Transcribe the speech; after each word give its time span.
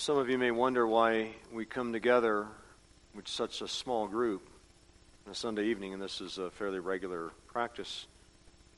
Some 0.00 0.16
of 0.16 0.30
you 0.30 0.38
may 0.38 0.50
wonder 0.50 0.86
why 0.86 1.32
we 1.52 1.66
come 1.66 1.92
together 1.92 2.46
with 3.14 3.28
such 3.28 3.60
a 3.60 3.68
small 3.68 4.06
group 4.06 4.40
on 5.26 5.32
a 5.32 5.34
Sunday 5.34 5.66
evening, 5.66 5.92
and 5.92 6.00
this 6.00 6.22
is 6.22 6.38
a 6.38 6.50
fairly 6.50 6.78
regular 6.78 7.32
practice 7.48 8.06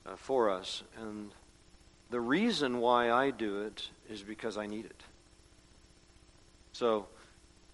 uh, 0.04 0.16
for 0.16 0.50
us. 0.50 0.82
And 1.00 1.30
the 2.10 2.20
reason 2.20 2.80
why 2.80 3.12
I 3.12 3.30
do 3.30 3.62
it 3.62 3.88
is 4.10 4.24
because 4.24 4.58
I 4.58 4.66
need 4.66 4.84
it. 4.84 5.00
So 6.72 7.06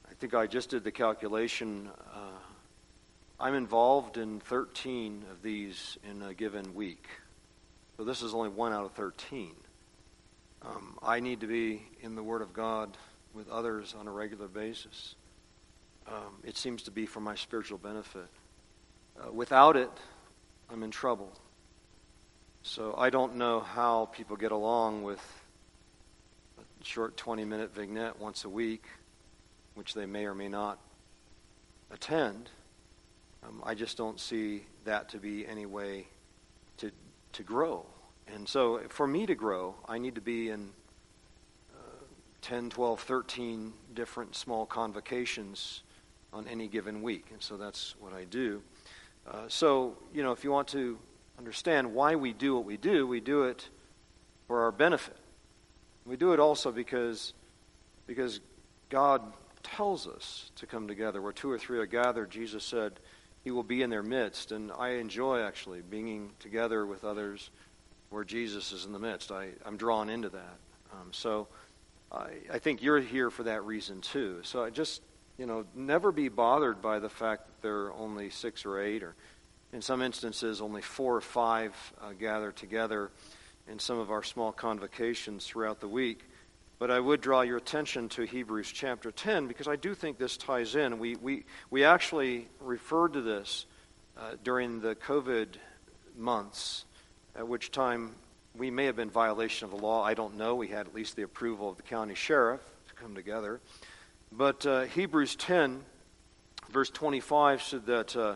I 0.07 0.13
think 0.13 0.35
I 0.35 0.47
just 0.47 0.69
did 0.69 0.85
the 0.85 0.93
calculation. 0.93 1.89
Uh, 2.15 2.41
I'm 3.41 3.55
involved 3.55 4.19
in 4.19 4.41
13 4.41 5.25
of 5.33 5.41
these 5.43 5.97
in 6.07 6.21
a 6.21 6.35
given 6.35 6.75
week. 6.75 7.07
So 7.97 8.05
this 8.05 8.21
is 8.21 8.35
only 8.35 8.51
one 8.51 8.75
out 8.75 8.85
of 8.85 8.93
13. 8.93 9.55
Um, 10.61 10.99
I 11.03 11.21
need 11.21 11.41
to 11.41 11.47
be 11.47 11.89
in 12.03 12.15
the 12.15 12.23
Word 12.23 12.43
of 12.43 12.53
God 12.53 12.95
with 13.39 13.49
others 13.49 13.95
on 13.99 14.09
a 14.09 14.11
regular 14.11 14.49
basis. 14.49 15.15
Um, 16.09 16.43
it 16.43 16.57
seems 16.57 16.83
to 16.83 16.91
be 16.91 17.07
for 17.07 17.21
my 17.21 17.37
spiritual 17.37 17.79
benefit. 17.79 18.27
Uh, 19.17 19.33
without 19.33 19.77
it, 19.77 19.91
I'm 20.69 20.83
in 20.83 20.91
trouble. 20.91 21.33
So 22.63 22.97
I 22.99 23.11
don't 23.11 23.37
know 23.37 23.61
how 23.61 24.07
people 24.07 24.37
get 24.37 24.51
along 24.51 25.05
with 25.05 25.21
a 26.59 26.85
short 26.85 27.17
20 27.17 27.45
minute 27.45 27.73
vignette 27.73 28.19
once 28.19 28.45
a 28.45 28.49
week, 28.49 28.87
which 29.75 29.95
they 29.95 30.05
may 30.05 30.27
or 30.27 30.35
may 30.35 30.49
not 30.49 30.81
attend. 31.93 32.51
Um, 33.45 33.63
I 33.65 33.75
just 33.75 33.97
don't 33.97 34.19
see 34.19 34.65
that 34.85 35.11
to 35.11 35.19
be 35.19 35.47
any 35.47 35.65
way 35.65 36.09
to, 36.79 36.91
to 37.35 37.43
grow. 37.45 37.87
And 38.35 38.49
so 38.49 38.81
for 38.89 39.07
me 39.07 39.27
to 39.27 39.37
grow, 39.37 39.77
I 39.89 39.99
need 39.99 40.17
to 40.17 40.21
be 40.21 40.51
in 40.51 40.71
10, 42.49 42.71
12, 42.71 43.01
13 43.03 43.73
different 43.93 44.35
small 44.35 44.65
convocations 44.65 45.83
on 46.33 46.49
any 46.49 46.67
given 46.67 47.03
week. 47.03 47.27
And 47.31 47.43
so 47.43 47.59
that's 47.59 47.95
what 48.01 48.15
I 48.15 48.25
do. 48.25 48.63
Uh, 49.31 49.43
so, 49.49 49.99
you 50.15 50.23
know, 50.23 50.33
if 50.33 50.45
you 50.45 50.51
want 50.51 50.69
to 50.69 50.99
understand 51.37 51.93
why 51.93 52.15
we 52.15 52.33
do 52.33 52.55
what 52.55 52.65
we 52.65 52.79
do, 52.79 53.07
we 53.07 53.21
do 53.21 53.43
it 53.43 53.69
for 54.47 54.63
our 54.63 54.73
benefit. 54.73 55.19
We 56.07 56.17
do 56.17 56.33
it 56.33 56.41
also 56.41 56.73
because, 56.73 57.35
because 58.07 58.41
God 58.89 59.21
tells 59.63 60.07
us 60.07 60.51
to 60.57 60.65
come 60.65 60.89
together. 60.89 61.21
Where 61.21 61.33
two 61.33 61.51
or 61.51 61.59
three 61.59 61.79
are 61.79 61.85
gathered, 61.85 62.31
Jesus 62.31 62.65
said, 62.65 62.95
He 63.45 63.51
will 63.51 63.63
be 63.63 63.83
in 63.83 63.91
their 63.91 64.03
midst. 64.03 64.53
And 64.53 64.73
I 64.73 64.93
enjoy 64.93 65.43
actually 65.43 65.83
being 65.83 66.31
together 66.41 66.87
with 66.87 67.05
others 67.05 67.51
where 68.09 68.25
Jesus 68.25 68.73
is 68.73 68.87
in 68.87 68.95
the 68.95 68.99
midst. 68.99 69.31
I, 69.31 69.49
I'm 69.67 69.77
drawn 69.77 70.09
into 70.09 70.31
that. 70.31 70.57
Um, 70.95 71.09
so, 71.13 71.47
I, 72.11 72.31
I 72.53 72.59
think 72.59 72.83
you're 72.83 73.01
here 73.01 73.31
for 73.31 73.45
that 73.45 73.65
reason 73.65 74.01
too. 74.01 74.41
So 74.43 74.63
I 74.65 74.71
just, 74.71 75.03
you 75.37 75.47
know, 75.47 75.65
never 75.75 76.11
be 76.13 76.29
bothered 76.29 76.81
by 76.81 76.99
the 76.99 77.09
fact 77.09 77.47
that 77.47 77.63
there 77.63 77.87
are 77.87 77.93
only 77.93 78.31
six 78.31 78.65
or 78.65 78.81
eight, 78.81 79.03
or 79.03 79.15
in 79.73 79.83
some 79.83 80.01
instances, 80.03 80.61
only 80.61 80.83
four 80.83 81.17
or 81.17 81.21
five 81.21 81.75
uh, 82.01 82.13
gather 82.13 82.53
together 82.53 83.11
in 83.69 83.79
some 83.79 83.99
of 83.99 84.11
our 84.11 84.23
small 84.23 84.53
convocations 84.53 85.47
throughout 85.47 85.81
the 85.81 85.89
week. 85.89 86.25
But 86.79 86.91
I 86.91 87.01
would 87.01 87.21
draw 87.21 87.43
your 87.43 87.57
attention 87.57 88.09
to 88.11 88.23
Hebrews 88.23 88.71
chapter 88.73 89.11
10 89.11 89.49
because 89.49 89.69
I 89.69 89.77
do 89.77 89.95
think 89.95 90.17
this 90.17 90.37
ties 90.37 90.77
in. 90.77 90.99
We, 90.99 91.17
we, 91.17 91.45
we 91.71 91.85
actually 91.85 92.47
referred 92.61 93.15
to 93.15 93.21
this 93.21 93.67
uh, 94.17 94.37
during 94.45 94.81
the 94.81 94.95
COVID 94.95 95.49
months, 96.17 96.85
at 97.37 97.47
which 97.47 97.73
time 97.73 98.13
we 98.59 98.71
may 98.73 98.87
have 98.87 98.97
been 98.97 99.09
violation 99.09 99.67
of 99.67 99.71
the 99.71 99.77
law. 99.77 100.03
I 100.03 100.15
don't 100.15 100.37
know. 100.37 100.57
We 100.57 100.69
had 100.69 100.89
at 100.89 100.95
least 100.95 101.15
the 101.15 101.23
approval 101.23 101.71
of 101.71 101.77
the 101.77 101.85
county 101.85 102.15
sheriff 102.15 102.61
to 102.89 102.95
come 102.95 103.15
together. 103.15 103.61
But 104.33 104.67
uh, 104.67 104.83
Hebrews 104.83 105.37
10, 105.37 105.85
verse 106.71 106.91
25, 106.91 107.63
said 107.63 107.87
that, 107.87 108.17
uh, 108.17 108.35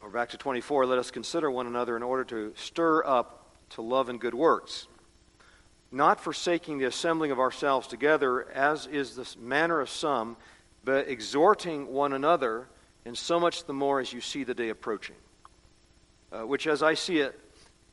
or 0.00 0.08
back 0.08 0.30
to 0.30 0.38
24, 0.38 0.86
let 0.86 0.98
us 0.98 1.10
consider 1.10 1.50
one 1.50 1.66
another 1.66 1.94
in 1.94 2.02
order 2.02 2.24
to 2.24 2.54
stir 2.56 3.04
up 3.04 3.50
to 3.70 3.82
love 3.82 4.08
and 4.08 4.18
good 4.18 4.34
works, 4.34 4.88
not 5.92 6.20
forsaking 6.20 6.78
the 6.78 6.86
assembling 6.86 7.30
of 7.30 7.38
ourselves 7.38 7.86
together, 7.86 8.50
as 8.52 8.86
is 8.86 9.14
the 9.14 9.28
manner 9.38 9.80
of 9.80 9.90
some, 9.90 10.38
but 10.84 11.06
exhorting 11.06 11.92
one 11.92 12.14
another, 12.14 12.66
and 13.04 13.16
so 13.16 13.38
much 13.38 13.64
the 13.64 13.74
more 13.74 14.00
as 14.00 14.10
you 14.10 14.22
see 14.22 14.42
the 14.42 14.54
day 14.54 14.70
approaching. 14.70 15.16
Uh, 16.32 16.46
which, 16.46 16.66
as 16.66 16.82
I 16.82 16.94
see 16.94 17.18
it, 17.18 17.38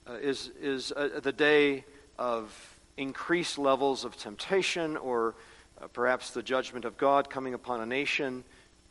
uh, 0.09 0.13
is, 0.13 0.51
is 0.62 0.91
uh, 0.91 1.19
the 1.22 1.31
day 1.31 1.84
of 2.18 2.78
increased 2.97 3.57
levels 3.57 4.06
of 4.06 4.18
temptation 4.18 4.97
or 4.97 5.35
uh, 5.81 5.88
perhaps 5.88 6.31
the 6.31 6.41
judgment 6.41 6.85
of 6.85 6.97
God 6.97 7.29
coming 7.29 7.53
upon 7.53 7.81
a 7.81 7.85
nation, 7.85 8.44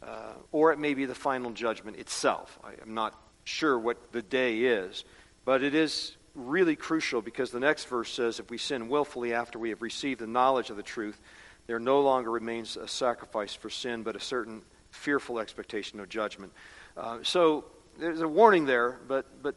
uh, 0.02 0.32
or 0.52 0.72
it 0.72 0.78
may 0.78 0.94
be 0.94 1.04
the 1.04 1.14
final 1.14 1.50
judgment 1.50 1.96
itself. 1.96 2.58
I 2.62 2.72
am 2.82 2.94
not 2.94 3.14
sure 3.44 3.78
what 3.78 4.12
the 4.12 4.22
day 4.22 4.60
is, 4.60 5.04
but 5.44 5.62
it 5.62 5.74
is 5.74 6.16
really 6.34 6.76
crucial 6.76 7.22
because 7.22 7.50
the 7.50 7.60
next 7.60 7.86
verse 7.86 8.12
says 8.12 8.38
if 8.38 8.50
we 8.50 8.58
sin 8.58 8.88
willfully 8.88 9.32
after 9.32 9.58
we 9.58 9.70
have 9.70 9.82
received 9.82 10.20
the 10.20 10.26
knowledge 10.26 10.70
of 10.70 10.76
the 10.76 10.82
truth, 10.82 11.18
there 11.66 11.80
no 11.80 12.00
longer 12.00 12.30
remains 12.30 12.76
a 12.76 12.86
sacrifice 12.86 13.54
for 13.54 13.70
sin, 13.70 14.02
but 14.02 14.14
a 14.14 14.20
certain 14.20 14.62
fearful 14.90 15.38
expectation 15.38 15.98
of 15.98 16.08
judgment. 16.08 16.52
Uh, 16.96 17.18
so 17.22 17.64
there's 17.98 18.20
a 18.20 18.28
warning 18.28 18.66
there, 18.66 18.98
but, 19.08 19.26
but 19.42 19.54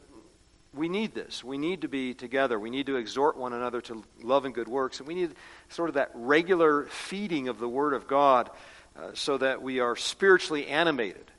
we 0.74 0.88
need 0.88 1.16
this. 1.16 1.44
We 1.44 1.58
need 1.58 1.82
to 1.82 1.88
be 1.88 2.14
together. 2.14 2.60
We 2.60 2.70
need 2.70 2.86
to 2.88 2.98
exhort 2.98 3.38
one 3.38 3.54
another 3.54 3.82
to 3.82 4.04
love 4.22 4.46
and 4.46 4.54
good 4.54 4.68
works. 4.68 5.00
And 5.00 5.08
we 5.08 5.16
need 5.16 5.32
sort 5.70 5.90
of 5.90 5.96
that 5.96 6.12
regular 6.14 6.86
feeding 6.86 7.48
of 7.48 7.60
the 7.60 7.68
Word 7.68 7.94
of 7.94 8.08
God 8.08 8.50
uh, 8.98 9.12
so 9.14 9.38
that 9.38 9.62
we 9.62 9.80
are 9.80 9.96
spiritually 9.96 10.68
animated, 10.68 11.32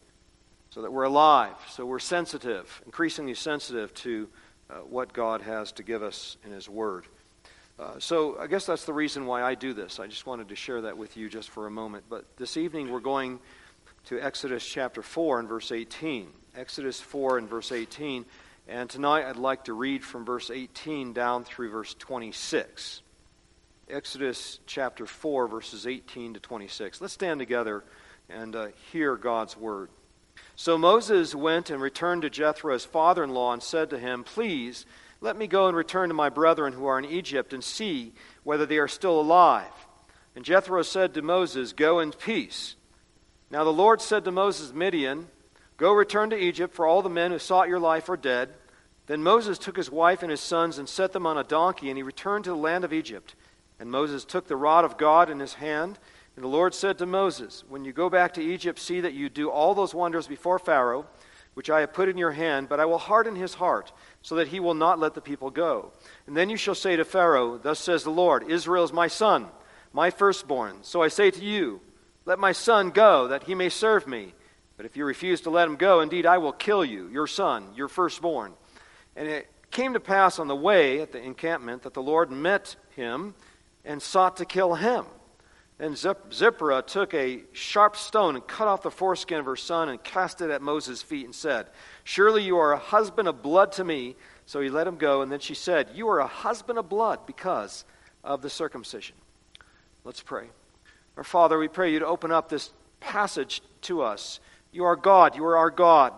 so 0.71 0.83
that 0.83 0.93
we're 0.93 1.05
alive, 1.05 1.55
so 1.71 1.87
we're 1.87 1.99
sensitive, 1.99 2.83
increasingly 2.87 3.35
sensitive 3.35 3.93
to 3.95 4.29
uh, 4.69 4.75
what 4.77 5.13
God 5.13 5.43
has 5.43 5.73
to 5.73 5.83
give 5.83 6.03
us 6.03 6.37
in 6.45 6.53
His 6.53 6.69
Word. 6.69 7.05
Uh, 7.79 7.99
so 7.99 8.39
I 8.39 8.47
guess 8.47 8.67
that's 8.67 8.85
the 8.85 8.93
reason 8.93 9.27
why 9.27 9.43
I 9.43 9.55
do 9.55 9.73
this. 9.73 10.01
I 10.01 10.07
just 10.07 10.27
wanted 10.27 10.49
to 10.49 10.57
share 10.57 10.83
that 10.83 10.99
with 10.99 11.17
you 11.17 11.29
just 11.29 11.51
for 11.51 11.67
a 11.67 11.71
moment. 11.71 12.05
But 12.11 12.25
this 12.37 12.57
evening 12.57 12.91
we're 12.91 13.01
going 13.01 13.39
to 14.07 14.21
Exodus 14.21 14.67
chapter 14.67 15.03
4 15.03 15.41
and 15.41 15.49
verse 15.49 15.73
18. 15.73 16.29
Exodus 16.57 17.01
4 17.01 17.39
and 17.39 17.49
verse 17.49 17.73
18. 17.73 18.25
And 18.71 18.89
tonight 18.89 19.27
I'd 19.27 19.35
like 19.35 19.65
to 19.65 19.73
read 19.73 20.05
from 20.05 20.25
verse 20.25 20.49
18 20.49 21.13
down 21.13 21.43
through 21.43 21.73
verse 21.73 21.93
26. 21.95 23.03
Exodus 23.91 24.61
chapter 24.65 25.07
4, 25.07 25.49
verses 25.49 25.89
18 25.89 26.35
to 26.35 26.41
26. 26.41 27.01
Let's 27.01 27.13
stand 27.13 27.41
together 27.41 27.83
and 28.29 28.55
uh, 28.55 28.69
hear 28.93 29.17
God's 29.17 29.57
word. 29.57 29.91
So 30.55 30.79
Moses 30.79 31.35
went 31.35 31.71
and 31.71 31.83
returned 31.83 32.23
to 32.23 32.31
Jethro, 32.31 32.73
his 32.73 32.85
father 32.85 33.25
in 33.25 33.31
law, 33.31 33.53
and 33.53 33.61
said 33.61 33.91
to 33.91 33.99
him, 33.99 34.23
Please 34.23 34.87
let 35.21 35.37
me 35.37 35.49
go 35.49 35.67
and 35.67 35.77
return 35.77 36.09
to 36.09 36.15
my 36.15 36.29
brethren 36.29 36.73
who 36.73 36.87
are 36.87 37.01
in 37.01 37.05
Egypt 37.07 37.53
and 37.53 37.65
see 37.65 38.13
whether 38.45 38.67
they 38.67 38.79
are 38.79 38.87
still 38.87 39.21
alive. 39.21 39.73
And 40.37 40.45
Jethro 40.45 40.83
said 40.83 41.15
to 41.15 41.23
Moses, 41.23 41.73
Go 41.73 41.99
in 41.99 42.13
peace. 42.13 42.77
Now 43.51 43.65
the 43.65 43.73
Lord 43.73 44.01
said 44.01 44.25
to 44.27 44.31
Moses, 44.31 44.73
Midian, 44.73 45.27
Go 45.77 45.93
return 45.93 46.31
to 46.31 46.37
Egypt, 46.37 46.75
for 46.75 46.87
all 46.87 47.03
the 47.03 47.09
men 47.09 47.33
who 47.33 47.41
sought 47.41 47.69
your 47.69 47.81
life 47.81 48.09
are 48.09 48.17
dead. 48.17 48.51
Then 49.11 49.25
Moses 49.25 49.59
took 49.59 49.77
his 49.77 49.91
wife 49.91 50.23
and 50.23 50.31
his 50.31 50.41
sons 50.41 50.79
and 50.79 50.89
set 50.89 51.11
them 51.11 51.27
on 51.27 51.37
a 51.37 51.43
donkey, 51.43 51.89
and 51.89 51.97
he 51.97 52.03
returned 52.05 52.45
to 52.45 52.51
the 52.51 52.57
land 52.57 52.85
of 52.85 52.93
Egypt. 52.93 53.35
And 53.81 53.91
Moses 53.91 54.25
took 54.25 54.47
the 54.47 54.55
rod 54.55 54.85
of 54.85 54.97
God 54.99 55.29
in 55.29 55.41
his 55.41 55.55
hand. 55.55 55.99
And 56.37 56.45
the 56.45 56.49
Lord 56.49 56.75
said 56.75 56.97
to 56.99 57.07
Moses, 57.07 57.65
When 57.69 57.85
you 57.85 57.93
go 57.93 58.09
back 58.09 58.35
to 58.35 58.41
Egypt, 58.41 58.79
see 58.79 59.01
that 59.01 59.13
you 59.13 59.29
do 59.29 59.51
all 59.51 59.75
those 59.75 59.97
wonders 59.97 60.29
before 60.29 60.61
Pharaoh, 60.61 61.07
which 61.55 61.69
I 61.69 61.81
have 61.81 61.93
put 61.93 62.09
in 62.09 62.19
your 62.19 62.31
hand, 62.31 62.69
but 62.69 62.79
I 62.79 62.85
will 62.85 62.99
harden 62.99 63.35
his 63.35 63.55
heart, 63.55 63.91
so 64.23 64.37
that 64.37 64.47
he 64.47 64.61
will 64.61 64.75
not 64.75 65.01
let 65.01 65.15
the 65.15 65.21
people 65.21 65.51
go. 65.51 65.91
And 66.29 66.37
then 66.37 66.49
you 66.49 66.57
shall 66.57 66.77
say 66.77 66.95
to 66.95 67.05
Pharaoh, 67.05 67.59
Thus 67.59 67.81
says 67.81 68.05
the 68.05 68.11
Lord, 68.11 68.49
Israel 68.49 68.85
is 68.85 68.93
my 68.93 69.09
son, 69.09 69.49
my 69.93 70.11
firstborn. 70.11 70.77
So 70.83 71.03
I 71.03 71.09
say 71.09 71.33
to 71.33 71.45
you, 71.45 71.81
Let 72.27 72.39
my 72.39 72.53
son 72.53 72.91
go, 72.91 73.27
that 73.27 73.43
he 73.43 73.57
may 73.57 73.71
serve 73.71 74.07
me. 74.07 74.35
But 74.77 74.87
if 74.87 74.97
you 74.97 75.05
refuse 75.05 75.41
to 75.41 75.51
let 75.51 75.67
him 75.67 75.75
go, 75.75 75.99
indeed 75.99 76.27
I 76.27 76.39
will 76.39 76.53
kill 76.53 76.85
you, 76.85 77.09
your 77.09 77.27
son, 77.27 77.75
your 77.75 77.89
firstborn. 77.89 78.53
And 79.17 79.29
it 79.29 79.49
came 79.71 79.93
to 79.95 80.01
pass 80.01 80.39
on 80.39 80.49
the 80.49 80.57
way 80.57 81.01
at 81.01 81.13
the 81.13 81.23
encampment 81.23 81.83
that 81.83 81.95
the 81.95 82.03
Lord 82.03 82.31
met 82.31 82.77
him 82.91 83.35
and 83.85 84.01
sought 84.03 84.37
to 84.39 84.45
kill 84.45 84.75
him. 84.75 85.05
And 85.79 85.97
Zipporah 85.97 86.83
took 86.83 87.15
a 87.15 87.43
sharp 87.53 87.97
stone 87.97 88.35
and 88.35 88.47
cut 88.47 88.69
off 88.69 88.83
the 88.83 88.91
foreskin 88.91 89.39
of 89.39 89.47
her 89.47 89.57
son 89.57 89.89
and 89.89 90.03
cast 90.05 90.43
it 90.43 90.51
at 90.51 90.61
Moses' 90.61 91.01
feet 91.01 91.25
and 91.25 91.35
said, 91.35 91.69
Surely 92.05 92.43
you 92.43 92.59
are 92.59 92.73
a 92.73 92.79
husband 92.79 93.27
of 93.29 93.43
blood 93.43 93.73
to 93.73 93.85
me. 93.85 94.17
So 94.45 94.61
he 94.61 94.69
let 94.69 94.87
him 94.87 94.97
go. 94.97 95.23
And 95.23 95.33
then 95.33 95.41
she 95.41 95.55
said, 95.55 95.89
You 95.95 96.09
are 96.11 96.19
a 96.19 96.27
husband 96.27 96.79
of 96.79 96.91
blood 96.91 97.21
because 97.27 97.87
of 98.23 98.43
the 98.43 98.51
circumcision. 98.51 99.17
Let's 100.05 100.23
pray. 100.23 100.49
Our 101.17 101.25
Father, 101.25 101.59
we 101.59 101.69
pray 101.69 101.93
you 101.93 102.01
to 102.01 102.07
open 102.07 102.31
up 102.31 102.51
this 102.51 102.73
passage 103.01 103.63
to 103.83 104.03
us. 104.03 104.39
You 104.73 104.85
are 104.85 104.97
God. 104.97 105.35
You 105.35 105.47
are 105.47 105.57
our 105.57 105.71
God. 105.71 106.13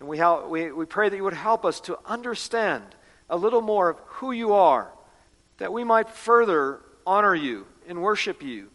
And 0.00 0.08
we, 0.08 0.18
help, 0.18 0.48
we, 0.48 0.70
we 0.70 0.86
pray 0.86 1.08
that 1.08 1.16
you 1.16 1.24
would 1.24 1.32
help 1.32 1.64
us 1.64 1.80
to 1.82 1.98
understand 2.06 2.84
a 3.28 3.36
little 3.36 3.60
more 3.60 3.90
of 3.90 3.98
who 4.06 4.32
you 4.32 4.54
are, 4.54 4.90
that 5.58 5.72
we 5.72 5.84
might 5.84 6.08
further 6.08 6.80
honor 7.06 7.34
you 7.34 7.66
and 7.88 8.02
worship 8.02 8.42
you 8.42 8.68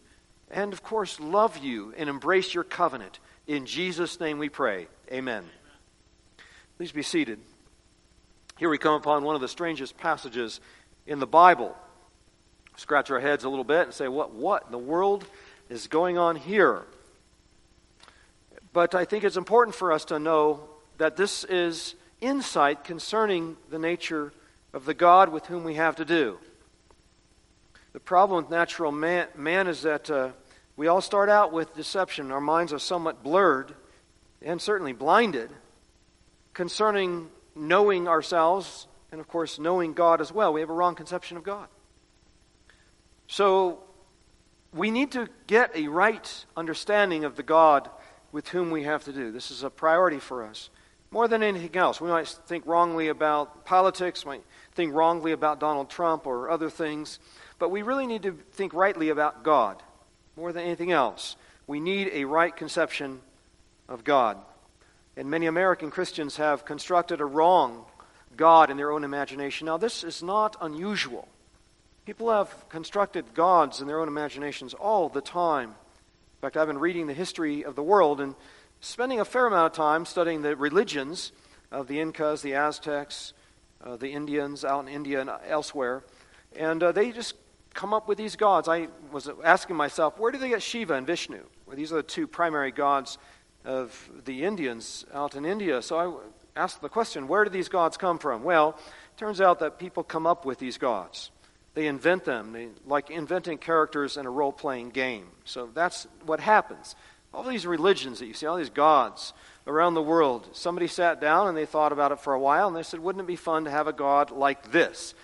and, 0.50 0.72
of 0.72 0.82
course, 0.82 1.18
love 1.18 1.58
you 1.58 1.94
and 1.96 2.08
embrace 2.08 2.54
your 2.54 2.64
covenant. 2.64 3.18
In 3.46 3.66
Jesus' 3.66 4.20
name 4.20 4.38
we 4.38 4.48
pray. 4.48 4.86
Amen. 5.10 5.44
Please 6.76 6.92
be 6.92 7.02
seated. 7.02 7.38
Here 8.58 8.68
we 8.68 8.78
come 8.78 8.94
upon 8.94 9.24
one 9.24 9.34
of 9.34 9.40
the 9.40 9.48
strangest 9.48 9.96
passages 9.98 10.60
in 11.06 11.18
the 11.18 11.26
Bible. 11.26 11.76
Scratch 12.76 13.10
our 13.10 13.20
heads 13.20 13.44
a 13.44 13.48
little 13.48 13.64
bit 13.64 13.86
and 13.86 13.94
say, 13.94 14.08
what, 14.08 14.32
what 14.32 14.64
in 14.66 14.72
the 14.72 14.78
world 14.78 15.24
is 15.68 15.86
going 15.86 16.18
on 16.18 16.36
here? 16.36 16.82
But 18.72 18.94
I 18.94 19.04
think 19.04 19.24
it's 19.24 19.36
important 19.36 19.74
for 19.74 19.92
us 19.92 20.04
to 20.06 20.18
know 20.18 20.68
that 20.98 21.16
this 21.16 21.44
is 21.44 21.94
insight 22.20 22.84
concerning 22.84 23.56
the 23.70 23.78
nature 23.78 24.32
of 24.72 24.84
the 24.84 24.94
God 24.94 25.30
with 25.30 25.46
whom 25.46 25.64
we 25.64 25.74
have 25.74 25.96
to 25.96 26.04
do. 26.04 26.38
The 27.92 28.00
problem 28.00 28.42
with 28.42 28.50
natural 28.50 28.90
man, 28.90 29.28
man 29.36 29.68
is 29.68 29.82
that 29.82 30.10
uh, 30.10 30.30
we 30.76 30.88
all 30.88 31.00
start 31.00 31.28
out 31.28 31.52
with 31.52 31.74
deception. 31.74 32.32
Our 32.32 32.40
minds 32.40 32.72
are 32.72 32.78
somewhat 32.78 33.22
blurred 33.22 33.72
and 34.42 34.60
certainly 34.60 34.92
blinded 34.92 35.50
concerning 36.52 37.30
knowing 37.54 38.08
ourselves 38.08 38.88
and, 39.12 39.20
of 39.20 39.28
course, 39.28 39.58
knowing 39.58 39.92
God 39.92 40.20
as 40.20 40.32
well. 40.32 40.52
We 40.52 40.60
have 40.60 40.70
a 40.70 40.74
wrong 40.74 40.96
conception 40.96 41.36
of 41.36 41.44
God. 41.44 41.68
So 43.28 43.78
we 44.72 44.90
need 44.90 45.12
to 45.12 45.28
get 45.46 45.74
a 45.76 45.86
right 45.86 46.44
understanding 46.56 47.24
of 47.24 47.36
the 47.36 47.42
God 47.42 47.88
with 48.32 48.48
whom 48.48 48.70
we 48.72 48.82
have 48.82 49.04
to 49.04 49.12
do. 49.12 49.30
This 49.30 49.52
is 49.52 49.62
a 49.62 49.70
priority 49.70 50.18
for 50.18 50.44
us. 50.44 50.68
More 51.14 51.28
than 51.28 51.44
anything 51.44 51.76
else, 51.76 52.00
we 52.00 52.08
might 52.08 52.26
think 52.26 52.66
wrongly 52.66 53.06
about 53.06 53.64
politics, 53.64 54.26
might 54.26 54.42
think 54.72 54.92
wrongly 54.92 55.30
about 55.30 55.60
Donald 55.60 55.88
Trump 55.88 56.26
or 56.26 56.50
other 56.50 56.68
things, 56.68 57.20
but 57.60 57.70
we 57.70 57.82
really 57.82 58.08
need 58.08 58.24
to 58.24 58.32
think 58.50 58.74
rightly 58.74 59.10
about 59.10 59.44
God 59.44 59.80
more 60.36 60.52
than 60.52 60.64
anything 60.64 60.90
else. 60.90 61.36
We 61.68 61.78
need 61.78 62.10
a 62.12 62.24
right 62.24 62.54
conception 62.54 63.20
of 63.88 64.02
God. 64.02 64.38
And 65.16 65.30
many 65.30 65.46
American 65.46 65.92
Christians 65.92 66.38
have 66.38 66.64
constructed 66.64 67.20
a 67.20 67.24
wrong 67.24 67.84
God 68.36 68.68
in 68.68 68.76
their 68.76 68.90
own 68.90 69.04
imagination. 69.04 69.66
Now, 69.66 69.76
this 69.76 70.02
is 70.02 70.20
not 70.20 70.56
unusual. 70.60 71.28
People 72.06 72.28
have 72.32 72.68
constructed 72.68 73.34
gods 73.34 73.80
in 73.80 73.86
their 73.86 74.00
own 74.00 74.08
imaginations 74.08 74.74
all 74.74 75.08
the 75.08 75.20
time. 75.20 75.68
In 75.68 76.40
fact, 76.40 76.56
I've 76.56 76.66
been 76.66 76.78
reading 76.78 77.06
the 77.06 77.14
history 77.14 77.64
of 77.64 77.76
the 77.76 77.84
world 77.84 78.20
and 78.20 78.34
spending 78.84 79.18
a 79.18 79.24
fair 79.24 79.46
amount 79.46 79.72
of 79.72 79.72
time 79.72 80.04
studying 80.04 80.42
the 80.42 80.54
religions 80.54 81.32
of 81.72 81.88
the 81.88 82.00
Incas, 82.00 82.42
the 82.42 82.54
Aztecs, 82.54 83.32
uh, 83.82 83.96
the 83.96 84.12
Indians 84.12 84.64
out 84.64 84.80
in 84.86 84.88
India 84.88 85.20
and 85.20 85.30
elsewhere. 85.48 86.04
And 86.54 86.82
uh, 86.82 86.92
they 86.92 87.10
just 87.10 87.34
come 87.72 87.94
up 87.94 88.06
with 88.06 88.18
these 88.18 88.36
gods. 88.36 88.68
I 88.68 88.88
was 89.10 89.28
asking 89.42 89.76
myself, 89.76 90.18
where 90.18 90.30
do 90.30 90.38
they 90.38 90.50
get 90.50 90.62
Shiva 90.62 90.94
and 90.94 91.06
Vishnu? 91.06 91.42
Well, 91.66 91.76
these 91.76 91.92
are 91.92 91.96
the 91.96 92.02
two 92.02 92.26
primary 92.26 92.70
gods 92.70 93.18
of 93.64 94.10
the 94.26 94.44
Indians 94.44 95.06
out 95.14 95.34
in 95.34 95.46
India. 95.46 95.80
So 95.80 95.98
I 96.54 96.60
asked 96.60 96.82
the 96.82 96.88
question, 96.88 97.26
where 97.26 97.44
do 97.44 97.50
these 97.50 97.70
gods 97.70 97.96
come 97.96 98.18
from? 98.18 98.44
Well, 98.44 98.78
it 98.78 99.18
turns 99.18 99.40
out 99.40 99.60
that 99.60 99.78
people 99.78 100.02
come 100.02 100.26
up 100.26 100.44
with 100.44 100.58
these 100.58 100.76
gods. 100.76 101.30
They 101.72 101.88
invent 101.88 102.24
them, 102.24 102.52
they, 102.52 102.68
like 102.86 103.10
inventing 103.10 103.58
characters 103.58 104.16
in 104.16 104.26
a 104.26 104.30
role 104.30 104.52
playing 104.52 104.90
game. 104.90 105.26
So 105.44 105.70
that's 105.74 106.06
what 106.24 106.38
happens. 106.38 106.94
All 107.34 107.42
these 107.42 107.66
religions 107.66 108.20
that 108.20 108.26
you 108.26 108.34
see, 108.34 108.46
all 108.46 108.56
these 108.56 108.70
gods 108.70 109.32
around 109.66 109.94
the 109.94 110.02
world, 110.02 110.48
somebody 110.52 110.86
sat 110.86 111.20
down 111.20 111.48
and 111.48 111.56
they 111.56 111.66
thought 111.66 111.90
about 111.90 112.12
it 112.12 112.20
for 112.20 112.32
a 112.32 112.38
while 112.38 112.68
and 112.68 112.76
they 112.76 112.84
said, 112.84 113.00
wouldn't 113.00 113.24
it 113.24 113.26
be 113.26 113.34
fun 113.34 113.64
to 113.64 113.70
have 113.70 113.88
a 113.88 113.92
God 113.92 114.30
like 114.30 114.70
this? 114.70 115.14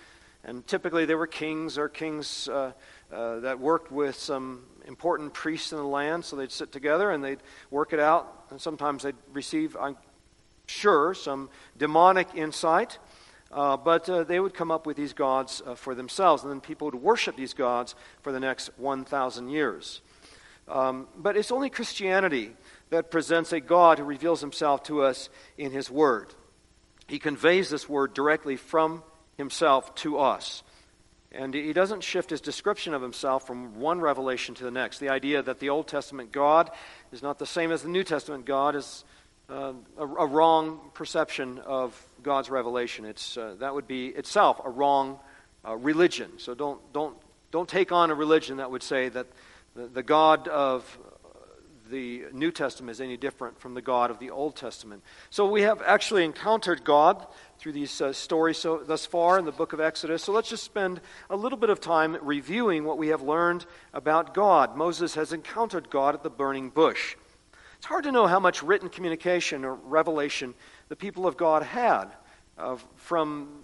And 0.43 0.65
typically 0.67 1.05
they 1.05 1.15
were 1.15 1.27
kings 1.27 1.77
or 1.77 1.87
kings 1.87 2.49
uh, 2.49 2.73
uh, 3.13 3.39
that 3.39 3.59
worked 3.59 3.91
with 3.91 4.15
some 4.15 4.63
important 4.85 5.33
priests 5.33 5.71
in 5.71 5.77
the 5.77 5.85
land, 5.85 6.25
so 6.25 6.35
they'd 6.35 6.51
sit 6.51 6.71
together 6.71 7.11
and 7.11 7.23
they'd 7.23 7.39
work 7.69 7.93
it 7.93 7.99
out. 7.99 8.45
And 8.49 8.59
sometimes 8.59 9.03
they'd 9.03 9.15
receive, 9.31 9.77
I'm 9.79 9.95
sure, 10.67 11.13
some 11.13 11.49
demonic 11.77 12.27
insight. 12.35 12.97
Uh, 13.51 13.77
but 13.77 14.09
uh, 14.09 14.23
they 14.23 14.39
would 14.39 14.53
come 14.53 14.71
up 14.71 14.85
with 14.85 14.97
these 14.97 15.13
gods 15.13 15.61
uh, 15.65 15.75
for 15.75 15.93
themselves, 15.93 16.43
and 16.43 16.51
then 16.51 16.61
people 16.61 16.85
would 16.85 16.95
worship 16.95 17.35
these 17.35 17.53
gods 17.53 17.95
for 18.21 18.31
the 18.31 18.39
next 18.39 18.69
1,000 18.77 19.49
years. 19.49 20.01
Um, 20.71 21.07
but 21.17 21.35
it's 21.35 21.51
only 21.51 21.69
Christianity 21.69 22.51
that 22.91 23.11
presents 23.11 23.51
a 23.51 23.59
God 23.59 23.99
who 23.99 24.05
reveals 24.05 24.39
himself 24.39 24.83
to 24.83 25.03
us 25.03 25.29
in 25.57 25.71
his 25.71 25.91
word. 25.91 26.33
He 27.07 27.19
conveys 27.19 27.69
this 27.69 27.89
word 27.89 28.13
directly 28.13 28.55
from 28.55 29.03
himself 29.37 29.93
to 29.95 30.19
us. 30.19 30.63
And 31.33 31.53
he 31.53 31.73
doesn't 31.73 32.03
shift 32.03 32.29
his 32.29 32.41
description 32.41 32.93
of 32.93 33.01
himself 33.01 33.45
from 33.45 33.79
one 33.79 33.99
revelation 33.99 34.55
to 34.55 34.63
the 34.63 34.71
next. 34.71 34.99
The 34.99 35.09
idea 35.09 35.41
that 35.41 35.59
the 35.59 35.69
Old 35.69 35.87
Testament 35.87 36.31
God 36.31 36.71
is 37.11 37.21
not 37.21 37.37
the 37.37 37.45
same 37.45 37.71
as 37.71 37.83
the 37.83 37.89
New 37.89 38.03
Testament 38.03 38.45
God 38.45 38.75
is 38.75 39.03
uh, 39.49 39.73
a, 39.97 40.03
a, 40.03 40.25
wrong 40.25 40.91
perception 40.93 41.59
of 41.59 42.01
God's 42.23 42.49
revelation. 42.49 43.03
It's, 43.03 43.37
uh, 43.37 43.55
that 43.59 43.73
would 43.73 43.87
be 43.87 44.07
itself 44.07 44.61
a 44.63 44.69
wrong 44.69 45.19
uh, 45.67 45.75
religion. 45.75 46.31
So 46.37 46.53
don't, 46.53 46.79
don't, 46.93 47.17
don't 47.51 47.67
take 47.67 47.91
on 47.91 48.11
a 48.11 48.15
religion 48.15 48.57
that 48.57 48.71
would 48.71 48.83
say 48.83 49.09
that 49.09 49.27
the, 49.75 49.87
the 49.87 50.03
God 50.03 50.47
of 50.47 50.99
the 51.89 52.23
New 52.31 52.51
Testament 52.51 52.91
is 52.91 53.01
any 53.01 53.17
different 53.17 53.59
from 53.59 53.73
the 53.73 53.81
God 53.81 54.11
of 54.11 54.19
the 54.19 54.31
Old 54.31 54.55
Testament. 54.55 55.03
So 55.29 55.45
we 55.45 55.63
have 55.63 55.81
actually 55.85 56.23
encountered 56.23 56.83
God 56.83 57.27
through 57.59 57.73
these 57.73 58.01
uh, 58.01 58.13
stories 58.13 58.57
so, 58.57 58.77
thus 58.77 59.05
far 59.05 59.37
in 59.37 59.45
the 59.45 59.51
book 59.51 59.73
of 59.73 59.81
Exodus. 59.81 60.23
So 60.23 60.31
let's 60.31 60.49
just 60.49 60.63
spend 60.63 61.01
a 61.29 61.35
little 61.35 61.57
bit 61.57 61.69
of 61.69 61.81
time 61.81 62.17
reviewing 62.21 62.85
what 62.85 62.97
we 62.97 63.09
have 63.09 63.21
learned 63.21 63.65
about 63.93 64.33
God. 64.33 64.77
Moses 64.77 65.15
has 65.15 65.33
encountered 65.33 65.89
God 65.89 66.15
at 66.15 66.23
the 66.23 66.29
burning 66.29 66.69
bush. 66.69 67.15
It's 67.77 67.85
hard 67.85 68.05
to 68.05 68.11
know 68.11 68.27
how 68.27 68.39
much 68.39 68.63
written 68.63 68.89
communication 68.89 69.65
or 69.65 69.75
revelation 69.75 70.53
the 70.87 70.95
people 70.95 71.27
of 71.27 71.35
God 71.35 71.63
had 71.63 72.05
uh, 72.57 72.77
from 72.95 73.63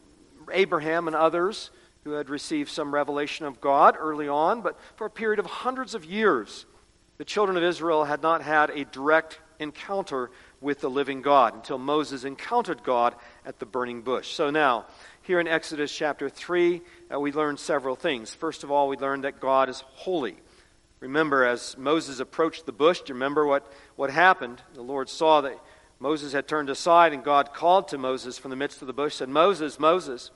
Abraham 0.52 1.08
and 1.08 1.16
others 1.16 1.72
who 2.08 2.14
had 2.14 2.30
received 2.30 2.70
some 2.70 2.94
revelation 2.94 3.46
of 3.46 3.60
God 3.60 3.98
early 4.00 4.30
on, 4.30 4.62
but 4.62 4.80
for 4.96 5.06
a 5.06 5.10
period 5.10 5.40
of 5.40 5.46
hundreds 5.46 5.94
of 5.94 6.06
years 6.06 6.66
the 7.18 7.26
children 7.26 7.58
of 7.58 7.64
Israel 7.64 8.06
had 8.06 8.22
not 8.22 8.42
had 8.42 8.70
a 8.70 8.86
direct 8.86 9.42
encounter 9.60 10.32
with 10.62 10.80
the 10.80 10.90
living 10.90 11.22
God 11.22 11.54
until 11.54 11.78
Moses 11.78 12.24
encountered 12.24 12.82
God 12.82 13.14
at 13.46 13.60
the 13.60 13.66
burning 13.66 14.04
bush. 14.04 14.32
So 14.32 14.50
now, 14.50 14.86
here 15.22 15.42
in 15.42 15.50
Exodus 15.50 15.94
chapter 15.94 16.30
3, 16.30 16.82
uh, 17.14 17.20
we 17.20 17.34
learn 17.34 17.58
several 17.58 17.98
things. 17.98 18.34
First 18.34 18.64
of 18.64 18.72
all, 18.72 18.88
we 18.88 18.96
learn 18.96 19.22
that 19.22 19.42
God 19.42 19.68
is 19.68 19.84
holy. 19.88 20.38
Remember, 21.02 21.44
as 21.44 21.78
Moses 21.78 22.22
approached 22.22 22.66
the 22.66 22.72
bush, 22.72 23.02
do 23.02 23.10
you 23.10 23.16
remember 23.16 23.46
what, 23.46 23.70
what 23.98 24.12
happened? 24.12 24.62
The 24.76 24.82
Lord 24.82 25.10
saw 25.10 25.42
that 25.42 25.60
Moses 26.00 26.32
had 26.32 26.48
turned 26.48 26.70
aside, 26.70 27.12
and 27.12 27.22
God 27.22 27.54
called 27.54 27.90
to 27.90 27.98
Moses 27.98 28.38
from 28.38 28.52
the 28.52 28.56
midst 28.56 28.82
of 28.82 28.88
the 28.88 28.94
bush, 28.94 29.16
said, 29.16 29.28
Moses, 29.28 29.78
Moses. 29.78 30.32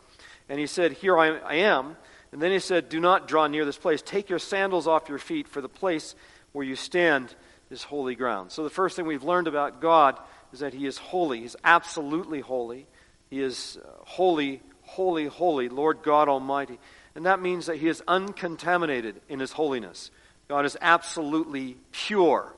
And 0.52 0.60
he 0.60 0.68
said, 0.68 0.92
Here 0.92 1.18
I, 1.18 1.56
am. 1.56 1.96
And 2.34 2.42
then 2.42 2.52
he 2.52 2.60
said, 2.60 2.90
Do 2.90 3.00
not 3.00 3.26
draw 3.26 3.48
near 3.48 3.64
this 3.64 3.78
place. 3.78 4.02
Take 4.02 4.30
your 4.30 4.38
sandals 4.38 4.86
off 4.86 5.08
your 5.08 5.18
feet, 5.18 5.48
for 5.48 5.62
the 5.62 5.70
place 5.70 6.14
where 6.52 6.66
you 6.66 6.76
stand 6.76 7.34
is 7.70 7.84
holy 7.84 8.16
ground. 8.16 8.52
So 8.52 8.66
the 8.66 8.70
first 8.70 8.98
thing 8.98 9.06
we've 9.06 9.24
learned 9.24 9.48
about 9.48 9.80
God 9.80 10.20
is 10.52 10.60
that 10.60 10.74
He 10.74 10.86
is 10.86 10.98
holy. 10.98 11.40
He's 11.40 11.56
absolutely 11.64 12.42
holy. 12.42 12.86
He 13.30 13.40
is 13.40 13.80
uh, 13.82 13.88
holy, 14.04 14.62
holy, 14.82 15.28
holy, 15.28 15.70
Lord 15.70 16.00
God 16.04 16.28
Almighty. 16.28 16.80
And 17.16 17.26
that 17.26 17.42
means 17.42 17.68
that 17.68 17.78
He 17.78 17.88
is 17.88 18.04
uncontaminated 18.06 19.22
in 19.30 19.40
His 19.40 19.54
holiness. 19.54 20.12
God 20.50 20.66
is 20.66 20.76
absolutely 20.82 21.78
pure 21.94 22.54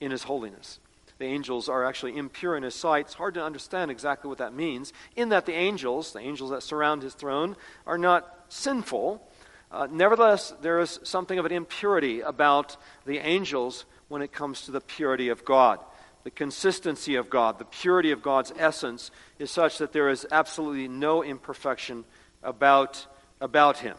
in 0.00 0.10
His 0.10 0.24
holiness. 0.24 0.80
The 1.18 1.24
angels 1.24 1.68
are 1.68 1.84
actually 1.84 2.16
impure 2.16 2.56
in 2.56 2.62
His 2.62 2.74
sight. 2.74 3.06
It's 3.06 3.14
hard 3.14 3.34
to 3.34 3.44
understand 3.44 3.90
exactly 3.90 4.28
what 4.28 4.38
that 4.38 4.54
means, 4.54 4.92
in 5.14 5.30
that 5.30 5.46
the 5.46 5.54
angels, 5.54 6.12
the 6.12 6.20
angels 6.20 6.50
that 6.50 6.62
surround 6.62 7.02
His 7.02 7.14
throne, 7.14 7.56
are 7.86 7.98
not 7.98 8.44
sinful 8.48 9.22
uh, 9.70 9.86
nevertheless, 9.90 10.54
there 10.62 10.80
is 10.80 11.00
something 11.02 11.38
of 11.38 11.44
an 11.44 11.52
impurity 11.52 12.20
about 12.20 12.76
the 13.04 13.18
angels 13.18 13.84
when 14.08 14.22
it 14.22 14.32
comes 14.32 14.62
to 14.62 14.70
the 14.70 14.80
purity 14.80 15.28
of 15.28 15.44
God. 15.44 15.80
The 16.24 16.30
consistency 16.30 17.16
of 17.16 17.30
God, 17.30 17.58
the 17.58 17.64
purity 17.64 18.10
of 18.12 18.22
God's 18.22 18.52
essence 18.56 19.10
is 19.38 19.50
such 19.50 19.78
that 19.78 19.92
there 19.92 20.08
is 20.08 20.26
absolutely 20.30 20.88
no 20.88 21.22
imperfection 21.22 22.04
about, 22.42 23.06
about 23.40 23.78
Him 23.78 23.96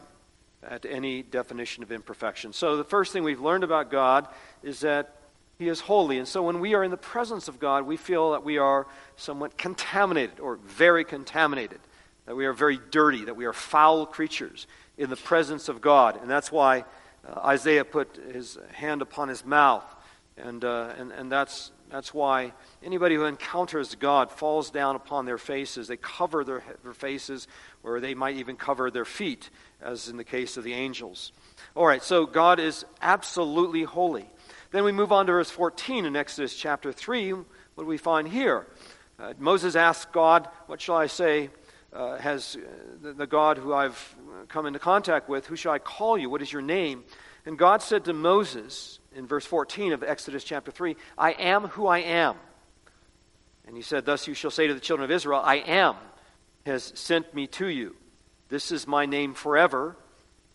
at 0.62 0.84
any 0.84 1.22
definition 1.22 1.82
of 1.82 1.92
imperfection. 1.92 2.52
So, 2.52 2.76
the 2.76 2.84
first 2.84 3.12
thing 3.12 3.22
we've 3.22 3.40
learned 3.40 3.64
about 3.64 3.90
God 3.90 4.26
is 4.62 4.80
that 4.80 5.14
He 5.58 5.68
is 5.68 5.80
holy. 5.80 6.18
And 6.18 6.28
so, 6.28 6.42
when 6.42 6.60
we 6.60 6.74
are 6.74 6.84
in 6.84 6.90
the 6.90 6.96
presence 6.96 7.48
of 7.48 7.58
God, 7.58 7.84
we 7.84 7.96
feel 7.96 8.32
that 8.32 8.44
we 8.44 8.58
are 8.58 8.86
somewhat 9.16 9.58
contaminated 9.58 10.38
or 10.40 10.56
very 10.56 11.04
contaminated, 11.04 11.80
that 12.26 12.36
we 12.36 12.46
are 12.46 12.52
very 12.52 12.78
dirty, 12.90 13.24
that 13.24 13.36
we 13.36 13.44
are 13.44 13.52
foul 13.52 14.06
creatures 14.06 14.66
in 14.96 15.10
the 15.10 15.16
presence 15.16 15.68
of 15.68 15.80
God. 15.80 16.20
And 16.20 16.30
that's 16.30 16.52
why 16.52 16.84
uh, 17.26 17.40
Isaiah 17.44 17.84
put 17.84 18.16
his 18.32 18.58
hand 18.72 19.02
upon 19.02 19.28
his 19.28 19.44
mouth. 19.44 19.84
And, 20.36 20.64
uh, 20.64 20.92
and, 20.96 21.10
and 21.10 21.32
that's 21.32 21.72
That's 21.90 22.14
why 22.14 22.52
anybody 22.82 23.16
who 23.16 23.24
encounters 23.24 23.96
God 23.96 24.30
falls 24.30 24.70
down 24.70 24.94
upon 24.94 25.24
their 25.24 25.38
faces. 25.38 25.88
They 25.88 25.96
cover 25.96 26.44
their, 26.44 26.62
their 26.84 26.92
faces, 26.92 27.48
or 27.82 27.98
they 27.98 28.14
might 28.14 28.36
even 28.36 28.56
cover 28.56 28.90
their 28.90 29.06
feet, 29.06 29.50
as 29.80 30.08
in 30.08 30.16
the 30.16 30.24
case 30.24 30.56
of 30.58 30.64
the 30.64 30.74
angels. 30.74 31.32
All 31.74 31.86
right, 31.86 32.02
so 32.02 32.26
God 32.26 32.60
is 32.60 32.84
absolutely 33.00 33.84
holy. 33.84 34.28
Then 34.70 34.84
we 34.84 34.92
move 34.92 35.12
on 35.12 35.26
to 35.26 35.32
verse 35.32 35.50
14 35.50 36.04
in 36.04 36.14
Exodus 36.14 36.54
chapter 36.54 36.92
3. 36.92 37.32
What 37.32 37.46
do 37.78 37.86
we 37.86 37.96
find 37.96 38.28
here? 38.28 38.66
Uh, 39.18 39.32
Moses 39.38 39.76
asks 39.76 40.10
God, 40.12 40.48
What 40.66 40.80
shall 40.80 40.96
I 40.96 41.06
say? 41.06 41.50
Uh, 41.90 42.18
has 42.18 42.56
uh, 42.56 42.68
the, 43.00 43.12
the 43.14 43.26
God 43.26 43.56
who 43.56 43.72
I've 43.72 44.14
come 44.48 44.66
into 44.66 44.78
contact 44.78 45.26
with, 45.28 45.46
who 45.46 45.56
shall 45.56 45.72
I 45.72 45.78
call 45.78 46.18
you? 46.18 46.28
What 46.28 46.42
is 46.42 46.52
your 46.52 46.60
name? 46.60 47.04
And 47.46 47.58
God 47.58 47.80
said 47.80 48.04
to 48.04 48.12
Moses 48.12 48.98
in 49.16 49.26
verse 49.26 49.46
14 49.46 49.94
of 49.94 50.02
Exodus 50.02 50.44
chapter 50.44 50.70
3, 50.70 50.96
I 51.16 51.32
am 51.32 51.68
who 51.68 51.86
I 51.86 52.00
am. 52.00 52.36
And 53.66 53.74
he 53.74 53.82
said, 53.82 54.04
Thus 54.04 54.28
you 54.28 54.34
shall 54.34 54.50
say 54.50 54.66
to 54.66 54.74
the 54.74 54.80
children 54.80 55.04
of 55.04 55.10
Israel, 55.10 55.40
I 55.42 55.56
am 55.56 55.96
has 56.66 56.92
sent 56.94 57.32
me 57.34 57.46
to 57.46 57.66
you. 57.66 57.96
This 58.50 58.70
is 58.70 58.86
my 58.86 59.06
name 59.06 59.32
forever, 59.32 59.96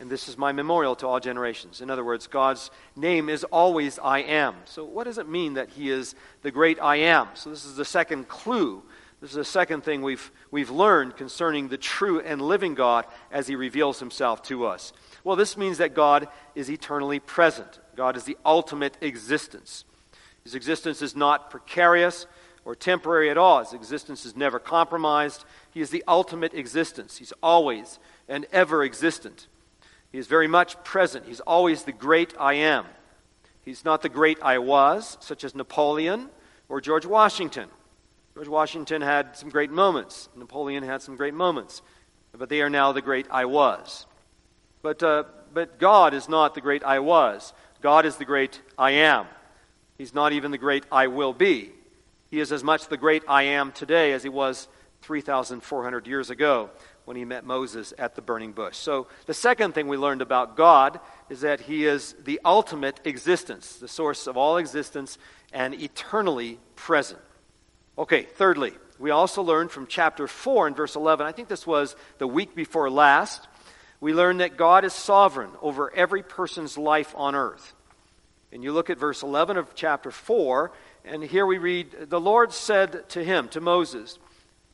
and 0.00 0.10
this 0.10 0.28
is 0.28 0.36
my 0.36 0.52
memorial 0.52 0.96
to 0.96 1.06
all 1.06 1.20
generations. 1.20 1.80
In 1.80 1.88
other 1.88 2.04
words, 2.04 2.26
God's 2.26 2.70
name 2.96 3.28
is 3.28 3.44
always 3.44 3.98
I 3.98 4.20
am. 4.20 4.56
So, 4.64 4.84
what 4.84 5.04
does 5.04 5.18
it 5.18 5.28
mean 5.28 5.54
that 5.54 5.70
He 5.70 5.90
is 5.90 6.14
the 6.42 6.50
great 6.50 6.78
I 6.80 6.96
am? 6.96 7.28
So, 7.34 7.50
this 7.50 7.64
is 7.64 7.76
the 7.76 7.84
second 7.84 8.28
clue. 8.28 8.82
This 9.20 9.30
is 9.30 9.36
the 9.36 9.44
second 9.44 9.84
thing 9.84 10.02
we've, 10.02 10.30
we've 10.50 10.70
learned 10.70 11.16
concerning 11.16 11.68
the 11.68 11.78
true 11.78 12.20
and 12.20 12.42
living 12.42 12.74
God 12.74 13.06
as 13.30 13.46
He 13.46 13.56
reveals 13.56 14.00
Himself 14.00 14.42
to 14.44 14.66
us. 14.66 14.92
Well, 15.22 15.36
this 15.36 15.56
means 15.56 15.78
that 15.78 15.94
God 15.94 16.28
is 16.54 16.70
eternally 16.70 17.20
present, 17.20 17.78
God 17.96 18.16
is 18.16 18.24
the 18.24 18.36
ultimate 18.44 18.96
existence. 19.00 19.84
His 20.42 20.54
existence 20.54 21.00
is 21.00 21.16
not 21.16 21.50
precarious 21.50 22.26
or 22.66 22.74
temporary 22.74 23.30
at 23.30 23.38
all. 23.38 23.60
His 23.60 23.72
existence 23.72 24.26
is 24.26 24.36
never 24.36 24.58
compromised. 24.58 25.44
He 25.70 25.80
is 25.80 25.88
the 25.88 26.04
ultimate 26.06 26.52
existence. 26.52 27.16
He's 27.16 27.32
always 27.42 27.98
and 28.28 28.46
ever 28.52 28.84
existent. 28.84 29.46
He 30.14 30.20
is 30.20 30.28
very 30.28 30.46
much 30.46 30.80
present. 30.84 31.26
He's 31.26 31.40
always 31.40 31.82
the 31.82 31.90
great 31.90 32.34
I 32.38 32.54
am. 32.54 32.86
He's 33.64 33.84
not 33.84 34.00
the 34.00 34.08
great 34.08 34.38
I 34.40 34.58
was, 34.58 35.18
such 35.18 35.42
as 35.42 35.56
Napoleon 35.56 36.28
or 36.68 36.80
George 36.80 37.04
Washington. 37.04 37.68
George 38.34 38.46
Washington 38.46 39.02
had 39.02 39.36
some 39.36 39.48
great 39.48 39.72
moments. 39.72 40.28
Napoleon 40.36 40.84
had 40.84 41.02
some 41.02 41.16
great 41.16 41.34
moments. 41.34 41.82
But 42.30 42.48
they 42.48 42.62
are 42.62 42.70
now 42.70 42.92
the 42.92 43.02
great 43.02 43.26
I 43.28 43.46
was. 43.46 44.06
But, 44.82 45.02
uh, 45.02 45.24
but 45.52 45.80
God 45.80 46.14
is 46.14 46.28
not 46.28 46.54
the 46.54 46.60
great 46.60 46.84
I 46.84 47.00
was. 47.00 47.52
God 47.82 48.06
is 48.06 48.14
the 48.14 48.24
great 48.24 48.60
I 48.78 48.92
am. 48.92 49.26
He's 49.98 50.14
not 50.14 50.32
even 50.32 50.52
the 50.52 50.58
great 50.58 50.84
I 50.92 51.08
will 51.08 51.32
be. 51.32 51.72
He 52.30 52.38
is 52.38 52.52
as 52.52 52.62
much 52.62 52.86
the 52.86 52.96
great 52.96 53.24
I 53.26 53.42
am 53.42 53.72
today 53.72 54.12
as 54.12 54.22
he 54.22 54.28
was 54.28 54.68
3,400 55.04 56.06
years 56.06 56.30
ago 56.30 56.70
when 57.04 57.16
he 57.16 57.24
met 57.24 57.44
Moses 57.44 57.92
at 57.98 58.14
the 58.14 58.22
burning 58.22 58.52
bush. 58.52 58.76
So, 58.76 59.06
the 59.26 59.34
second 59.34 59.74
thing 59.74 59.88
we 59.88 59.96
learned 59.96 60.22
about 60.22 60.56
God 60.56 60.98
is 61.28 61.42
that 61.42 61.60
he 61.60 61.86
is 61.86 62.14
the 62.24 62.40
ultimate 62.44 63.00
existence, 63.04 63.76
the 63.76 63.88
source 63.88 64.26
of 64.26 64.36
all 64.36 64.56
existence, 64.56 65.18
and 65.52 65.74
eternally 65.74 66.58
present. 66.76 67.20
Okay, 67.98 68.22
thirdly, 68.22 68.72
we 68.98 69.10
also 69.10 69.42
learned 69.42 69.70
from 69.70 69.86
chapter 69.86 70.26
4 70.26 70.68
and 70.68 70.76
verse 70.76 70.96
11, 70.96 71.26
I 71.26 71.32
think 71.32 71.48
this 71.48 71.66
was 71.66 71.94
the 72.18 72.26
week 72.26 72.54
before 72.54 72.90
last, 72.90 73.46
we 74.00 74.14
learned 74.14 74.40
that 74.40 74.56
God 74.56 74.84
is 74.84 74.92
sovereign 74.92 75.50
over 75.62 75.94
every 75.94 76.22
person's 76.22 76.76
life 76.78 77.14
on 77.16 77.34
earth. 77.34 77.74
And 78.52 78.62
you 78.62 78.72
look 78.72 78.88
at 78.88 78.98
verse 78.98 79.22
11 79.22 79.56
of 79.56 79.74
chapter 79.74 80.10
4, 80.10 80.72
and 81.04 81.22
here 81.22 81.44
we 81.44 81.58
read, 81.58 82.08
The 82.08 82.20
Lord 82.20 82.52
said 82.52 83.08
to 83.10 83.24
him, 83.24 83.48
to 83.48 83.60
Moses, 83.60 84.18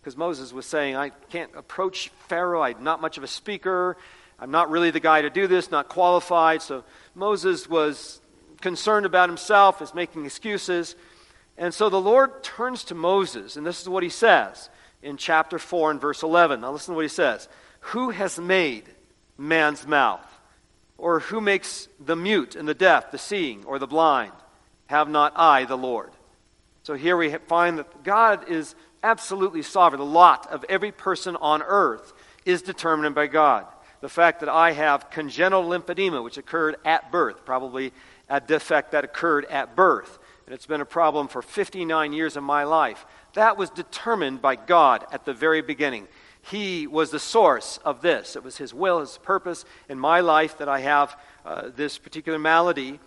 because 0.01 0.17
Moses 0.17 0.53
was 0.53 0.67
saying, 0.67 0.97
I 0.97 1.11
can't 1.11 1.51
approach 1.55 2.11
Pharaoh. 2.29 2.63
I'm 2.63 2.83
not 2.83 3.01
much 3.01 3.19
of 3.19 3.25
a 3.25 3.29
speaker. 3.29 3.97
I'm 4.39 4.51
not 4.51 4.71
really 4.71 4.91
the 4.91 5.01
guy 5.01 5.23
to 5.23 5.31
do 5.31 5.47
this, 5.47 5.71
not 5.71 5.89
qualified. 5.89 6.63
So 6.63 6.85
Moses 7.15 7.69
was 7.69 8.21
concerned 8.61 9.05
about 9.05 9.29
himself, 9.29 9.83
is 9.83 9.95
making 9.95 10.25
excuses. 10.25 10.97
And 11.59 11.75
so 11.75 11.91
the 11.91 12.01
Lord 12.01 12.43
turns 12.43 12.85
to 12.85 12.95
Moses, 12.95 13.57
and 13.57 13.67
this 13.67 13.83
is 13.83 13.89
what 13.89 14.03
he 14.03 14.09
says 14.09 14.71
in 15.03 15.19
chapter 15.19 15.59
4 15.59 15.91
and 15.91 16.01
verse 16.01 16.23
11. 16.23 16.63
Now 16.63 16.73
listen 16.73 16.93
to 16.93 16.97
what 16.97 17.05
he 17.05 17.09
says 17.09 17.49
Who 17.81 18.11
has 18.11 18.39
made 18.39 18.85
man's 19.37 19.87
mouth? 19.87 20.27
Or 20.97 21.21
who 21.21 21.41
makes 21.41 21.89
the 21.99 22.17
mute 22.17 22.57
and 22.57 22.69
the 22.69 22.75
deaf, 22.75 23.11
the 23.11 23.17
seeing, 23.19 23.65
or 23.65 23.79
the 23.79 23.87
blind? 23.87 24.33
Have 24.87 25.09
not 25.09 25.33
I 25.35 25.65
the 25.65 25.79
Lord? 25.79 26.11
So 26.83 26.95
here 26.95 27.17
we 27.17 27.31
find 27.47 27.79
that 27.79 28.05
God 28.05 28.51
is 28.51 28.75
absolutely 29.03 29.63
sovereign. 29.63 30.01
The 30.01 30.07
lot 30.07 30.51
of 30.51 30.65
every 30.69 30.93
person 30.93 31.37
on 31.37 31.63
earth 31.63 32.13
is 32.45 32.63
determined 32.63 33.15
by 33.15 33.27
God. 33.27 33.67
The 34.01 34.09
fact 34.09 34.41
that 34.41 34.49
I 34.49 34.73
have 34.73 35.11
congenital 35.11 35.65
lymphedema, 35.65 36.25
which 36.25 36.39
occurred 36.39 36.77
at 36.85 37.13
birth, 37.13 37.45
probably 37.45 37.93
a 38.29 38.41
defect 38.41 38.93
that 38.93 39.05
occurred 39.05 39.45
at 39.47 39.77
birth, 39.77 40.19
and 40.47 40.55
it's 40.55 40.67
been 40.67 40.81
a 40.81 40.87
problem 40.87 41.29
for 41.29 41.43
59 41.43 42.13
years 42.13 42.37
of 42.37 42.43
my 42.43 42.65
life, 42.65 43.05
that 43.35 43.57
was 43.57 43.71
determined 43.71 44.41
by 44.41 44.57
God 44.57 45.05
at 45.13 45.25
the 45.25 45.35
very 45.35 45.63
beginning. 45.63 46.09
He 46.43 46.87
was 46.87 47.11
the 47.11 47.19
source 47.19 47.79
of 47.85 48.01
this. 48.01 48.35
It 48.37 48.43
was 48.43 48.57
His 48.57 48.73
will, 48.73 49.01
His 49.01 49.19
purpose 49.19 49.65
in 49.89 49.99
my 49.99 50.21
life 50.21 50.59
that 50.59 50.69
I 50.69 50.81
have 50.81 51.17
uh, 51.45 51.71
this 51.75 51.99
particular 51.99 52.39
malady. 52.39 52.99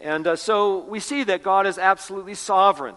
And 0.00 0.26
uh, 0.26 0.36
so 0.36 0.78
we 0.78 1.00
see 1.00 1.24
that 1.24 1.42
God 1.42 1.66
is 1.66 1.78
absolutely 1.78 2.34
sovereign. 2.34 2.96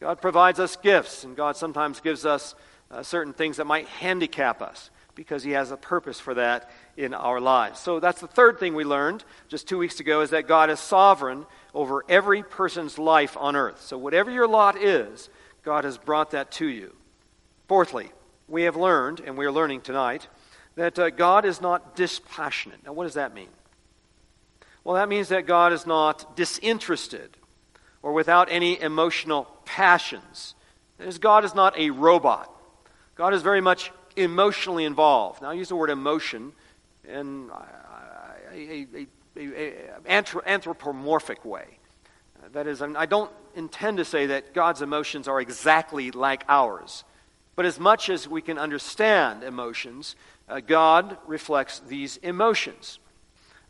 God 0.00 0.20
provides 0.20 0.60
us 0.60 0.76
gifts, 0.76 1.24
and 1.24 1.36
God 1.36 1.56
sometimes 1.56 2.00
gives 2.00 2.26
us 2.26 2.54
uh, 2.90 3.02
certain 3.02 3.32
things 3.32 3.56
that 3.56 3.66
might 3.66 3.88
handicap 3.88 4.60
us 4.60 4.90
because 5.14 5.42
He 5.42 5.52
has 5.52 5.70
a 5.70 5.76
purpose 5.76 6.20
for 6.20 6.34
that 6.34 6.70
in 6.96 7.14
our 7.14 7.40
lives. 7.40 7.80
So 7.80 7.98
that's 7.98 8.20
the 8.20 8.26
third 8.26 8.60
thing 8.60 8.74
we 8.74 8.84
learned 8.84 9.24
just 9.48 9.66
two 9.66 9.78
weeks 9.78 9.98
ago 9.98 10.20
is 10.20 10.30
that 10.30 10.46
God 10.46 10.70
is 10.70 10.78
sovereign 10.78 11.46
over 11.74 12.04
every 12.08 12.42
person's 12.42 12.98
life 12.98 13.36
on 13.38 13.56
earth. 13.56 13.80
So 13.80 13.96
whatever 13.96 14.30
your 14.30 14.46
lot 14.46 14.80
is, 14.80 15.30
God 15.62 15.84
has 15.84 15.96
brought 15.96 16.32
that 16.32 16.50
to 16.52 16.66
you. 16.66 16.94
Fourthly, 17.66 18.12
we 18.46 18.62
have 18.64 18.76
learned, 18.76 19.20
and 19.20 19.36
we 19.36 19.46
are 19.46 19.52
learning 19.52 19.80
tonight, 19.80 20.28
that 20.76 20.98
uh, 20.98 21.10
God 21.10 21.46
is 21.46 21.60
not 21.60 21.96
dispassionate. 21.96 22.84
Now, 22.84 22.92
what 22.92 23.04
does 23.04 23.14
that 23.14 23.34
mean? 23.34 23.48
Well, 24.84 24.94
that 24.94 25.08
means 25.08 25.28
that 25.28 25.46
God 25.46 25.72
is 25.72 25.86
not 25.86 26.36
disinterested 26.36 27.36
or 28.06 28.12
without 28.12 28.46
any 28.52 28.80
emotional 28.80 29.48
passions. 29.64 30.54
As 31.00 31.18
God 31.18 31.44
is 31.44 31.56
not 31.56 31.76
a 31.76 31.90
robot. 31.90 32.48
God 33.16 33.34
is 33.34 33.42
very 33.42 33.60
much 33.60 33.90
emotionally 34.14 34.84
involved. 34.84 35.42
Now, 35.42 35.50
I 35.50 35.54
use 35.54 35.70
the 35.70 35.74
word 35.74 35.90
emotion 35.90 36.52
in 37.02 37.50
an 38.54 39.08
anthropomorphic 40.06 41.44
way. 41.44 41.78
That 42.52 42.68
is, 42.68 42.80
I 42.80 43.06
don't 43.06 43.32
intend 43.56 43.96
to 43.96 44.04
say 44.04 44.26
that 44.26 44.54
God's 44.54 44.82
emotions 44.82 45.26
are 45.26 45.40
exactly 45.40 46.12
like 46.12 46.44
ours. 46.48 47.02
But 47.56 47.66
as 47.66 47.80
much 47.80 48.08
as 48.08 48.28
we 48.28 48.40
can 48.40 48.56
understand 48.56 49.42
emotions, 49.42 50.14
uh, 50.48 50.60
God 50.60 51.18
reflects 51.26 51.80
these 51.80 52.18
emotions. 52.18 53.00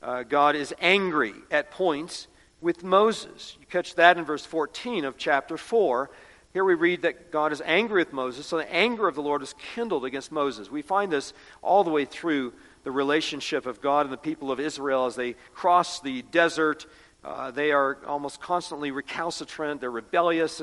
Uh, 0.02 0.24
God 0.24 0.56
is 0.56 0.74
angry 0.78 1.32
at 1.50 1.70
points 1.70 2.28
with 2.60 2.82
Moses. 2.82 3.56
You 3.60 3.66
catch 3.66 3.94
that 3.96 4.18
in 4.18 4.24
verse 4.24 4.44
14 4.44 5.04
of 5.04 5.16
chapter 5.16 5.56
4. 5.56 6.10
Here 6.52 6.64
we 6.64 6.74
read 6.74 7.02
that 7.02 7.30
God 7.30 7.52
is 7.52 7.60
angry 7.64 8.00
with 8.00 8.12
Moses, 8.14 8.46
so 8.46 8.56
the 8.56 8.72
anger 8.72 9.06
of 9.08 9.14
the 9.14 9.22
Lord 9.22 9.42
is 9.42 9.54
kindled 9.74 10.04
against 10.06 10.32
Moses. 10.32 10.70
We 10.70 10.80
find 10.80 11.12
this 11.12 11.34
all 11.60 11.84
the 11.84 11.90
way 11.90 12.06
through 12.06 12.54
the 12.82 12.90
relationship 12.90 13.66
of 13.66 13.80
God 13.82 14.06
and 14.06 14.12
the 14.12 14.16
people 14.16 14.50
of 14.50 14.58
Israel 14.58 15.06
as 15.06 15.16
they 15.16 15.34
cross 15.52 16.00
the 16.00 16.22
desert. 16.22 16.86
Uh, 17.26 17.50
they 17.50 17.72
are 17.72 17.98
almost 18.06 18.40
constantly 18.40 18.92
recalcitrant, 18.92 19.80
they're 19.80 19.90
rebellious, 19.90 20.62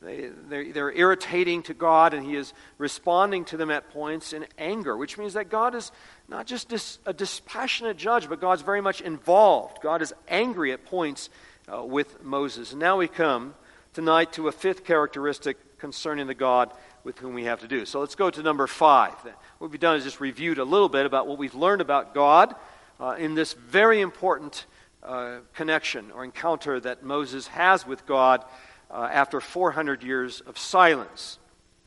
they, 0.00 0.30
they're, 0.48 0.72
they're 0.72 0.92
irritating 0.92 1.60
to 1.64 1.74
God, 1.74 2.14
and 2.14 2.24
He 2.24 2.36
is 2.36 2.52
responding 2.78 3.44
to 3.46 3.56
them 3.56 3.68
at 3.68 3.90
points 3.90 4.32
in 4.32 4.46
anger, 4.56 4.96
which 4.96 5.18
means 5.18 5.32
that 5.34 5.48
God 5.48 5.74
is 5.74 5.90
not 6.28 6.46
just 6.46 6.68
dis, 6.68 7.00
a 7.04 7.12
dispassionate 7.12 7.96
judge, 7.96 8.28
but 8.28 8.40
God's 8.40 8.62
very 8.62 8.80
much 8.80 9.00
involved. 9.00 9.78
God 9.82 10.02
is 10.02 10.14
angry 10.28 10.70
at 10.70 10.84
points 10.84 11.30
uh, 11.72 11.82
with 11.82 12.22
Moses. 12.22 12.70
And 12.70 12.80
now 12.80 12.96
we 12.96 13.08
come 13.08 13.54
tonight 13.92 14.34
to 14.34 14.46
a 14.46 14.52
fifth 14.52 14.84
characteristic 14.84 15.78
concerning 15.78 16.28
the 16.28 16.34
God 16.34 16.70
with 17.02 17.18
whom 17.18 17.34
we 17.34 17.44
have 17.44 17.60
to 17.62 17.68
do. 17.68 17.84
So 17.86 17.98
let's 17.98 18.14
go 18.14 18.30
to 18.30 18.40
number 18.40 18.68
five. 18.68 19.14
What 19.58 19.72
we've 19.72 19.80
done 19.80 19.96
is 19.96 20.04
just 20.04 20.20
reviewed 20.20 20.58
a 20.58 20.64
little 20.64 20.88
bit 20.88 21.06
about 21.06 21.26
what 21.26 21.38
we've 21.38 21.56
learned 21.56 21.80
about 21.80 22.14
God 22.14 22.54
uh, 23.00 23.16
in 23.18 23.34
this 23.34 23.54
very 23.54 24.00
important 24.00 24.66
uh, 25.04 25.38
connection 25.54 26.10
or 26.12 26.24
encounter 26.24 26.80
that 26.80 27.02
Moses 27.02 27.46
has 27.48 27.86
with 27.86 28.06
God 28.06 28.44
uh, 28.90 29.08
after 29.12 29.40
400 29.40 30.02
years 30.02 30.40
of 30.40 30.56
silence 30.58 31.38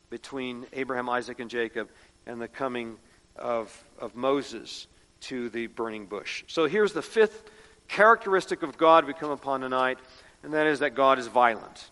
between 0.09 0.65
Abraham, 0.73 1.09
Isaac, 1.09 1.39
and 1.39 1.49
Jacob 1.49 1.89
and 2.25 2.41
the 2.41 2.47
coming 2.47 2.97
of, 3.35 3.83
of 3.99 4.15
Moses 4.15 4.87
to 5.21 5.49
the 5.49 5.67
burning 5.67 6.05
bush. 6.05 6.43
So 6.47 6.65
here's 6.65 6.93
the 6.93 7.01
fifth 7.01 7.49
characteristic 7.87 8.63
of 8.63 8.77
God 8.77 9.05
we 9.05 9.13
come 9.13 9.31
upon 9.31 9.61
tonight, 9.61 9.97
and 10.43 10.53
that 10.53 10.67
is 10.67 10.79
that 10.79 10.95
God 10.95 11.19
is 11.19 11.27
violent. 11.27 11.89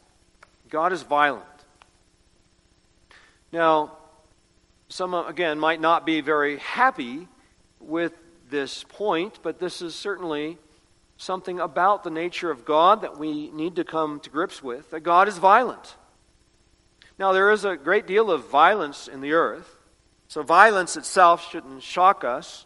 God 0.69 0.93
is 0.93 1.03
violent. 1.03 1.45
Now, 3.51 3.93
some, 4.89 5.13
again, 5.13 5.59
might 5.59 5.81
not 5.81 6.05
be 6.05 6.21
very 6.21 6.57
happy 6.57 7.27
with 7.79 8.13
this 8.49 8.83
point, 8.83 9.39
but 9.41 9.59
this 9.59 9.81
is 9.81 9.95
certainly 9.95 10.57
something 11.25 11.59
about 11.59 12.03
the 12.03 12.11
nature 12.11 12.51
of 12.51 12.63
God 12.63 13.01
that 13.01 13.17
we 13.17 13.49
need 13.51 13.75
to 13.77 13.83
come 13.83 14.19
to 14.21 14.29
grips 14.29 14.61
with 14.61 14.91
that 14.91 15.01
God 15.01 15.27
is 15.27 15.37
violent. 15.37 15.95
Now, 17.17 17.33
there 17.33 17.51
is 17.51 17.65
a 17.65 17.75
great 17.75 18.05
deal 18.05 18.29
of 18.29 18.49
violence 18.49 19.07
in 19.07 19.21
the 19.21 19.33
earth, 19.33 19.77
so 20.27 20.43
violence 20.43 20.95
itself 20.95 21.49
shouldn't 21.49 21.81
shock 21.81 22.23
us. 22.23 22.65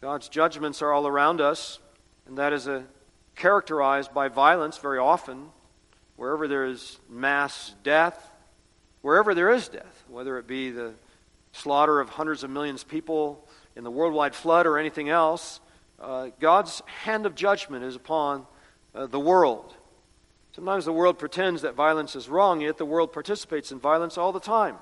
God's 0.00 0.28
judgments 0.28 0.82
are 0.82 0.92
all 0.92 1.06
around 1.06 1.40
us, 1.40 1.78
and 2.26 2.38
that 2.38 2.52
is 2.52 2.66
a, 2.66 2.84
characterized 3.36 4.12
by 4.12 4.28
violence 4.28 4.78
very 4.78 4.98
often. 4.98 5.48
Wherever 6.16 6.48
there 6.48 6.66
is 6.66 6.98
mass 7.08 7.74
death, 7.82 8.28
wherever 9.02 9.34
there 9.34 9.50
is 9.50 9.68
death, 9.68 10.04
whether 10.08 10.36
it 10.38 10.46
be 10.46 10.70
the 10.70 10.92
slaughter 11.52 12.00
of 12.00 12.10
hundreds 12.10 12.44
of 12.44 12.50
millions 12.50 12.82
of 12.82 12.88
people 12.88 13.48
in 13.76 13.84
the 13.84 13.90
worldwide 13.90 14.34
flood 14.34 14.66
or 14.66 14.78
anything 14.78 15.08
else, 15.08 15.60
uh, 16.00 16.30
God's 16.40 16.82
hand 17.04 17.26
of 17.26 17.34
judgment 17.34 17.84
is 17.84 17.96
upon 17.96 18.46
uh, 18.94 19.06
the 19.06 19.20
world. 19.20 19.74
Sometimes 20.52 20.84
the 20.84 20.92
world 20.92 21.18
pretends 21.18 21.62
that 21.62 21.74
violence 21.74 22.16
is 22.16 22.28
wrong, 22.28 22.60
yet 22.60 22.76
the 22.76 22.84
world 22.84 23.12
participates 23.12 23.70
in 23.70 23.78
violence 23.78 24.18
all 24.18 24.32
the 24.32 24.40
time. 24.40 24.76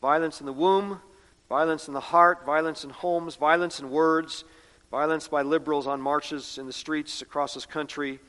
Violence 0.00 0.40
in 0.40 0.46
the 0.46 0.52
womb, 0.52 1.00
violence 1.48 1.86
in 1.86 1.94
the 1.94 2.00
heart, 2.00 2.46
violence 2.46 2.84
in 2.84 2.90
homes, 2.90 3.36
violence 3.36 3.78
in 3.78 3.90
words, 3.90 4.44
violence 4.90 5.28
by 5.28 5.42
liberals 5.42 5.86
on 5.86 6.00
marches 6.00 6.58
in 6.58 6.66
the 6.66 6.72
streets 6.72 7.22
across 7.22 7.54
this 7.54 7.66
country, 7.66 8.20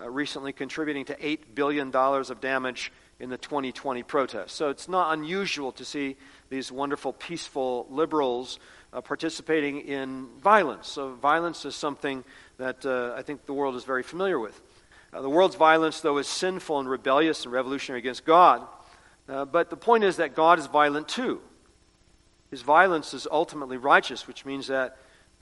uh, 0.00 0.08
recently 0.08 0.52
contributing 0.52 1.04
to 1.04 1.14
$8 1.16 1.38
billion 1.54 1.94
of 1.94 2.40
damage 2.40 2.90
in 3.20 3.30
the 3.30 3.38
2020 3.38 4.02
protests. 4.02 4.54
So 4.54 4.70
it's 4.70 4.88
not 4.88 5.16
unusual 5.16 5.72
to 5.72 5.84
see 5.84 6.16
these 6.50 6.72
wonderful, 6.72 7.12
peaceful 7.12 7.86
liberals 7.90 8.58
uh, 8.94 9.00
participating 9.00 9.80
in 9.80 10.28
violence. 10.40 10.88
So 10.88 11.14
violence 11.14 11.64
is 11.64 11.74
something 11.74 12.24
that 12.58 12.86
uh, 12.86 13.14
I 13.16 13.22
think 13.22 13.44
the 13.44 13.52
world 13.52 13.74
is 13.74 13.84
very 13.84 14.04
familiar 14.04 14.38
with. 14.38 14.58
Uh, 15.12 15.20
the 15.20 15.28
world's 15.28 15.56
violence, 15.56 16.00
though, 16.00 16.18
is 16.18 16.28
sinful 16.28 16.78
and 16.78 16.88
rebellious 16.88 17.44
and 17.44 17.52
revolutionary 17.52 17.98
against 17.98 18.24
God. 18.24 18.62
Uh, 19.28 19.44
but 19.44 19.70
the 19.70 19.76
point 19.76 20.04
is 20.04 20.16
that 20.16 20.34
God 20.34 20.58
is 20.58 20.66
violent 20.66 21.08
too. 21.08 21.40
His 22.50 22.62
violence 22.62 23.14
is 23.14 23.26
ultimately 23.30 23.76
righteous, 23.76 24.28
which 24.28 24.44
means 24.44 24.68
that 24.68 24.96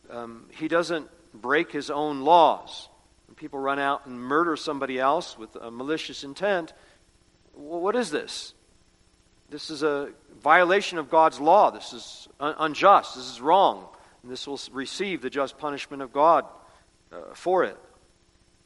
um, 0.08 0.46
he 0.50 0.66
doesn't 0.68 1.08
break 1.34 1.70
his 1.70 1.90
own 1.90 2.22
laws. 2.22 2.88
When 3.26 3.34
people 3.34 3.58
run 3.58 3.78
out 3.78 4.06
and 4.06 4.18
murder 4.18 4.56
somebody 4.56 4.98
else 4.98 5.36
with 5.36 5.56
a 5.56 5.70
malicious 5.70 6.24
intent, 6.24 6.72
what 7.52 7.96
is 7.96 8.10
this? 8.10 8.54
This 9.52 9.68
is 9.68 9.82
a 9.82 10.08
violation 10.40 10.96
of 10.96 11.10
God's 11.10 11.38
law. 11.38 11.70
This 11.70 11.92
is 11.92 12.28
un- 12.40 12.54
unjust. 12.58 13.14
This 13.14 13.30
is 13.30 13.40
wrong. 13.40 13.86
And 14.22 14.32
this 14.32 14.46
will 14.46 14.58
receive 14.72 15.20
the 15.20 15.30
just 15.30 15.58
punishment 15.58 16.02
of 16.02 16.12
God 16.12 16.46
uh, 17.12 17.34
for 17.34 17.62
it. 17.62 17.76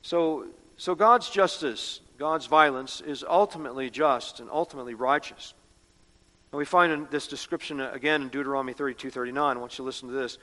So 0.02 0.46
so 0.76 0.94
God's 0.94 1.28
justice, 1.30 2.00
God's 2.18 2.46
violence, 2.46 3.00
is 3.00 3.24
ultimately 3.26 3.90
just 3.90 4.40
and 4.40 4.48
ultimately 4.50 4.94
righteous. 4.94 5.54
And 6.52 6.58
we 6.58 6.64
find 6.64 6.92
in 6.92 7.08
this 7.10 7.26
description 7.26 7.80
again 7.80 8.22
in 8.22 8.28
Deuteronomy 8.28 8.72
32 8.74 9.10
39. 9.10 9.56
I 9.56 9.60
want 9.60 9.72
you 9.72 9.76
to 9.78 9.82
listen 9.82 10.08
to 10.08 10.14
this. 10.14 10.38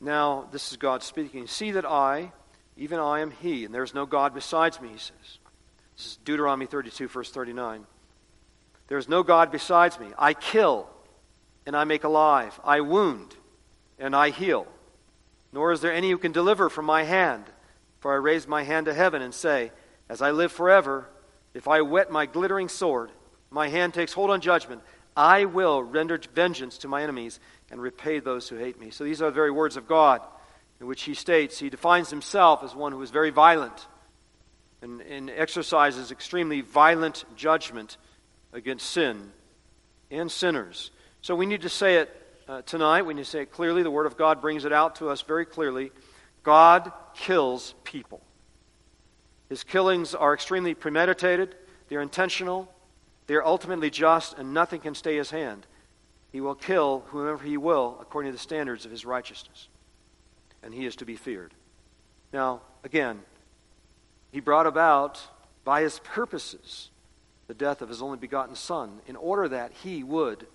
Now, 0.00 0.48
this 0.52 0.70
is 0.70 0.76
God 0.76 1.02
speaking. 1.02 1.46
See 1.46 1.72
that 1.72 1.86
I, 1.86 2.32
even 2.76 3.00
I, 3.00 3.20
am 3.20 3.30
He, 3.30 3.64
and 3.64 3.74
there 3.74 3.82
is 3.82 3.94
no 3.94 4.04
God 4.04 4.34
besides 4.34 4.80
me, 4.80 4.90
he 4.90 4.98
says. 4.98 5.38
This 5.96 6.06
is 6.06 6.18
Deuteronomy 6.24 6.66
32, 6.66 7.08
verse 7.08 7.30
39. 7.30 7.86
There 8.88 8.98
is 8.98 9.08
no 9.08 9.22
God 9.22 9.52
besides 9.52 10.00
me. 10.00 10.08
I 10.18 10.34
kill, 10.34 10.88
and 11.66 11.76
I 11.76 11.84
make 11.84 12.04
alive. 12.04 12.58
I 12.64 12.80
wound, 12.80 13.36
and 13.98 14.16
I 14.16 14.30
heal. 14.30 14.66
Nor 15.52 15.72
is 15.72 15.80
there 15.80 15.92
any 15.92 16.10
who 16.10 16.18
can 16.18 16.32
deliver 16.32 16.68
from 16.68 16.84
my 16.84 17.04
hand. 17.04 17.44
For 18.00 18.12
I 18.12 18.16
raise 18.16 18.46
my 18.46 18.62
hand 18.62 18.86
to 18.86 18.94
heaven 18.94 19.22
and 19.22 19.34
say, 19.34 19.72
As 20.08 20.22
I 20.22 20.30
live 20.30 20.52
forever, 20.52 21.08
if 21.54 21.68
I 21.68 21.82
whet 21.82 22.10
my 22.10 22.26
glittering 22.26 22.68
sword, 22.68 23.10
my 23.50 23.68
hand 23.68 23.94
takes 23.94 24.12
hold 24.12 24.30
on 24.30 24.40
judgment, 24.40 24.82
I 25.16 25.46
will 25.46 25.82
render 25.82 26.20
vengeance 26.34 26.78
to 26.78 26.88
my 26.88 27.02
enemies 27.02 27.40
and 27.70 27.82
repay 27.82 28.20
those 28.20 28.48
who 28.48 28.56
hate 28.56 28.78
me. 28.78 28.90
So 28.90 29.04
these 29.04 29.20
are 29.20 29.26
the 29.26 29.32
very 29.32 29.50
words 29.50 29.76
of 29.76 29.88
God 29.88 30.22
in 30.80 30.86
which 30.86 31.02
he 31.02 31.14
states 31.14 31.58
he 31.58 31.70
defines 31.70 32.10
himself 32.10 32.62
as 32.62 32.74
one 32.74 32.92
who 32.92 33.02
is 33.02 33.10
very 33.10 33.30
violent 33.30 33.88
and, 34.80 35.00
and 35.00 35.28
exercises 35.30 36.12
extremely 36.12 36.60
violent 36.60 37.24
judgment 37.36 37.96
against 38.52 38.90
sin 38.90 39.32
and 40.10 40.30
sinners. 40.30 40.90
So 41.20 41.34
we 41.34 41.46
need 41.46 41.62
to 41.62 41.68
say 41.68 41.96
it 41.96 42.14
uh, 42.48 42.62
tonight. 42.62 43.02
We 43.02 43.14
need 43.14 43.24
to 43.24 43.30
say 43.30 43.42
it 43.42 43.52
clearly. 43.52 43.82
The 43.82 43.90
Word 43.90 44.06
of 44.06 44.16
God 44.16 44.40
brings 44.40 44.64
it 44.64 44.72
out 44.72 44.96
to 44.96 45.10
us 45.10 45.22
very 45.22 45.44
clearly. 45.44 45.92
God 46.42 46.92
kills 47.14 47.74
people. 47.84 48.22
His 49.48 49.64
killings 49.64 50.14
are 50.14 50.34
extremely 50.34 50.74
premeditated, 50.74 51.54
they're 51.88 52.02
intentional, 52.02 52.72
they're 53.26 53.46
ultimately 53.46 53.90
just, 53.90 54.36
and 54.36 54.52
nothing 54.52 54.80
can 54.80 54.94
stay 54.94 55.16
his 55.16 55.30
hand. 55.30 55.66
He 56.32 56.40
will 56.42 56.54
kill 56.54 57.04
whomever 57.08 57.42
he 57.42 57.56
will 57.56 57.96
according 58.00 58.30
to 58.30 58.36
the 58.36 58.42
standards 58.42 58.84
of 58.84 58.90
his 58.90 59.06
righteousness. 59.06 59.68
And 60.62 60.74
he 60.74 60.84
is 60.84 60.96
to 60.96 61.06
be 61.06 61.16
feared. 61.16 61.54
Now, 62.32 62.60
again, 62.84 63.20
he 64.30 64.40
brought 64.40 64.66
about 64.66 65.20
by 65.64 65.80
his 65.80 65.98
purposes 66.00 66.90
the 67.48 67.54
death 67.54 67.82
of 67.82 67.88
his 67.88 68.00
only 68.00 68.18
begotten 68.18 68.54
Son 68.54 69.00
in 69.06 69.16
order 69.16 69.48
that 69.48 69.72
he 69.82 70.04
would 70.04 70.46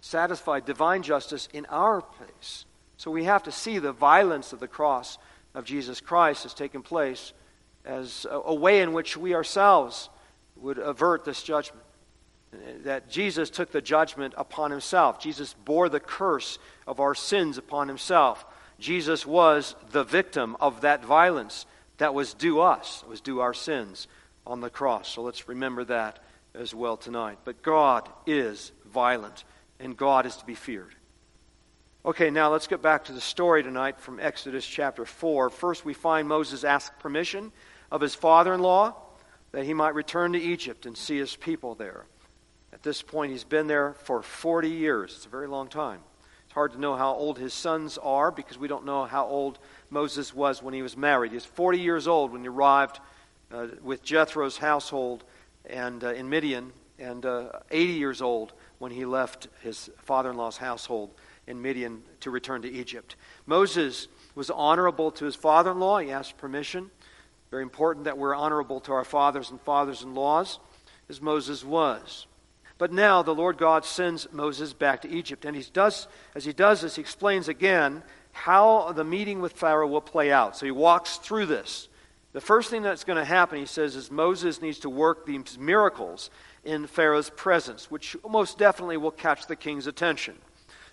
satisfy 0.00 0.60
divine 0.60 1.02
justice 1.02 1.48
in 1.52 1.66
our 1.66 2.00
place. 2.00 2.64
So 2.96 3.10
we 3.10 3.24
have 3.24 3.42
to 3.42 3.52
see 3.52 3.78
the 3.78 3.92
violence 3.92 4.52
of 4.52 4.60
the 4.60 4.68
cross 4.68 5.18
of 5.54 5.64
Jesus 5.64 6.00
Christ 6.00 6.44
has 6.44 6.54
taken 6.54 6.82
place 6.82 7.32
as 7.84 8.26
a, 8.30 8.36
a 8.36 8.54
way 8.54 8.80
in 8.80 8.92
which 8.92 9.16
we 9.16 9.34
ourselves 9.34 10.08
would 10.56 10.78
avert 10.78 11.24
this 11.24 11.42
judgment. 11.42 11.82
That 12.84 13.10
Jesus 13.10 13.50
took 13.50 13.72
the 13.72 13.82
judgment 13.82 14.32
upon 14.36 14.70
himself. 14.70 15.20
Jesus 15.20 15.54
bore 15.64 15.88
the 15.88 16.00
curse 16.00 16.58
of 16.86 17.00
our 17.00 17.14
sins 17.14 17.58
upon 17.58 17.88
himself. 17.88 18.46
Jesus 18.78 19.26
was 19.26 19.74
the 19.90 20.04
victim 20.04 20.56
of 20.60 20.82
that 20.82 21.04
violence 21.04 21.66
that 21.98 22.14
was 22.14 22.34
due 22.34 22.60
us, 22.60 23.02
was 23.08 23.20
due 23.20 23.40
our 23.40 23.54
sins 23.54 24.06
on 24.46 24.60
the 24.60 24.70
cross. 24.70 25.08
So 25.08 25.22
let's 25.22 25.48
remember 25.48 25.84
that 25.84 26.20
as 26.58 26.74
well 26.74 26.96
tonight. 26.96 27.38
But 27.44 27.62
God 27.62 28.08
is 28.26 28.72
violent, 28.86 29.44
and 29.78 29.96
God 29.96 30.26
is 30.26 30.36
to 30.36 30.46
be 30.46 30.54
feared. 30.54 30.94
Okay, 32.04 32.30
now 32.30 32.50
let's 32.52 32.68
get 32.68 32.82
back 32.82 33.06
to 33.06 33.12
the 33.12 33.20
story 33.20 33.62
tonight 33.62 34.00
from 34.00 34.20
Exodus 34.20 34.64
chapter 34.64 35.04
4. 35.04 35.50
First, 35.50 35.84
we 35.84 35.92
find 35.92 36.28
Moses 36.28 36.62
asked 36.62 36.98
permission 37.00 37.50
of 37.90 38.00
his 38.00 38.14
father 38.14 38.54
in 38.54 38.60
law 38.60 38.94
that 39.52 39.64
he 39.64 39.74
might 39.74 39.94
return 39.94 40.32
to 40.32 40.38
Egypt 40.38 40.86
and 40.86 40.96
see 40.96 41.18
his 41.18 41.34
people 41.34 41.74
there. 41.74 42.04
At 42.72 42.82
this 42.82 43.02
point, 43.02 43.32
he's 43.32 43.42
been 43.42 43.66
there 43.66 43.94
for 43.94 44.22
40 44.22 44.68
years. 44.68 45.14
It's 45.16 45.26
a 45.26 45.30
very 45.30 45.48
long 45.48 45.68
time. 45.68 46.00
It's 46.44 46.52
hard 46.52 46.72
to 46.72 46.80
know 46.80 46.94
how 46.94 47.12
old 47.12 47.38
his 47.38 47.54
sons 47.54 47.98
are 47.98 48.30
because 48.30 48.58
we 48.58 48.68
don't 48.68 48.84
know 48.84 49.04
how 49.04 49.26
old 49.26 49.58
Moses 49.90 50.34
was 50.34 50.62
when 50.62 50.74
he 50.74 50.82
was 50.82 50.96
married. 50.96 51.32
He 51.32 51.36
was 51.36 51.44
40 51.44 51.80
years 51.80 52.06
old 52.06 52.32
when 52.32 52.42
he 52.42 52.48
arrived 52.48 53.00
uh, 53.50 53.66
with 53.82 54.04
Jethro's 54.04 54.58
household 54.58 55.24
and 55.68 56.02
uh, 56.04 56.12
in 56.12 56.28
Midian, 56.28 56.72
and 56.98 57.24
uh, 57.24 57.50
80 57.70 57.92
years 57.92 58.22
old 58.22 58.52
when 58.78 58.92
he 58.92 59.04
left 59.04 59.48
his 59.62 59.90
father 60.04 60.30
in 60.30 60.36
law's 60.36 60.56
household 60.56 61.10
in 61.46 61.60
Midian 61.60 62.02
to 62.20 62.30
return 62.30 62.62
to 62.62 62.70
Egypt. 62.70 63.16
Moses 63.46 64.08
was 64.34 64.50
honorable 64.50 65.10
to 65.12 65.24
his 65.24 65.36
father 65.36 65.72
in 65.72 65.80
law. 65.80 65.98
He 65.98 66.10
asked 66.10 66.36
permission. 66.38 66.90
Very 67.50 67.62
important 67.62 68.04
that 68.04 68.18
we're 68.18 68.34
honorable 68.34 68.80
to 68.80 68.92
our 68.92 69.04
fathers 69.04 69.50
and 69.50 69.60
fathers 69.60 70.02
in 70.02 70.14
laws, 70.14 70.58
as 71.08 71.20
Moses 71.20 71.64
was. 71.64 72.26
But 72.78 72.92
now 72.92 73.22
the 73.22 73.34
Lord 73.34 73.56
God 73.56 73.84
sends 73.84 74.30
Moses 74.32 74.72
back 74.72 75.02
to 75.02 75.08
Egypt. 75.08 75.44
And 75.44 75.56
he 75.56 75.64
does, 75.72 76.08
as 76.34 76.44
he 76.44 76.52
does 76.52 76.82
this, 76.82 76.96
he 76.96 77.00
explains 77.00 77.48
again 77.48 78.02
how 78.32 78.92
the 78.92 79.04
meeting 79.04 79.40
with 79.40 79.52
Pharaoh 79.52 79.86
will 79.86 80.02
play 80.02 80.30
out. 80.30 80.56
So 80.56 80.66
he 80.66 80.72
walks 80.72 81.16
through 81.16 81.46
this. 81.46 81.88
The 82.36 82.42
first 82.42 82.68
thing 82.68 82.82
that's 82.82 83.04
going 83.04 83.16
to 83.16 83.24
happen, 83.24 83.58
he 83.58 83.64
says, 83.64 83.96
is 83.96 84.10
Moses 84.10 84.60
needs 84.60 84.80
to 84.80 84.90
work 84.90 85.24
these 85.24 85.58
miracles 85.58 86.28
in 86.66 86.86
Pharaoh's 86.86 87.30
presence, 87.30 87.90
which 87.90 88.14
most 88.28 88.58
definitely 88.58 88.98
will 88.98 89.10
catch 89.10 89.46
the 89.46 89.56
king's 89.56 89.86
attention. 89.86 90.34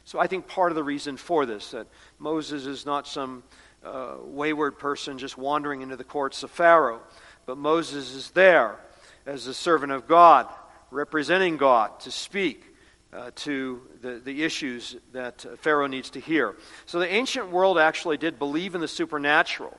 So 0.06 0.19
I 0.19 0.27
think 0.27 0.47
part 0.47 0.71
of 0.71 0.77
the 0.77 0.86
reason 0.86 1.17
for 1.17 1.45
this, 1.45 1.71
that 1.71 1.88
Moses 2.17 2.65
is 2.65 2.86
not 2.86 3.10
some 3.10 3.43
uh, 3.84 4.15
wayward 4.23 4.79
person 4.79 5.17
just 5.17 5.38
wandering 5.38 5.82
into 5.82 5.97
the 5.97 6.06
courts 6.06 6.43
of 6.43 6.49
Pharaoh, 6.49 7.01
but 7.45 7.58
Moses 7.58 8.15
is 8.15 8.29
there 8.29 8.77
as 9.25 9.45
a 9.45 9.53
servant 9.53 9.91
of 9.91 10.08
God, 10.08 10.47
representing 10.91 11.58
God 11.58 11.99
to 11.99 12.12
speak 12.12 12.73
uh, 13.12 13.32
to 13.36 13.82
the, 13.99 14.21
the 14.23 14.43
issues 14.45 14.95
that 15.12 15.45
Pharaoh 15.60 15.88
needs 15.88 16.12
to 16.12 16.21
hear. 16.21 16.56
So 16.86 16.99
the 16.99 17.13
ancient 17.13 17.49
world 17.49 17.77
actually 17.77 18.15
did 18.15 18.39
believe 18.39 18.75
in 18.75 18.79
the 18.79 18.88
supernatural, 18.88 19.77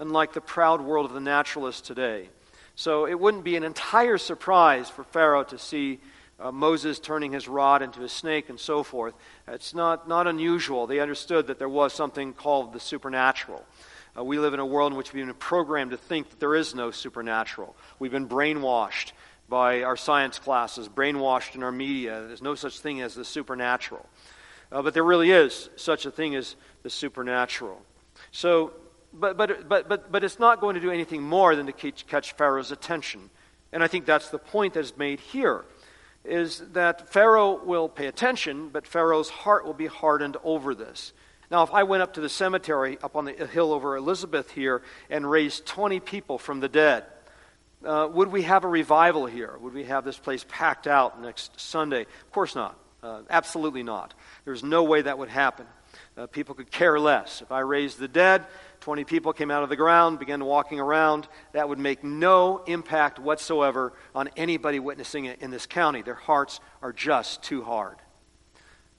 unlike 0.00 0.32
the 0.32 0.40
proud 0.40 0.80
world 0.80 1.06
of 1.06 1.12
the 1.12 1.20
naturalists 1.20 1.86
today. 1.86 2.28
So 2.74 3.06
it 3.06 3.20
wouldn't 3.20 3.44
be 3.44 3.56
an 3.56 3.62
entire 3.64 4.18
surprise 4.18 4.88
for 4.88 5.04
Pharaoh 5.04 5.44
to 5.44 5.58
see 5.58 6.00
uh, 6.40 6.50
Moses 6.50 6.98
turning 6.98 7.32
his 7.32 7.46
rod 7.46 7.82
into 7.82 8.02
a 8.02 8.08
snake 8.08 8.48
and 8.48 8.58
so 8.58 8.82
forth. 8.82 9.14
It's 9.46 9.74
not, 9.74 10.08
not 10.08 10.26
unusual. 10.26 10.86
They 10.86 10.98
understood 10.98 11.48
that 11.48 11.58
there 11.58 11.68
was 11.68 11.92
something 11.92 12.32
called 12.32 12.72
the 12.72 12.80
supernatural. 12.80 13.62
Uh, 14.16 14.24
we 14.24 14.38
live 14.38 14.54
in 14.54 14.60
a 14.60 14.66
world 14.66 14.92
in 14.92 14.98
which 14.98 15.12
we've 15.12 15.26
been 15.26 15.34
programmed 15.34 15.90
to 15.90 15.98
think 15.98 16.30
that 16.30 16.40
there 16.40 16.54
is 16.54 16.74
no 16.74 16.90
supernatural. 16.90 17.76
We've 17.98 18.10
been 18.10 18.28
brainwashed 18.28 19.12
by 19.50 19.82
our 19.82 19.96
science 19.96 20.38
classes, 20.38 20.88
brainwashed 20.88 21.54
in 21.54 21.62
our 21.62 21.72
media. 21.72 22.24
There's 22.26 22.40
no 22.40 22.54
such 22.54 22.80
thing 22.80 23.02
as 23.02 23.14
the 23.14 23.24
supernatural. 23.24 24.08
Uh, 24.72 24.80
but 24.80 24.94
there 24.94 25.04
really 25.04 25.30
is 25.30 25.68
such 25.76 26.06
a 26.06 26.10
thing 26.10 26.34
as 26.36 26.56
the 26.82 26.90
supernatural. 26.90 27.82
So, 28.32 28.72
but, 29.12 29.36
but, 29.36 29.68
but, 29.68 29.88
but, 29.88 30.12
but 30.12 30.24
it's 30.24 30.38
not 30.38 30.60
going 30.60 30.74
to 30.74 30.80
do 30.80 30.90
anything 30.90 31.22
more 31.22 31.56
than 31.56 31.66
to 31.66 31.72
catch 31.72 32.32
Pharaoh's 32.32 32.70
attention. 32.70 33.30
And 33.72 33.82
I 33.82 33.88
think 33.88 34.04
that's 34.04 34.30
the 34.30 34.38
point 34.38 34.74
that 34.74 34.80
is 34.80 34.96
made 34.96 35.20
here, 35.20 35.64
is 36.24 36.60
that 36.72 37.12
Pharaoh 37.12 37.62
will 37.64 37.88
pay 37.88 38.06
attention, 38.06 38.68
but 38.68 38.86
Pharaoh's 38.86 39.30
heart 39.30 39.64
will 39.64 39.74
be 39.74 39.86
hardened 39.86 40.36
over 40.42 40.74
this. 40.74 41.12
Now, 41.50 41.64
if 41.64 41.72
I 41.72 41.82
went 41.82 42.02
up 42.02 42.14
to 42.14 42.20
the 42.20 42.28
cemetery 42.28 42.98
up 43.02 43.16
on 43.16 43.24
the 43.24 43.32
hill 43.32 43.72
over 43.72 43.96
Elizabeth 43.96 44.50
here 44.52 44.82
and 45.08 45.28
raised 45.28 45.66
20 45.66 45.98
people 46.00 46.38
from 46.38 46.60
the 46.60 46.68
dead, 46.68 47.04
uh, 47.84 48.08
would 48.12 48.28
we 48.30 48.42
have 48.42 48.64
a 48.64 48.68
revival 48.68 49.26
here? 49.26 49.56
Would 49.60 49.74
we 49.74 49.84
have 49.84 50.04
this 50.04 50.18
place 50.18 50.44
packed 50.48 50.86
out 50.86 51.20
next 51.20 51.58
Sunday? 51.58 52.02
Of 52.02 52.32
course 52.32 52.54
not. 52.54 52.78
Uh, 53.02 53.22
absolutely 53.30 53.82
not. 53.82 54.14
There's 54.44 54.62
no 54.62 54.84
way 54.84 55.02
that 55.02 55.18
would 55.18 55.30
happen. 55.30 55.66
Uh, 56.16 56.26
people 56.26 56.54
could 56.54 56.70
care 56.70 57.00
less. 57.00 57.40
If 57.40 57.50
I 57.50 57.60
raised 57.60 57.98
the 57.98 58.08
dead, 58.08 58.44
20 58.80 59.04
people 59.04 59.32
came 59.32 59.50
out 59.50 59.62
of 59.62 59.68
the 59.68 59.76
ground, 59.76 60.18
began 60.18 60.44
walking 60.44 60.80
around, 60.80 61.28
that 61.52 61.68
would 61.68 61.78
make 61.78 62.02
no 62.02 62.62
impact 62.66 63.18
whatsoever 63.18 63.92
on 64.14 64.28
anybody 64.36 64.78
witnessing 64.78 65.26
it 65.26 65.40
in 65.42 65.50
this 65.50 65.66
county. 65.66 66.02
Their 66.02 66.14
hearts 66.14 66.60
are 66.82 66.92
just 66.92 67.42
too 67.42 67.62
hard. 67.62 67.96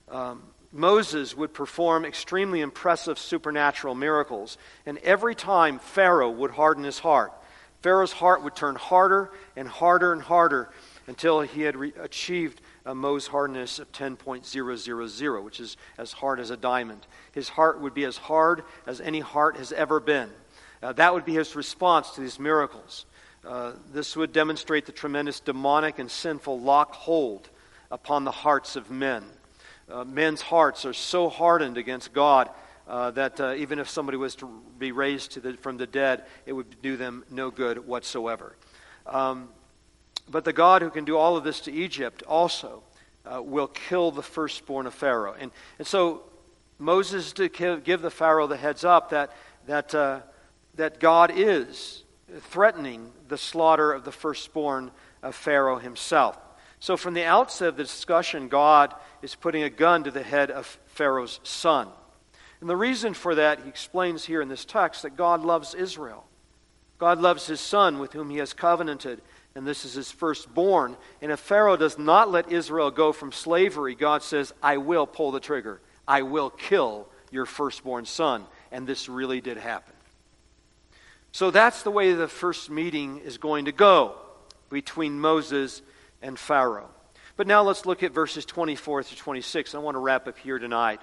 Um, 0.08 0.42
Moses 0.72 1.36
would 1.36 1.52
perform 1.52 2.04
extremely 2.04 2.60
impressive 2.60 3.18
supernatural 3.18 3.94
miracles, 3.94 4.56
and 4.86 4.98
every 4.98 5.34
time 5.34 5.78
Pharaoh 5.78 6.30
would 6.30 6.52
harden 6.52 6.84
his 6.84 6.98
heart. 6.98 7.32
Pharaoh's 7.82 8.12
heart 8.12 8.42
would 8.44 8.54
turn 8.54 8.76
harder 8.76 9.30
and 9.56 9.68
harder 9.68 10.12
and 10.12 10.22
harder 10.22 10.70
until 11.06 11.40
he 11.40 11.62
had 11.62 11.76
re- 11.76 11.92
achieved 12.00 12.60
a 12.84 12.94
Mohs 12.94 13.28
hardness 13.28 13.78
of 13.78 13.90
10.000, 13.92 15.44
which 15.44 15.60
is 15.60 15.76
as 15.98 16.12
hard 16.12 16.40
as 16.40 16.50
a 16.50 16.56
diamond. 16.56 17.06
His 17.32 17.48
heart 17.48 17.80
would 17.80 17.94
be 17.94 18.04
as 18.04 18.16
hard 18.16 18.64
as 18.86 19.00
any 19.00 19.20
heart 19.20 19.56
has 19.56 19.72
ever 19.72 20.00
been. 20.00 20.30
Uh, 20.82 20.92
that 20.94 21.14
would 21.14 21.24
be 21.24 21.34
his 21.34 21.54
response 21.54 22.10
to 22.12 22.20
these 22.20 22.40
miracles. 22.40 23.06
Uh, 23.46 23.72
this 23.92 24.16
would 24.16 24.32
demonstrate 24.32 24.86
the 24.86 24.92
tremendous 24.92 25.40
demonic 25.40 25.98
and 25.98 26.10
sinful 26.10 26.60
lock 26.60 26.92
hold 26.92 27.50
upon 27.90 28.24
the 28.24 28.30
hearts 28.30 28.76
of 28.76 28.90
men. 28.90 29.24
Uh, 29.90 30.04
men's 30.04 30.40
hearts 30.40 30.84
are 30.84 30.92
so 30.92 31.28
hardened 31.28 31.76
against 31.76 32.12
God 32.12 32.48
uh, 32.88 33.10
that 33.12 33.40
uh, 33.40 33.54
even 33.54 33.78
if 33.78 33.88
somebody 33.88 34.16
was 34.16 34.34
to 34.36 34.62
be 34.78 34.92
raised 34.92 35.40
the, 35.42 35.54
from 35.54 35.76
the 35.76 35.86
dead, 35.86 36.24
it 36.46 36.52
would 36.52 36.80
do 36.82 36.96
them 36.96 37.24
no 37.30 37.50
good 37.50 37.86
whatsoever. 37.86 38.56
Um, 39.06 39.48
but 40.28 40.44
the 40.44 40.52
God 40.52 40.82
who 40.82 40.90
can 40.90 41.04
do 41.04 41.16
all 41.16 41.36
of 41.36 41.44
this 41.44 41.60
to 41.60 41.72
Egypt 41.72 42.22
also 42.26 42.82
uh, 43.24 43.42
will 43.42 43.68
kill 43.68 44.10
the 44.10 44.22
firstborn 44.22 44.86
of 44.86 44.94
Pharaoh. 44.94 45.34
And, 45.38 45.50
and 45.78 45.86
so 45.86 46.22
Moses 46.78 47.32
to 47.34 47.48
give 47.48 48.02
the 48.02 48.10
Pharaoh 48.10 48.46
the 48.46 48.56
heads 48.56 48.84
up 48.84 49.10
that, 49.10 49.32
that, 49.66 49.94
uh, 49.94 50.20
that 50.74 51.00
God 51.00 51.32
is 51.34 52.04
threatening 52.40 53.12
the 53.28 53.38
slaughter 53.38 53.92
of 53.92 54.04
the 54.04 54.12
firstborn 54.12 54.90
of 55.22 55.34
Pharaoh 55.34 55.78
himself. 55.78 56.38
So 56.80 56.96
from 56.96 57.14
the 57.14 57.24
outset 57.24 57.68
of 57.68 57.76
the 57.76 57.84
discussion, 57.84 58.48
God 58.48 58.92
is 59.22 59.36
putting 59.36 59.62
a 59.62 59.70
gun 59.70 60.02
to 60.04 60.10
the 60.10 60.22
head 60.22 60.50
of 60.50 60.66
Pharaoh's 60.86 61.38
son. 61.44 61.88
And 62.60 62.68
the 62.68 62.76
reason 62.76 63.14
for 63.14 63.36
that, 63.36 63.60
he 63.60 63.68
explains 63.68 64.24
here 64.24 64.42
in 64.42 64.48
this 64.48 64.64
text, 64.64 65.02
that 65.02 65.16
God 65.16 65.42
loves 65.42 65.74
Israel. 65.74 66.24
God 66.98 67.20
loves 67.20 67.46
his 67.46 67.60
son 67.60 67.98
with 67.98 68.12
whom 68.12 68.30
he 68.30 68.38
has 68.38 68.52
covenanted, 68.52 69.20
and 69.54 69.66
this 69.66 69.84
is 69.84 69.94
his 69.94 70.10
firstborn. 70.10 70.96
And 71.20 71.30
if 71.30 71.40
Pharaoh 71.40 71.76
does 71.76 71.98
not 71.98 72.30
let 72.30 72.50
Israel 72.50 72.90
go 72.90 73.12
from 73.12 73.32
slavery, 73.32 73.94
God 73.94 74.22
says, 74.22 74.52
I 74.62 74.78
will 74.78 75.06
pull 75.06 75.30
the 75.30 75.40
trigger. 75.40 75.80
I 76.08 76.22
will 76.22 76.50
kill 76.50 77.08
your 77.30 77.46
firstborn 77.46 78.06
son. 78.06 78.46
And 78.70 78.86
this 78.86 79.08
really 79.08 79.40
did 79.40 79.58
happen. 79.58 79.94
So 81.32 81.50
that's 81.50 81.82
the 81.82 81.90
way 81.90 82.12
the 82.12 82.28
first 82.28 82.70
meeting 82.70 83.18
is 83.18 83.38
going 83.38 83.66
to 83.66 83.72
go 83.72 84.16
between 84.70 85.18
Moses 85.20 85.82
and 86.22 86.38
Pharaoh. 86.38 86.88
But 87.36 87.46
now 87.46 87.62
let's 87.62 87.86
look 87.86 88.02
at 88.02 88.12
verses 88.12 88.44
24 88.44 89.02
through 89.02 89.18
26. 89.18 89.74
I 89.74 89.78
want 89.78 89.94
to 89.94 89.98
wrap 89.98 90.28
up 90.28 90.38
here 90.38 90.58
tonight. 90.58 91.00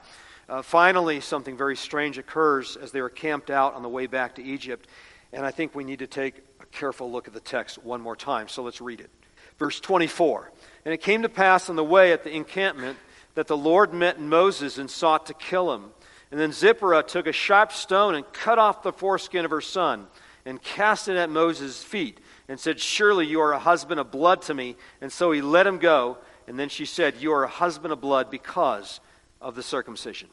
Uh, 0.47 0.61
finally, 0.61 1.19
something 1.19 1.57
very 1.57 1.75
strange 1.75 2.17
occurs 2.17 2.75
as 2.75 2.91
they 2.91 2.99
are 2.99 3.09
camped 3.09 3.51
out 3.51 3.75
on 3.75 3.83
the 3.83 3.89
way 3.89 4.07
back 4.07 4.35
to 4.35 4.43
Egypt. 4.43 4.87
And 5.33 5.45
I 5.45 5.51
think 5.51 5.75
we 5.75 5.83
need 5.83 5.99
to 5.99 6.07
take 6.07 6.41
careful 6.71 7.11
look 7.11 7.27
at 7.27 7.33
the 7.33 7.39
text 7.39 7.83
one 7.83 8.01
more 8.01 8.15
time. 8.15 8.47
So 8.47 8.63
let's 8.63 8.81
read 8.81 8.99
it. 8.99 9.09
Verse 9.57 9.79
24. 9.79 10.51
And 10.85 10.93
it 10.93 11.01
came 11.01 11.23
to 11.23 11.29
pass 11.29 11.69
on 11.69 11.75
the 11.75 11.83
way 11.83 12.11
at 12.11 12.23
the 12.23 12.35
encampment 12.35 12.97
that 13.35 13.47
the 13.47 13.57
Lord 13.57 13.93
met 13.93 14.19
Moses 14.19 14.77
and 14.77 14.89
sought 14.89 15.27
to 15.27 15.33
kill 15.33 15.73
him. 15.73 15.85
And 16.31 16.39
then 16.39 16.51
Zipporah 16.51 17.03
took 17.03 17.27
a 17.27 17.31
sharp 17.31 17.71
stone 17.71 18.15
and 18.15 18.31
cut 18.33 18.59
off 18.59 18.83
the 18.83 18.93
foreskin 18.93 19.45
of 19.45 19.51
her 19.51 19.61
son 19.61 20.07
and 20.45 20.61
cast 20.61 21.07
it 21.07 21.17
at 21.17 21.29
Moses' 21.29 21.83
feet 21.83 22.19
and 22.47 22.59
said, 22.59 22.79
Surely 22.79 23.25
you 23.25 23.41
are 23.41 23.53
a 23.53 23.59
husband 23.59 23.99
of 23.99 24.11
blood 24.11 24.41
to 24.43 24.53
me. 24.53 24.75
And 25.01 25.11
so 25.11 25.31
he 25.31 25.41
let 25.41 25.67
him 25.67 25.79
go. 25.79 26.17
And 26.47 26.57
then 26.57 26.69
she 26.69 26.85
said, 26.85 27.15
You 27.19 27.33
are 27.33 27.43
a 27.43 27.49
husband 27.49 27.93
of 27.93 28.01
blood 28.01 28.31
because 28.31 28.99
of 29.41 29.55
the 29.55 29.63
circumcision. 29.63 30.29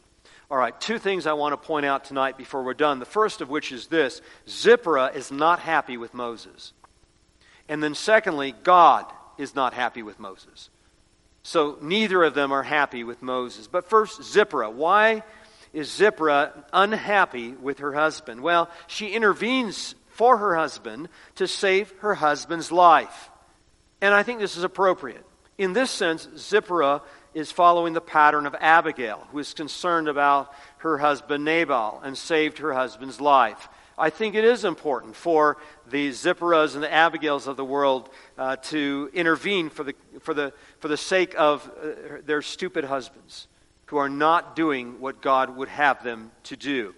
All 0.48 0.56
right, 0.56 0.78
two 0.80 0.98
things 0.98 1.26
I 1.26 1.32
want 1.32 1.52
to 1.52 1.66
point 1.66 1.86
out 1.86 2.04
tonight 2.04 2.38
before 2.38 2.62
we're 2.62 2.74
done. 2.74 3.00
The 3.00 3.04
first 3.04 3.40
of 3.40 3.50
which 3.50 3.72
is 3.72 3.88
this 3.88 4.20
Zipporah 4.48 5.10
is 5.14 5.32
not 5.32 5.58
happy 5.58 5.96
with 5.96 6.14
Moses. 6.14 6.72
And 7.68 7.82
then, 7.82 7.96
secondly, 7.96 8.54
God 8.62 9.06
is 9.38 9.56
not 9.56 9.74
happy 9.74 10.04
with 10.04 10.20
Moses. 10.20 10.70
So 11.42 11.78
neither 11.80 12.22
of 12.22 12.34
them 12.34 12.52
are 12.52 12.62
happy 12.62 13.02
with 13.02 13.22
Moses. 13.22 13.66
But 13.66 13.88
first, 13.88 14.22
Zipporah. 14.22 14.70
Why 14.70 15.24
is 15.72 15.92
Zipporah 15.92 16.64
unhappy 16.72 17.50
with 17.50 17.80
her 17.80 17.92
husband? 17.92 18.40
Well, 18.40 18.70
she 18.86 19.08
intervenes 19.08 19.96
for 20.08 20.36
her 20.36 20.54
husband 20.54 21.08
to 21.36 21.48
save 21.48 21.92
her 21.98 22.14
husband's 22.14 22.70
life. 22.70 23.30
And 24.00 24.14
I 24.14 24.22
think 24.22 24.38
this 24.38 24.56
is 24.56 24.64
appropriate. 24.64 25.24
In 25.58 25.72
this 25.72 25.90
sense, 25.90 26.28
Zipporah 26.36 27.02
is 27.36 27.52
following 27.52 27.92
the 27.92 28.00
pattern 28.00 28.46
of 28.46 28.56
Abigail, 28.60 29.26
who 29.30 29.38
is 29.38 29.52
concerned 29.52 30.08
about 30.08 30.50
her 30.78 30.96
husband 30.96 31.44
Nabal 31.44 32.00
and 32.02 32.16
saved 32.16 32.56
her 32.58 32.72
husband's 32.72 33.20
life. 33.20 33.68
I 33.98 34.08
think 34.08 34.34
it 34.34 34.44
is 34.44 34.64
important 34.64 35.14
for 35.14 35.58
the 35.86 36.08
Zipporahs 36.08 36.72
and 36.72 36.82
the 36.82 36.90
Abigails 36.90 37.46
of 37.46 37.58
the 37.58 37.64
world 37.64 38.08
uh, 38.38 38.56
to 38.56 39.10
intervene 39.12 39.68
for 39.68 39.84
the, 39.84 39.94
for, 40.20 40.32
the, 40.32 40.54
for 40.78 40.88
the 40.88 40.96
sake 40.96 41.34
of 41.36 41.68
uh, 41.68 42.22
their 42.24 42.40
stupid 42.40 42.84
husbands 42.84 43.48
who 43.86 43.98
are 43.98 44.08
not 44.08 44.56
doing 44.56 44.98
what 44.98 45.20
God 45.20 45.54
would 45.58 45.68
have 45.68 46.02
them 46.02 46.30
to 46.44 46.56
do. 46.56 46.94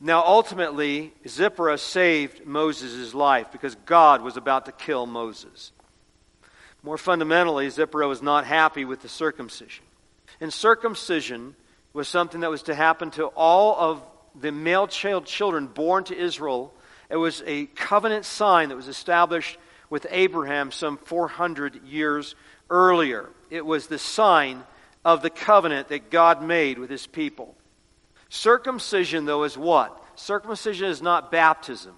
Now, 0.00 0.24
ultimately, 0.24 1.12
Zipporah 1.28 1.76
saved 1.76 2.46
Moses' 2.46 3.12
life 3.12 3.52
because 3.52 3.74
God 3.84 4.22
was 4.22 4.38
about 4.38 4.64
to 4.66 4.72
kill 4.72 5.04
Moses. 5.04 5.72
More 6.86 6.96
fundamentally, 6.96 7.68
Zipporah 7.68 8.06
was 8.06 8.22
not 8.22 8.46
happy 8.46 8.84
with 8.84 9.02
the 9.02 9.08
circumcision. 9.08 9.84
And 10.40 10.52
circumcision 10.52 11.56
was 11.92 12.06
something 12.06 12.42
that 12.42 12.50
was 12.50 12.62
to 12.62 12.76
happen 12.76 13.10
to 13.12 13.26
all 13.26 13.74
of 13.76 14.02
the 14.40 14.52
male 14.52 14.86
child 14.86 15.26
children 15.26 15.66
born 15.66 16.04
to 16.04 16.16
Israel. 16.16 16.72
It 17.10 17.16
was 17.16 17.42
a 17.44 17.66
covenant 17.66 18.24
sign 18.24 18.68
that 18.68 18.76
was 18.76 18.86
established 18.86 19.58
with 19.90 20.06
Abraham 20.10 20.70
some 20.70 20.96
400 20.96 21.82
years 21.88 22.36
earlier. 22.70 23.30
It 23.50 23.66
was 23.66 23.88
the 23.88 23.98
sign 23.98 24.62
of 25.04 25.22
the 25.22 25.30
covenant 25.30 25.88
that 25.88 26.08
God 26.10 26.40
made 26.40 26.78
with 26.78 26.88
his 26.88 27.08
people. 27.08 27.56
Circumcision, 28.28 29.24
though, 29.24 29.42
is 29.42 29.58
what? 29.58 30.04
Circumcision 30.14 30.86
is 30.86 31.02
not 31.02 31.32
baptism. 31.32 31.96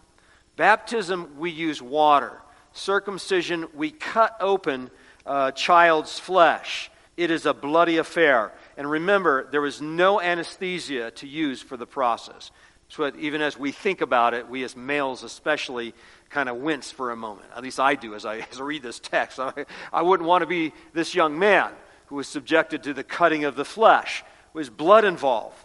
Baptism, 0.56 1.36
we 1.38 1.50
use 1.50 1.82
water 1.82 2.40
circumcision, 2.78 3.66
we 3.74 3.90
cut 3.90 4.36
open 4.40 4.90
a 5.26 5.52
child's 5.52 6.18
flesh. 6.18 6.90
It 7.16 7.30
is 7.30 7.46
a 7.46 7.52
bloody 7.52 7.98
affair. 7.98 8.52
And 8.76 8.88
remember, 8.88 9.48
there 9.50 9.60
was 9.60 9.82
no 9.82 10.20
anesthesia 10.20 11.10
to 11.12 11.26
use 11.26 11.60
for 11.60 11.76
the 11.76 11.86
process. 11.86 12.50
So 12.88 13.12
even 13.18 13.42
as 13.42 13.58
we 13.58 13.72
think 13.72 14.00
about 14.00 14.34
it, 14.34 14.48
we 14.48 14.64
as 14.64 14.76
males 14.76 15.22
especially 15.22 15.94
kind 16.30 16.48
of 16.48 16.56
wince 16.56 16.90
for 16.90 17.10
a 17.10 17.16
moment. 17.16 17.48
At 17.54 17.62
least 17.62 17.80
I 17.80 17.94
do 17.94 18.14
as 18.14 18.24
I, 18.24 18.38
as 18.52 18.60
I 18.60 18.62
read 18.62 18.82
this 18.82 18.98
text. 18.98 19.38
I, 19.38 19.66
I 19.92 20.02
wouldn't 20.02 20.28
want 20.28 20.42
to 20.42 20.46
be 20.46 20.72
this 20.92 21.14
young 21.14 21.38
man 21.38 21.72
who 22.06 22.16
was 22.16 22.28
subjected 22.28 22.84
to 22.84 22.94
the 22.94 23.04
cutting 23.04 23.44
of 23.44 23.56
the 23.56 23.64
flesh. 23.64 24.22
There 24.52 24.60
was 24.60 24.70
blood 24.70 25.04
involved. 25.04 25.56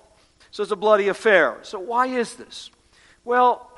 So 0.52 0.62
it's 0.62 0.71
a 0.71 0.76
bloody 0.76 1.08
affair. 1.08 1.58
So 1.63 1.80
why 1.80 2.08
is 2.08 2.36
this? 2.36 2.69
Well, 3.23 3.71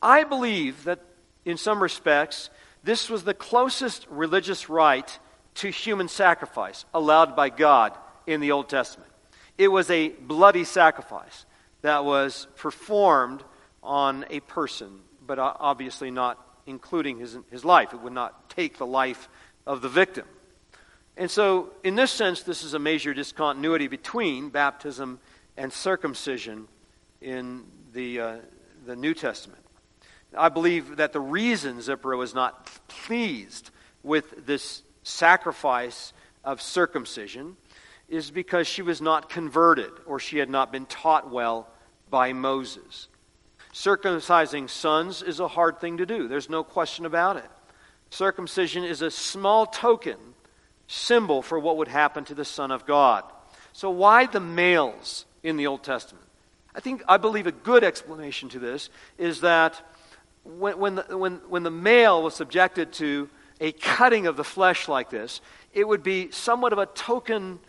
I 0.00 0.24
believe 0.24 0.84
that 0.84 1.00
in 1.44 1.56
some 1.56 1.82
respects, 1.82 2.50
This 2.84 3.08
was 3.08 3.24
the 3.24 3.34
closest 3.34 4.06
religious 4.10 4.68
rite 4.68 5.18
to 5.54 5.70
human 5.70 6.08
sacrifice 6.08 6.84
allowed 6.92 7.36
by 7.36 7.48
God 7.48 7.96
in 8.26 8.40
the 8.40 8.52
Old 8.52 8.68
Testament. 8.68 9.10
It 9.58 9.68
was 9.68 9.90
a 9.90 10.08
bloody 10.08 10.64
sacrifice 10.64 11.46
that 11.82 12.04
was 12.04 12.46
performed 12.56 13.44
on 13.82 14.24
a 14.30 14.40
person, 14.40 15.00
but 15.26 15.38
obviously 15.38 16.10
not 16.10 16.38
including 16.66 17.18
his, 17.18 17.36
his 17.50 17.64
life. 17.64 17.92
It 17.92 18.00
would 18.00 18.12
not 18.12 18.48
take 18.50 18.78
the 18.78 18.86
life 18.86 19.28
of 19.66 19.82
the 19.82 19.88
victim. 19.88 20.26
And 21.16 21.30
so, 21.30 21.70
in 21.84 21.94
this 21.94 22.10
sense, 22.10 22.42
this 22.42 22.64
is 22.64 22.74
a 22.74 22.78
major 22.78 23.12
discontinuity 23.12 23.88
between 23.88 24.48
baptism 24.48 25.20
and 25.56 25.72
circumcision 25.72 26.68
in 27.20 27.64
the, 27.92 28.20
uh, 28.20 28.36
the 28.86 28.96
New 28.96 29.12
Testament. 29.12 29.62
I 30.36 30.48
believe 30.48 30.96
that 30.96 31.12
the 31.12 31.20
reason 31.20 31.80
Zipporah 31.80 32.16
was 32.16 32.34
not 32.34 32.70
pleased 32.88 33.70
with 34.02 34.46
this 34.46 34.82
sacrifice 35.02 36.12
of 36.44 36.60
circumcision 36.60 37.56
is 38.08 38.30
because 38.30 38.66
she 38.66 38.82
was 38.82 39.00
not 39.00 39.28
converted 39.28 39.90
or 40.06 40.18
she 40.18 40.38
had 40.38 40.50
not 40.50 40.72
been 40.72 40.86
taught 40.86 41.30
well 41.30 41.68
by 42.10 42.32
Moses. 42.32 43.08
Circumcising 43.72 44.68
sons 44.68 45.22
is 45.22 45.40
a 45.40 45.48
hard 45.48 45.80
thing 45.80 45.96
to 45.96 46.06
do, 46.06 46.28
there's 46.28 46.50
no 46.50 46.62
question 46.62 47.06
about 47.06 47.36
it. 47.36 47.50
Circumcision 48.10 48.84
is 48.84 49.00
a 49.00 49.10
small 49.10 49.64
token, 49.64 50.18
symbol 50.86 51.40
for 51.40 51.58
what 51.58 51.78
would 51.78 51.88
happen 51.88 52.24
to 52.26 52.34
the 52.34 52.44
Son 52.44 52.70
of 52.70 52.84
God. 52.84 53.24
So, 53.72 53.88
why 53.88 54.26
the 54.26 54.40
males 54.40 55.24
in 55.42 55.56
the 55.56 55.66
Old 55.66 55.82
Testament? 55.82 56.26
I 56.74 56.80
think, 56.80 57.02
I 57.08 57.16
believe 57.16 57.46
a 57.46 57.52
good 57.52 57.84
explanation 57.84 58.50
to 58.50 58.58
this 58.58 58.90
is 59.16 59.40
that 59.40 59.80
when, 60.44 60.78
when, 60.78 60.94
the, 60.96 61.16
when, 61.16 61.36
when 61.48 61.62
the 61.62 61.70
male 61.70 62.22
was 62.22 62.34
subjected 62.34 62.92
to 62.94 63.28
a 63.60 63.72
cutting 63.72 64.26
of 64.26 64.36
the 64.36 64.44
flesh 64.44 64.88
like 64.88 65.10
this, 65.10 65.40
it 65.72 65.86
would 65.86 66.02
be 66.02 66.30
somewhat 66.30 66.72
of 66.72 66.78
a 66.78 66.86
token 66.86 67.60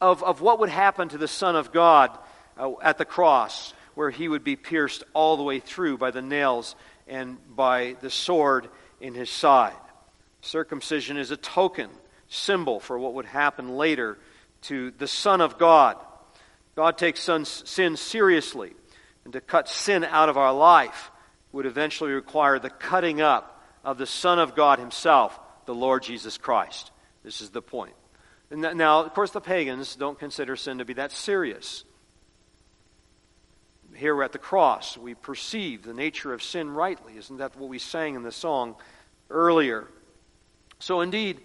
of, 0.00 0.22
of 0.24 0.40
what 0.40 0.58
would 0.58 0.68
happen 0.68 1.08
to 1.08 1.18
the 1.18 1.28
Son 1.28 1.54
of 1.54 1.72
God 1.72 2.16
uh, 2.58 2.72
at 2.82 2.98
the 2.98 3.04
cross, 3.04 3.72
where 3.94 4.10
he 4.10 4.28
would 4.28 4.42
be 4.42 4.56
pierced 4.56 5.04
all 5.12 5.36
the 5.36 5.42
way 5.42 5.60
through 5.60 5.96
by 5.96 6.10
the 6.10 6.22
nails 6.22 6.74
and 7.06 7.38
by 7.54 7.96
the 8.00 8.10
sword 8.10 8.68
in 9.00 9.14
his 9.14 9.30
side. 9.30 9.76
Circumcision 10.40 11.16
is 11.16 11.30
a 11.30 11.36
token, 11.36 11.88
symbol 12.28 12.80
for 12.80 12.98
what 12.98 13.14
would 13.14 13.26
happen 13.26 13.76
later 13.76 14.18
to 14.62 14.90
the 14.92 15.06
Son 15.06 15.40
of 15.40 15.56
God. 15.56 15.96
God 16.74 16.98
takes 16.98 17.28
sin 17.64 17.96
seriously, 17.96 18.72
and 19.24 19.32
to 19.34 19.40
cut 19.40 19.68
sin 19.68 20.04
out 20.04 20.28
of 20.28 20.36
our 20.36 20.52
life 20.52 21.11
would 21.52 21.66
eventually 21.66 22.12
require 22.12 22.58
the 22.58 22.70
cutting 22.70 23.20
up 23.20 23.62
of 23.84 23.98
the 23.98 24.06
Son 24.06 24.38
of 24.38 24.54
God 24.54 24.78
Himself, 24.78 25.38
the 25.66 25.74
Lord 25.74 26.02
Jesus 26.02 26.38
Christ. 26.38 26.90
This 27.22 27.40
is 27.40 27.50
the 27.50 27.62
point. 27.62 27.94
Now, 28.50 29.04
of 29.04 29.14
course, 29.14 29.30
the 29.30 29.40
pagans 29.40 29.96
don't 29.96 30.18
consider 30.18 30.56
sin 30.56 30.78
to 30.78 30.84
be 30.84 30.94
that 30.94 31.12
serious. 31.12 31.84
Here 33.94 34.22
at 34.22 34.32
the 34.32 34.38
cross, 34.38 34.96
we 34.96 35.14
perceive 35.14 35.82
the 35.82 35.94
nature 35.94 36.32
of 36.32 36.42
sin 36.42 36.70
rightly. 36.70 37.16
Isn't 37.16 37.38
that 37.38 37.56
what 37.56 37.68
we 37.68 37.78
sang 37.78 38.14
in 38.14 38.22
the 38.22 38.32
song 38.32 38.76
earlier? 39.30 39.88
So, 40.78 41.00
indeed, 41.00 41.40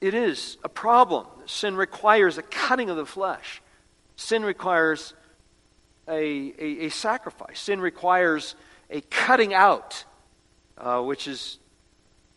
it 0.00 0.14
is 0.14 0.56
a 0.64 0.68
problem. 0.68 1.26
Sin 1.46 1.76
requires 1.76 2.38
a 2.38 2.42
cutting 2.42 2.88
of 2.90 2.96
the 2.96 3.06
flesh, 3.06 3.60
sin 4.16 4.44
requires 4.44 5.14
a, 6.08 6.14
a, 6.58 6.86
a 6.86 6.88
sacrifice, 6.90 7.60
sin 7.60 7.80
requires 7.80 8.54
a 8.90 9.00
cutting 9.00 9.54
out, 9.54 10.04
uh, 10.76 11.00
which 11.00 11.28
is 11.28 11.58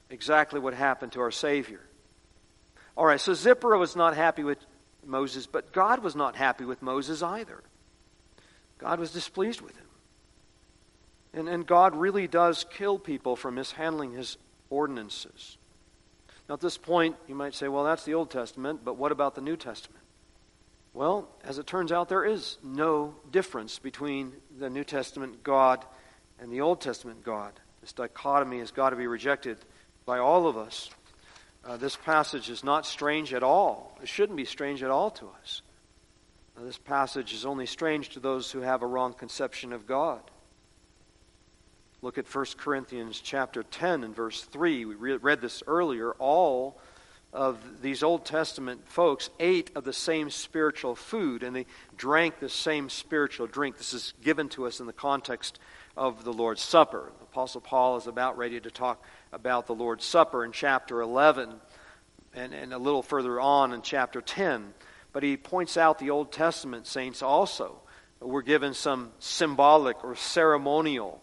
exactly 0.10 0.60
what 0.60 0.74
happened 0.74 1.12
to 1.14 1.22
our 1.22 1.32
Savior. 1.32 1.82
All 2.96 3.06
right, 3.06 3.20
so 3.20 3.34
Zipporah 3.34 3.80
was 3.80 3.96
not 3.96 4.16
happy 4.16 4.44
with 4.44 4.60
Moses, 5.06 5.48
but 5.48 5.74
God 5.74 6.04
was 6.04 6.16
not 6.16 6.36
happy 6.36 6.66
with 6.66 6.82
Moses 6.82 7.24
either. 7.24 7.62
God 8.78 9.00
was 9.00 9.12
displeased 9.12 9.62
with 9.62 9.76
him. 9.76 9.86
And, 11.34 11.50
and 11.50 11.66
God 11.66 11.96
really 11.96 12.28
does 12.28 12.66
kill 12.70 13.00
people 13.00 13.36
for 13.36 13.52
mishandling 13.52 14.14
his 14.14 14.38
ordinances. 14.70 15.58
Now, 16.48 16.56
at 16.56 16.62
this 16.62 16.78
point, 16.78 17.16
you 17.28 17.34
might 17.34 17.56
say, 17.56 17.68
well, 17.68 17.84
that's 17.84 18.04
the 18.04 18.14
Old 18.14 18.30
Testament, 18.30 18.82
but 18.84 18.98
what 18.98 19.12
about 19.12 19.34
the 19.34 19.42
New 19.42 19.58
Testament? 19.58 20.04
Well, 20.94 21.28
as 21.44 21.58
it 21.58 21.66
turns 21.66 21.92
out, 21.92 22.10
there 22.10 22.24
is 22.24 22.58
no 22.64 23.16
difference 23.32 23.80
between 23.80 24.34
the 24.60 24.70
New 24.70 24.84
Testament 24.84 25.44
God 25.44 25.84
and 26.40 26.52
the 26.52 26.62
Old 26.62 26.82
Testament 26.82 27.24
God. 27.24 27.54
This 27.82 27.94
dichotomy 27.94 28.60
has 28.60 28.72
got 28.72 28.92
to 28.92 28.96
be 28.96 29.08
rejected 29.08 29.58
by 30.06 30.20
all 30.20 30.48
of 30.48 30.58
us. 30.58 30.90
Uh, 31.66 31.78
this 31.78 31.96
passage 31.96 32.50
is 32.50 32.64
not 32.64 32.86
strange 32.86 33.34
at 33.34 33.44
all. 33.44 33.98
It 34.02 34.10
shouldn't 34.10 34.38
be 34.38 34.46
strange 34.46 34.84
at 34.84 34.92
all 34.92 35.12
to 35.12 35.30
us. 35.42 35.62
Now, 36.58 36.66
this 36.66 36.78
passage 36.78 37.34
is 37.34 37.46
only 37.46 37.66
strange 37.66 38.10
to 38.10 38.20
those 38.20 38.52
who 38.52 38.62
have 38.62 38.82
a 38.82 38.88
wrong 38.88 39.14
conception 39.14 39.74
of 39.74 39.88
God. 39.88 40.22
Look 42.02 42.18
at 42.18 42.34
1 42.34 42.46
Corinthians 42.58 43.22
chapter 43.22 43.64
10 43.64 44.04
and 44.04 44.14
verse 44.14 44.44
3. 44.44 44.86
We 44.86 44.96
read 44.96 45.40
this 45.40 45.64
earlier. 45.66 46.12
All 46.12 46.78
of 47.34 47.82
these 47.82 48.04
Old 48.04 48.26
Testament 48.26 48.88
folks 48.88 49.32
ate 49.40 49.72
of 49.76 49.84
the 49.84 49.94
same 49.94 50.30
spiritual 50.30 50.96
food 50.96 51.42
and 51.42 51.56
they 51.56 51.66
drank 51.98 52.40
the 52.40 52.48
same 52.48 52.90
spiritual 52.90 53.48
drink. 53.48 53.78
This 53.78 53.94
is 53.94 54.14
given 54.24 54.50
to 54.50 54.68
us 54.68 54.80
in 54.80 54.86
the 54.86 54.94
context 54.94 55.60
of 55.98 56.24
the 56.24 56.32
Lord's 56.32 56.62
Supper. 56.62 57.12
Apostle 57.22 57.62
Paul 57.62 57.98
is 57.98 58.06
about 58.06 58.38
ready 58.38 58.60
to 58.60 58.70
talk 58.70 59.04
about 59.32 59.66
the 59.66 59.74
Lord's 59.74 60.06
Supper 60.06 60.46
in 60.46 60.52
chapter 60.52 61.02
11 61.02 61.56
and, 62.36 62.54
and 62.54 62.72
a 62.72 62.78
little 62.78 63.02
further 63.02 63.42
on 63.42 63.74
in 63.74 63.82
chapter 63.82 64.22
10. 64.22 64.74
But 65.12 65.24
he 65.24 65.36
points 65.36 65.76
out 65.76 65.98
the 65.98 66.12
Old 66.12 66.32
Testament 66.32 66.86
saints 66.86 67.24
also 67.24 67.80
were 68.20 68.44
given 68.44 68.74
some 68.74 69.12
symbolic 69.20 70.04
or 70.04 70.16
ceremonial 70.16 71.22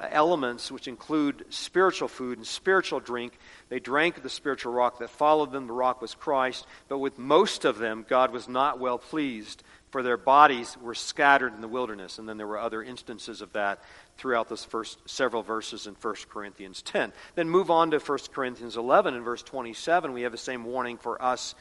Uh, 0.00 0.08
elements 0.12 0.72
which 0.72 0.88
include 0.88 1.44
spiritual 1.50 2.08
food 2.08 2.38
and 2.38 2.46
spiritual 2.46 3.00
drink. 3.00 3.38
They 3.68 3.80
drank 3.80 4.22
the 4.22 4.30
spiritual 4.30 4.72
rock 4.72 4.98
that 5.00 5.10
followed 5.10 5.52
them. 5.52 5.66
The 5.66 5.72
rock 5.74 6.00
was 6.00 6.14
Christ. 6.14 6.66
But 6.88 6.98
with 6.98 7.18
most 7.18 7.64
of 7.64 7.78
them, 7.78 8.06
God 8.08 8.32
was 8.32 8.48
not 8.48 8.78
well 8.78 8.98
pleased 8.98 9.62
for 9.90 10.02
their 10.02 10.16
bodies 10.16 10.76
were 10.80 10.94
scattered 10.94 11.52
in 11.52 11.60
the 11.60 11.68
wilderness. 11.68 12.18
And 12.18 12.28
then 12.28 12.38
there 12.38 12.46
were 12.46 12.58
other 12.58 12.82
instances 12.82 13.42
of 13.42 13.52
that 13.52 13.82
throughout 14.16 14.48
those 14.48 14.64
first 14.64 14.98
several 15.06 15.42
verses 15.42 15.86
in 15.86 15.94
1 16.00 16.14
Corinthians 16.30 16.80
10. 16.82 17.12
Then 17.34 17.50
move 17.50 17.70
on 17.70 17.90
to 17.90 17.98
1 17.98 18.18
Corinthians 18.32 18.76
11 18.76 19.14
and 19.14 19.24
verse 19.24 19.42
27. 19.42 20.12
We 20.12 20.22
have 20.22 20.32
the 20.32 20.38
same 20.38 20.64
warning 20.64 20.96
for 20.96 21.20
us 21.20 21.54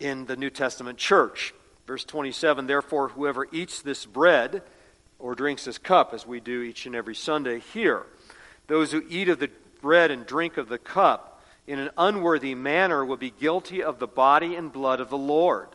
in 0.00 0.24
the 0.24 0.36
New 0.36 0.50
Testament 0.50 0.98
church. 0.98 1.54
Verse 1.86 2.04
27 2.04 2.66
Therefore, 2.66 3.08
whoever 3.08 3.46
eats 3.52 3.82
this 3.82 4.06
bread 4.06 4.62
or 5.18 5.34
drinks 5.34 5.64
this 5.64 5.78
cup, 5.78 6.14
as 6.14 6.26
we 6.26 6.40
do 6.40 6.62
each 6.62 6.86
and 6.86 6.94
every 6.94 7.14
Sunday 7.14 7.60
here, 7.72 8.04
those 8.66 8.92
who 8.92 9.02
eat 9.08 9.28
of 9.28 9.38
the 9.38 9.50
bread 9.80 10.10
and 10.10 10.26
drink 10.26 10.56
of 10.56 10.68
the 10.68 10.78
cup 10.78 11.42
in 11.66 11.78
an 11.78 11.90
unworthy 11.98 12.54
manner 12.54 13.04
will 13.04 13.16
be 13.16 13.30
guilty 13.30 13.82
of 13.82 13.98
the 13.98 14.06
body 14.06 14.54
and 14.54 14.72
blood 14.72 15.00
of 15.00 15.10
the 15.10 15.18
Lord. 15.18 15.68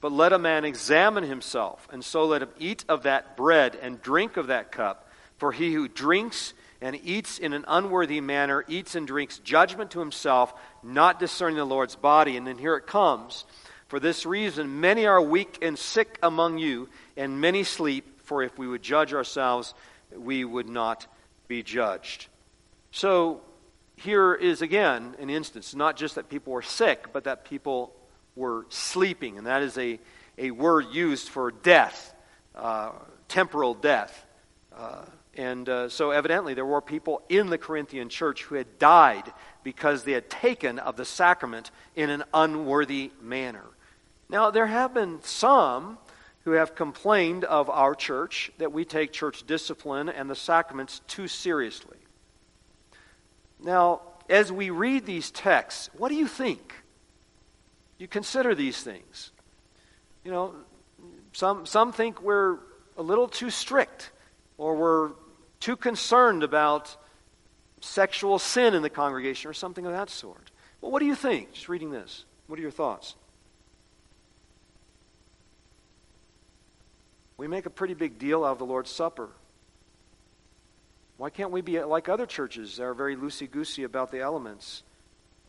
But 0.00 0.12
let 0.12 0.32
a 0.32 0.38
man 0.38 0.64
examine 0.64 1.24
himself, 1.24 1.88
and 1.90 2.04
so 2.04 2.26
let 2.26 2.42
him 2.42 2.50
eat 2.58 2.84
of 2.88 3.04
that 3.04 3.36
bread 3.36 3.76
and 3.80 4.00
drink 4.00 4.36
of 4.36 4.48
that 4.48 4.70
cup. 4.70 5.08
For 5.38 5.52
he 5.52 5.72
who 5.72 5.88
drinks 5.88 6.54
and 6.80 6.98
eats 7.02 7.38
in 7.38 7.52
an 7.52 7.64
unworthy 7.66 8.20
manner 8.20 8.64
eats 8.68 8.94
and 8.94 9.06
drinks 9.06 9.38
judgment 9.38 9.90
to 9.92 10.00
himself, 10.00 10.54
not 10.82 11.18
discerning 11.18 11.56
the 11.56 11.64
Lord's 11.64 11.96
body. 11.96 12.36
And 12.36 12.46
then 12.46 12.58
here 12.58 12.76
it 12.76 12.86
comes. 12.86 13.44
For 13.88 14.00
this 14.00 14.26
reason, 14.26 14.80
many 14.80 15.06
are 15.06 15.20
weak 15.20 15.58
and 15.62 15.78
sick 15.78 16.18
among 16.22 16.58
you, 16.58 16.88
and 17.16 17.40
many 17.40 17.64
sleep. 17.64 18.04
For 18.26 18.42
if 18.42 18.58
we 18.58 18.68
would 18.68 18.82
judge 18.82 19.14
ourselves, 19.14 19.72
we 20.14 20.44
would 20.44 20.68
not 20.68 21.06
be 21.48 21.62
judged. 21.62 22.26
So 22.90 23.40
here 23.96 24.34
is 24.34 24.62
again 24.62 25.14
an 25.18 25.30
instance, 25.30 25.74
not 25.74 25.96
just 25.96 26.16
that 26.16 26.28
people 26.28 26.52
were 26.52 26.62
sick, 26.62 27.12
but 27.12 27.24
that 27.24 27.44
people 27.44 27.94
were 28.34 28.66
sleeping, 28.68 29.38
and 29.38 29.46
that 29.46 29.62
is 29.62 29.78
a, 29.78 29.98
a 30.36 30.50
word 30.50 30.86
used 30.92 31.28
for 31.28 31.50
death, 31.50 32.14
uh, 32.54 32.92
temporal 33.28 33.74
death. 33.74 34.26
Uh, 34.76 35.04
and 35.36 35.68
uh, 35.68 35.88
so, 35.88 36.10
evidently, 36.10 36.54
there 36.54 36.66
were 36.66 36.80
people 36.80 37.22
in 37.28 37.48
the 37.48 37.58
Corinthian 37.58 38.08
church 38.08 38.42
who 38.44 38.54
had 38.54 38.78
died 38.78 39.32
because 39.62 40.02
they 40.02 40.12
had 40.12 40.30
taken 40.30 40.78
of 40.78 40.96
the 40.96 41.04
sacrament 41.04 41.70
in 41.94 42.10
an 42.10 42.24
unworthy 42.32 43.12
manner. 43.22 43.64
Now, 44.28 44.50
there 44.50 44.66
have 44.66 44.94
been 44.94 45.20
some 45.22 45.98
who 46.46 46.52
have 46.52 46.76
complained 46.76 47.42
of 47.42 47.68
our 47.68 47.92
church 47.92 48.52
that 48.58 48.72
we 48.72 48.84
take 48.84 49.10
church 49.10 49.44
discipline 49.48 50.08
and 50.08 50.30
the 50.30 50.36
sacraments 50.36 51.00
too 51.08 51.26
seriously. 51.26 51.96
Now, 53.60 54.02
as 54.30 54.52
we 54.52 54.70
read 54.70 55.06
these 55.06 55.32
texts, 55.32 55.90
what 55.94 56.08
do 56.08 56.14
you 56.14 56.28
think? 56.28 56.72
You 57.98 58.06
consider 58.06 58.54
these 58.54 58.80
things. 58.80 59.32
You 60.22 60.30
know, 60.30 60.54
some, 61.32 61.66
some 61.66 61.90
think 61.90 62.22
we're 62.22 62.58
a 62.96 63.02
little 63.02 63.26
too 63.26 63.50
strict 63.50 64.12
or 64.56 64.76
we're 64.76 65.10
too 65.58 65.74
concerned 65.74 66.44
about 66.44 66.96
sexual 67.80 68.38
sin 68.38 68.72
in 68.72 68.82
the 68.82 68.90
congregation 68.90 69.50
or 69.50 69.52
something 69.52 69.84
of 69.84 69.90
that 69.90 70.10
sort. 70.10 70.52
Well, 70.80 70.92
what 70.92 71.00
do 71.00 71.06
you 71.06 71.16
think? 71.16 71.54
Just 71.54 71.68
reading 71.68 71.90
this. 71.90 72.24
What 72.46 72.56
are 72.60 72.62
your 72.62 72.70
thoughts? 72.70 73.16
We 77.36 77.48
make 77.48 77.66
a 77.66 77.70
pretty 77.70 77.94
big 77.94 78.18
deal 78.18 78.44
out 78.44 78.52
of 78.52 78.58
the 78.58 78.64
Lord's 78.64 78.90
Supper. 78.90 79.28
Why 81.18 81.30
can't 81.30 81.50
we 81.50 81.60
be 81.60 81.82
like 81.82 82.08
other 82.08 82.26
churches 82.26 82.76
that 82.76 82.84
are 82.84 82.94
very 82.94 83.16
loosey 83.16 83.50
goosey 83.50 83.84
about 83.84 84.10
the 84.10 84.20
elements, 84.20 84.82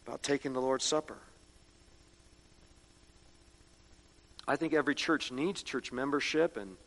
about 0.06 0.23
taking 0.23 0.54
the 0.54 0.62
Lord's 0.62 0.86
Supper? 0.86 1.17
I 4.47 4.56
think 4.56 4.73
every 4.73 4.95
church 4.95 5.32
needs 5.32 5.62
church 5.62 5.91
membership 5.91 6.56
and 6.56 6.78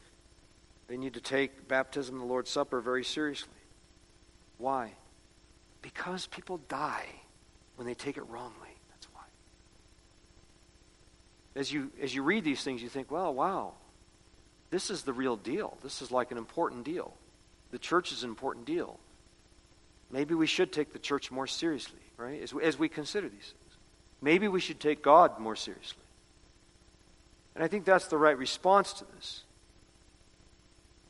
they 0.89 0.97
need 0.97 1.15
to 1.15 1.21
take 1.21 1.69
baptism 1.69 2.15
and 2.15 2.23
the 2.23 2.27
Lord's 2.27 2.51
Supper 2.51 2.81
very 2.81 3.05
seriously. 3.05 3.53
Why? 4.57 4.93
Because 5.83 6.27
people 6.27 6.59
die 6.69 7.07
when 7.77 7.87
they 7.87 7.95
take 7.95 8.17
it 8.17 8.23
wrongly. 8.29 8.75
That's 8.91 9.07
why. 9.13 9.23
As 11.55 11.73
you, 11.73 11.91
as 12.03 12.15
you 12.15 12.23
read 12.23 12.45
these 12.45 12.63
things, 12.63 12.83
you 12.83 12.89
think, 12.89 13.11
well, 13.11 13.33
wow, 13.33 13.75
this 14.71 14.91
is 14.91 15.03
the 15.03 15.13
real 15.13 15.37
deal. 15.37 15.77
This 15.83 16.01
is 16.01 16.11
like 16.11 16.31
an 16.31 16.39
important 16.39 16.85
deal. 16.85 17.13
The 17.73 17.79
church 17.79 18.13
is 18.13 18.23
an 18.23 18.31
important 18.31 18.67
deal. 18.67 18.99
Maybe 20.11 20.35
we 20.35 20.47
should 20.47 20.73
take 20.73 20.93
the 20.93 20.99
church 20.99 21.31
more 21.31 21.47
seriously, 21.47 22.01
right? 22.17 22.43
As 22.43 22.53
we, 22.53 22.63
as 22.63 22.79
we 22.79 22.89
consider 22.89 23.29
these 23.29 23.39
things. 23.39 23.77
Maybe 24.21 24.49
we 24.49 24.61
should 24.61 24.81
take 24.81 25.03
God 25.03 25.39
more 25.39 25.57
seriously. 25.57 26.03
And 27.55 27.65
I 27.65 27.69
think 27.69 27.85
that's 27.85 28.07
the 28.07 28.19
right 28.19 28.37
response 28.37 28.93
to 28.95 29.05
this. 29.17 29.43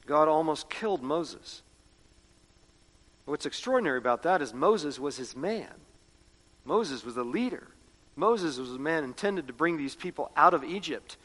God 0.07 0.29
almost 0.29 0.71
killed 0.71 1.03
Moses. 1.03 1.63
What's 3.27 3.47
extraordinary 3.47 3.99
about 3.99 4.23
that 4.25 4.43
is 4.43 4.53
Moses 4.53 4.99
was 4.99 5.17
his 5.17 5.37
man. 5.37 5.69
Moses 6.65 7.05
was 7.05 7.17
a 7.17 7.23
leader. 7.23 7.69
Moses 8.17 8.59
was 8.59 8.73
a 8.73 8.79
man 8.79 9.05
intended 9.05 9.47
to 9.47 9.53
bring 9.53 9.77
these 9.77 9.95
people 9.95 10.31
out 10.37 10.53
of 10.53 10.65
Egypt 10.65 11.17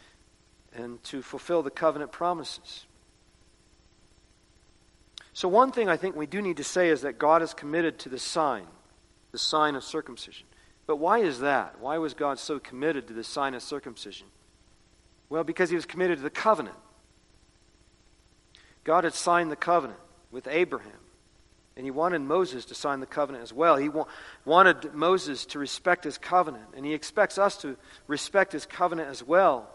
and 0.76 1.02
to 1.06 1.22
fulfill 1.22 1.64
the 1.64 1.72
covenant 1.72 2.12
promises. 2.12 2.86
So, 5.34 5.48
one 5.50 5.72
thing 5.72 5.90
I 5.90 5.98
think 5.98 6.16
we 6.16 6.28
do 6.28 6.42
need 6.42 6.58
to 6.58 6.64
say 6.64 6.90
is 6.90 7.02
that 7.02 7.18
God 7.18 7.42
is 7.42 7.54
committed 7.54 8.00
to 8.00 8.10
the 8.10 8.20
sign, 8.20 8.68
the 9.32 9.38
sign 9.38 9.76
of 9.76 9.84
circumcision. 9.84 10.48
But 10.88 10.98
why 10.98 11.20
is 11.20 11.40
that? 11.40 11.80
Why 11.80 11.98
was 11.98 12.14
God 12.14 12.40
so 12.40 12.60
committed 12.60 13.08
to 13.08 13.14
the 13.14 13.24
sign 13.24 13.54
of 13.54 13.62
circumcision? 13.62 14.28
Well, 15.30 15.44
because 15.44 15.70
he 15.70 15.76
was 15.76 15.86
committed 15.86 16.18
to 16.20 16.24
the 16.24 16.30
covenant. 16.30 16.78
God 18.84 19.04
had 19.04 19.14
signed 19.14 19.52
the 19.52 19.56
covenant 19.56 20.00
with 20.32 20.48
Abraham, 20.48 20.92
and 21.76 21.86
he 21.86 21.92
wanted 21.92 22.22
Moses 22.22 22.66
to 22.66 22.76
sign 22.76 23.00
the 23.00 23.06
covenant 23.06 23.44
as 23.44 23.52
well. 23.52 23.78
He 23.78 23.90
wa- 23.90 24.06
wanted 24.46 24.94
Moses 24.94 25.46
to 25.48 25.60
respect 25.60 26.04
his 26.04 26.18
covenant, 26.18 26.66
and 26.78 26.86
he 26.86 26.94
expects 26.94 27.38
us 27.38 27.58
to 27.58 27.76
respect 28.08 28.54
his 28.54 28.66
covenant 28.66 29.10
as 29.10 29.24
well, 29.24 29.70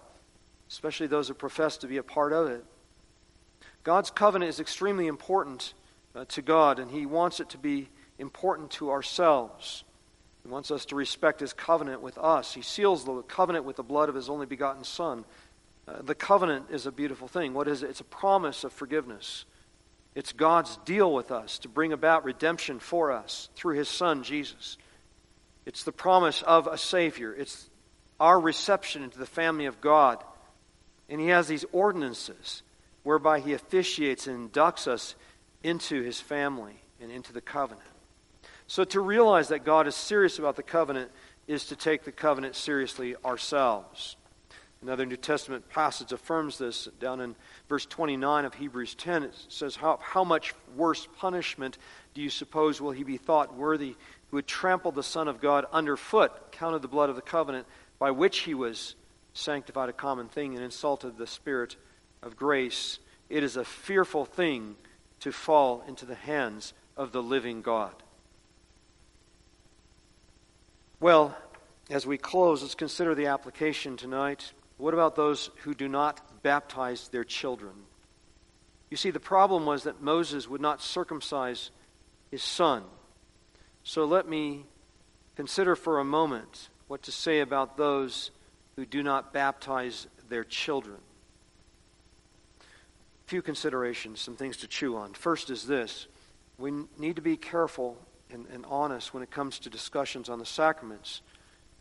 especially 0.71 1.07
those 1.07 1.29
who 1.29 1.35
profess 1.35 1.77
to 1.79 1.87
be 1.87 1.97
a 1.97 2.03
part 2.03 2.33
of 2.33 2.47
it. 2.47 2.65
God's 3.83 4.11
covenant 4.11 4.51
is 4.51 4.61
extremely 4.61 5.07
important 5.07 5.75
uh, 6.15 6.25
to 6.27 6.43
God, 6.43 6.79
and 6.79 6.91
He 6.91 7.07
wants 7.07 7.41
it 7.41 7.51
to 7.51 7.59
be 7.59 7.89
important 8.19 8.71
to 8.73 8.91
ourselves. 8.91 9.85
He 10.43 10.49
wants 10.49 10.71
us 10.71 10.87
to 10.87 10.97
respect 10.97 11.41
His 11.41 11.53
covenant 11.53 12.03
with 12.03 12.19
us. 12.19 12.55
He 12.55 12.63
seals 12.63 13.05
the 13.05 13.23
covenant 13.23 13.65
with 13.65 13.77
the 13.77 13.83
blood 13.83 14.09
of 14.09 14.15
His 14.15 14.29
only 14.29 14.47
begotten 14.47 14.85
Son. 14.85 15.25
Uh, 15.89 16.03
the 16.03 16.15
covenant 16.15 16.67
is 16.71 16.87
a 16.87 16.93
beautiful 16.93 17.27
thing. 17.27 17.53
What 17.55 17.69
is 17.69 17.83
it? 17.83 17.91
It's 17.91 18.01
a 18.01 18.05
promise 18.05 18.65
of 18.65 18.73
forgiveness. 18.73 19.45
It's 20.15 20.33
God's 20.33 20.77
deal 20.79 21.13
with 21.13 21.31
us 21.31 21.59
to 21.61 21.69
bring 21.69 21.93
about 21.93 22.25
redemption 22.25 22.81
for 22.81 23.13
us 23.13 23.49
through 23.57 23.77
His 23.77 23.89
Son, 23.89 24.23
Jesus. 24.23 24.77
It's 25.67 25.85
the 25.85 25.93
promise 25.93 26.43
of 26.43 26.67
a 26.67 26.79
Savior. 26.79 27.35
It's 27.35 27.69
our 28.19 28.39
reception 28.39 29.03
into 29.03 29.19
the 29.19 29.27
family 29.27 29.67
of 29.67 29.81
God. 29.81 30.23
And 31.11 31.21
He 31.21 31.27
has 31.27 31.49
these 31.49 31.67
ordinances 31.73 32.63
whereby 33.03 33.41
he 33.41 33.53
officiates 33.53 34.27
and 34.27 34.53
inducts 34.53 34.87
us 34.87 35.15
into 35.63 36.03
his 36.03 36.21
family 36.21 36.81
and 37.01 37.11
into 37.11 37.33
the 37.33 37.41
covenant. 37.41 37.87
So 38.67 38.85
to 38.85 39.01
realize 39.01 39.49
that 39.49 39.65
God 39.65 39.87
is 39.87 39.95
serious 39.95 40.39
about 40.39 40.57
the 40.57 40.63
covenant 40.63 41.11
is 41.47 41.67
to 41.67 41.77
take 41.77 42.05
the 42.05 42.13
covenant 42.13 42.55
seriously 42.55 43.17
ourselves. 43.25 44.17
Another 44.83 45.05
New 45.05 45.17
Testament 45.17 45.69
passage 45.69 46.13
affirms 46.13 46.57
this 46.57 46.89
down 47.01 47.21
in 47.21 47.35
verse 47.69 47.85
29 47.85 48.45
of 48.45 48.55
Hebrews 48.55 48.95
10. 48.95 49.25
It 49.25 49.35
says, 49.49 49.77
How, 49.77 49.99
how 50.01 50.25
much 50.25 50.55
worse 50.77 51.07
punishment 51.19 51.77
do 52.15 52.23
you 52.23 52.31
suppose 52.31 52.81
will 52.81 52.93
he 52.93 53.03
be 53.03 53.19
thought 53.19 53.55
worthy 53.55 53.97
who 54.31 54.37
had 54.37 54.47
trampled 54.47 54.95
the 54.95 55.03
Son 55.03 55.29
of 55.29 55.41
God 55.41 55.67
underfoot, 55.73 56.53
counted 56.53 56.81
the 56.81 56.89
blood 56.89 57.11
of 57.11 57.17
the 57.17 57.23
covenant 57.23 57.67
by 57.99 58.13
which 58.13 58.39
he 58.41 58.55
was 58.55 58.95
sanctified 59.41 59.89
a 59.89 59.95
common 59.95 60.29
thing, 60.29 60.55
and 60.55 60.63
insulted 60.65 61.17
the 61.17 61.27
Spirit 61.27 61.77
of 62.23 62.37
grace, 62.37 62.99
it 63.29 63.43
is 63.43 63.57
a 63.57 63.65
fearful 63.65 64.25
thing 64.25 64.77
to 65.21 65.33
fall 65.33 65.83
into 65.87 66.07
the 66.07 66.15
hands 66.15 66.73
of 66.97 67.13
the 67.13 67.23
living 67.23 67.63
God. 67.63 67.95
Well, 70.99 71.37
as 71.89 72.07
we 72.07 72.19
close, 72.19 72.63
let's 72.63 72.75
consider 72.75 73.15
the 73.15 73.27
application 73.27 73.97
tonight. 73.97 74.53
What 74.77 74.95
about 74.95 75.17
those 75.17 75.51
who 75.63 75.75
do 75.75 75.89
not 75.89 76.43
baptize 76.43 77.09
their 77.09 77.25
children? 77.25 77.73
You 78.91 78.97
see, 78.97 79.11
the 79.11 79.21
problem 79.21 79.67
was 79.67 79.85
that 79.85 80.03
Moses 80.03 80.49
would 80.49 80.61
not 80.61 80.83
circumcise 80.83 81.71
his 82.31 82.43
son. 82.43 82.85
So 83.83 84.05
let 84.05 84.29
me 84.29 84.67
consider 85.37 85.75
for 85.75 85.99
a 85.99 86.05
moment 86.05 86.69
what 86.87 87.03
to 87.05 87.13
say 87.13 87.41
about 87.41 87.77
those 87.77 88.31
who 88.81 88.87
do 88.87 89.03
not 89.03 89.35
baptize 89.35 90.07
their 90.31 90.43
children 90.43 90.97
A 92.61 93.29
few 93.29 93.43
considerations, 93.43 94.23
some 94.23 94.37
things 94.37 94.57
to 94.57 94.67
chew 94.67 94.97
on. 94.97 95.13
First 95.13 95.51
is 95.51 95.67
this 95.67 96.07
we 96.57 96.73
need 96.97 97.17
to 97.17 97.23
be 97.23 97.37
careful 97.37 97.99
and, 98.31 98.47
and, 98.51 98.65
honest 98.65 99.13
when 99.13 99.23
it 99.23 99.31
comes 99.31 99.59
to 99.59 99.71
discussions 99.71 100.31
on 100.31 100.39
the 100.39 100.47
sacraments 100.47 101.21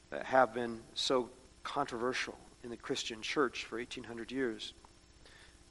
that 0.09 0.25
have 0.25 0.53
been 0.53 0.81
so 0.93 1.29
controversial 1.63 2.37
in 2.65 2.69
the 2.69 2.75
Christian 2.75 3.21
church 3.21 3.63
for 3.63 3.77
1800 3.77 4.29
years. 4.29 4.73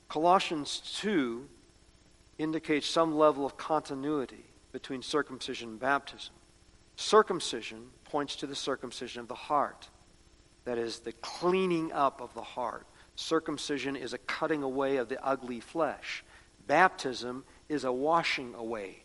Colossians 0.08 0.80
2 1.00 1.46
indicates 2.38 2.86
some 2.86 3.18
level 3.18 3.44
of 3.44 3.58
continuity 3.58 4.46
between 4.72 5.02
circumcision 5.02 5.68
and 5.68 5.78
baptism. 5.78 6.32
Circumcision 6.96 7.90
points 8.04 8.34
to 8.36 8.46
the 8.46 8.54
circumcision 8.54 9.20
of 9.20 9.28
the 9.28 9.34
heart, 9.34 9.90
that 10.68 10.78
is, 10.78 11.00
the 11.00 11.12
cleaning 11.12 11.92
up 11.92 12.20
of 12.20 12.33
the 12.35 12.42
heart 12.42 12.87
Circumcision 13.18 13.96
is 13.96 14.12
a 14.12 14.18
cutting 14.18 14.62
away 14.62 14.98
of 14.98 15.09
the 15.09 15.20
ugly 15.20 15.59
flesh. 15.59 16.22
Baptism 16.68 17.42
is 17.68 17.83
a 17.83 17.90
washing 17.90 18.54
away 18.54 19.02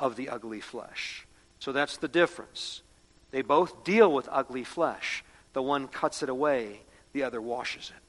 of 0.00 0.16
the 0.16 0.30
ugly 0.30 0.60
flesh. 0.60 1.26
So 1.58 1.70
that's 1.70 1.98
the 1.98 2.08
difference. 2.08 2.80
They 3.32 3.42
both 3.42 3.84
deal 3.84 4.10
with 4.10 4.30
ugly 4.32 4.64
flesh. 4.64 5.22
The 5.52 5.60
one 5.60 5.88
cuts 5.88 6.22
it 6.22 6.30
away, 6.30 6.80
the 7.12 7.22
other 7.22 7.42
washes 7.42 7.92
it. 7.94 8.02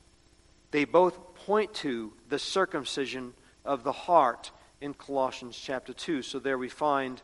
They 0.72 0.86
both 0.86 1.36
point 1.36 1.74
to 1.76 2.14
the 2.30 2.40
circumcision 2.40 3.34
of 3.66 3.84
the 3.84 3.92
heart 3.92 4.52
in 4.80 4.94
Colossians 4.94 5.60
chapter 5.62 5.92
2. 5.92 6.22
So 6.22 6.40
there 6.40 6.58
we 6.58 6.70
find 6.70 7.22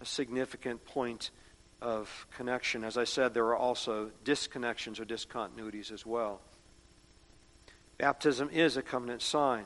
a 0.00 0.06
significant 0.06 0.86
point 0.86 1.30
of 1.80 2.26
connection. 2.36 2.84
As 2.84 2.96
I 2.96 3.04
said, 3.04 3.34
there 3.34 3.46
are 3.46 3.56
also 3.56 4.10
disconnections 4.24 5.00
or 5.00 5.04
discontinuities 5.04 5.92
as 5.92 6.06
well. 6.06 6.40
Baptism 7.98 8.50
is 8.50 8.76
a 8.76 8.82
covenant 8.82 9.22
sign. 9.22 9.64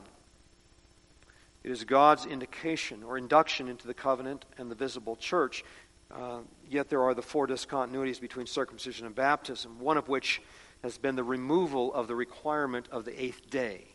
It 1.63 1.71
is 1.71 1.83
God's 1.83 2.25
indication 2.25 3.03
or 3.03 3.17
induction 3.17 3.67
into 3.67 3.87
the 3.87 3.93
covenant 3.93 4.45
and 4.57 4.71
the 4.71 4.75
visible 4.75 5.15
church. 5.15 5.63
Uh, 6.09 6.39
yet 6.69 6.89
there 6.89 7.03
are 7.03 7.13
the 7.13 7.21
four 7.21 7.47
discontinuities 7.47 8.19
between 8.19 8.47
circumcision 8.47 9.05
and 9.05 9.15
baptism, 9.15 9.79
one 9.79 9.97
of 9.97 10.09
which 10.09 10.41
has 10.83 10.97
been 10.97 11.15
the 11.15 11.23
removal 11.23 11.93
of 11.93 12.07
the 12.07 12.15
requirement 12.15 12.87
of 12.91 13.05
the 13.05 13.23
eighth 13.23 13.49
day. 13.49 13.85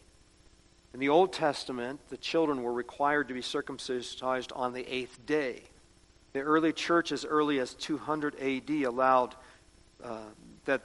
In 0.95 1.01
the 1.01 1.09
Old 1.09 1.33
Testament, 1.33 2.01
the 2.09 2.17
children 2.17 2.63
were 2.63 2.73
required 2.73 3.29
to 3.29 3.35
be 3.35 3.43
circumcised 3.43 4.53
on 4.55 4.73
the 4.73 4.87
eighth 4.93 5.27
day. 5.27 5.65
The 6.37 6.43
early 6.43 6.75
church, 6.75 7.13
as 7.13 7.25
early 7.25 7.61
as 7.61 7.73
200 7.73 8.39
AD, 8.39 8.69
allowed 8.85 9.35
uh, 10.05 10.19
that 10.67 10.83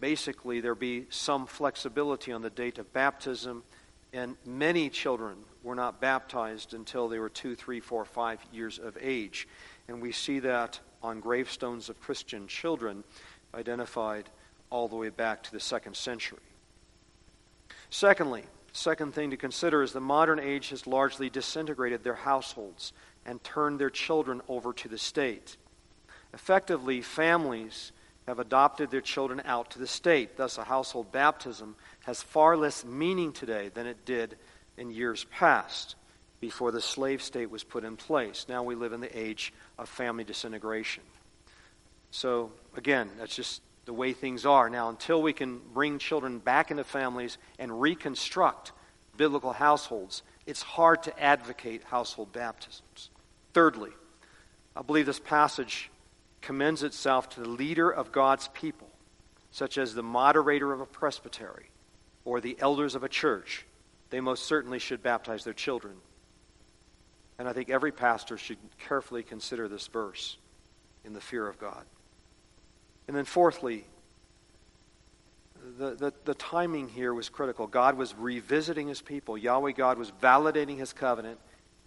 basically 0.00 0.60
there 0.60 0.74
be 0.74 1.06
some 1.08 1.46
flexibility 1.46 2.32
on 2.32 2.42
the 2.42 2.50
date 2.50 2.78
of 2.78 2.92
baptism, 2.92 3.62
and 4.12 4.34
many 4.44 4.90
children 4.90 5.36
were 5.62 5.76
not 5.76 6.00
baptized 6.00 6.74
until 6.74 7.06
they 7.06 7.20
were 7.20 7.28
two, 7.28 7.54
three, 7.54 7.78
four, 7.78 8.04
five 8.04 8.40
years 8.52 8.80
of 8.80 8.98
age. 9.00 9.46
And 9.86 10.02
we 10.02 10.10
see 10.10 10.40
that 10.40 10.80
on 11.00 11.20
gravestones 11.20 11.88
of 11.88 12.00
Christian 12.00 12.48
children 12.48 13.04
identified 13.54 14.28
all 14.68 14.88
the 14.88 14.96
way 14.96 15.10
back 15.10 15.44
to 15.44 15.52
the 15.52 15.60
second 15.60 15.94
century. 15.94 16.40
Secondly, 17.88 18.42
second 18.72 19.14
thing 19.14 19.30
to 19.30 19.36
consider 19.36 19.84
is 19.84 19.92
the 19.92 20.00
modern 20.00 20.40
age 20.40 20.70
has 20.70 20.88
largely 20.88 21.30
disintegrated 21.30 22.02
their 22.02 22.16
households 22.16 22.92
and 23.30 23.42
turn 23.44 23.78
their 23.78 23.90
children 23.90 24.42
over 24.48 24.72
to 24.72 24.88
the 24.88 24.98
state. 24.98 25.56
Effectively, 26.34 27.00
families 27.00 27.92
have 28.26 28.40
adopted 28.40 28.90
their 28.90 29.00
children 29.00 29.40
out 29.44 29.70
to 29.70 29.78
the 29.78 29.86
state. 29.86 30.36
Thus, 30.36 30.58
a 30.58 30.64
household 30.64 31.12
baptism 31.12 31.76
has 32.06 32.20
far 32.20 32.56
less 32.56 32.84
meaning 32.84 33.32
today 33.32 33.70
than 33.72 33.86
it 33.86 34.04
did 34.04 34.36
in 34.76 34.90
years 34.90 35.24
past 35.30 35.94
before 36.40 36.72
the 36.72 36.80
slave 36.80 37.22
state 37.22 37.52
was 37.52 37.62
put 37.62 37.84
in 37.84 37.96
place. 37.96 38.46
Now 38.48 38.64
we 38.64 38.74
live 38.74 38.92
in 38.92 39.00
the 39.00 39.16
age 39.16 39.52
of 39.78 39.88
family 39.88 40.24
disintegration. 40.24 41.04
So, 42.10 42.50
again, 42.76 43.10
that's 43.16 43.36
just 43.36 43.62
the 43.84 43.92
way 43.92 44.12
things 44.12 44.44
are. 44.44 44.68
Now, 44.68 44.88
until 44.88 45.22
we 45.22 45.32
can 45.32 45.60
bring 45.72 46.00
children 46.00 46.40
back 46.40 46.72
into 46.72 46.82
families 46.82 47.38
and 47.60 47.80
reconstruct 47.80 48.72
biblical 49.16 49.52
households, 49.52 50.24
it's 50.46 50.62
hard 50.62 51.04
to 51.04 51.22
advocate 51.22 51.84
household 51.84 52.32
baptisms. 52.32 53.10
Thirdly, 53.52 53.90
I 54.76 54.82
believe 54.82 55.06
this 55.06 55.20
passage 55.20 55.90
commends 56.40 56.82
itself 56.82 57.28
to 57.30 57.40
the 57.40 57.48
leader 57.48 57.90
of 57.90 58.12
God's 58.12 58.48
people, 58.48 58.88
such 59.50 59.78
as 59.78 59.94
the 59.94 60.02
moderator 60.02 60.72
of 60.72 60.80
a 60.80 60.86
presbytery 60.86 61.70
or 62.24 62.40
the 62.40 62.56
elders 62.60 62.94
of 62.94 63.04
a 63.04 63.08
church. 63.08 63.66
They 64.10 64.20
most 64.20 64.44
certainly 64.44 64.78
should 64.78 65.02
baptize 65.02 65.44
their 65.44 65.54
children. 65.54 65.96
And 67.38 67.48
I 67.48 67.52
think 67.52 67.70
every 67.70 67.92
pastor 67.92 68.36
should 68.36 68.58
carefully 68.86 69.22
consider 69.22 69.68
this 69.68 69.86
verse 69.86 70.36
in 71.04 71.12
the 71.12 71.20
fear 71.20 71.46
of 71.46 71.58
God. 71.58 71.84
And 73.08 73.16
then, 73.16 73.24
fourthly, 73.24 73.84
the, 75.78 75.94
the, 75.94 76.12
the, 76.24 76.34
timing 76.34 76.88
here 76.88 77.12
was 77.12 77.28
critical. 77.28 77.66
God 77.66 77.96
was 77.96 78.14
revisiting 78.14 78.88
his 78.88 79.02
people. 79.02 79.36
Yahweh 79.36 79.72
God 79.72 79.98
was 79.98 80.12
validating 80.22 80.78
his 80.78 80.92
covenant, 80.92 81.38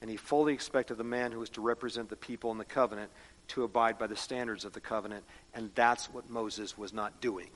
and 0.04 0.12
he 0.12 0.18
fully 0.18 0.54
expected 0.54 0.97
the 0.97 1.04
man 1.06 1.32
who 1.32 1.39
was 1.39 1.49
to 1.49 1.62
represent 1.62 2.10
the 2.10 2.18
people 2.18 2.51
in 2.51 2.58
the 2.58 2.66
covenant 2.66 3.10
to 3.47 3.64
abide 3.64 3.97
by 3.97 4.06
the 4.06 4.18
standards 4.18 4.66
of 4.66 4.74
the 4.74 4.82
covenant, 4.82 5.24
and 5.54 5.72
that's 5.76 6.14
what 6.14 6.30
Moses 6.30 6.78
was 6.78 6.91
not 6.91 7.22
doing. 7.22 7.47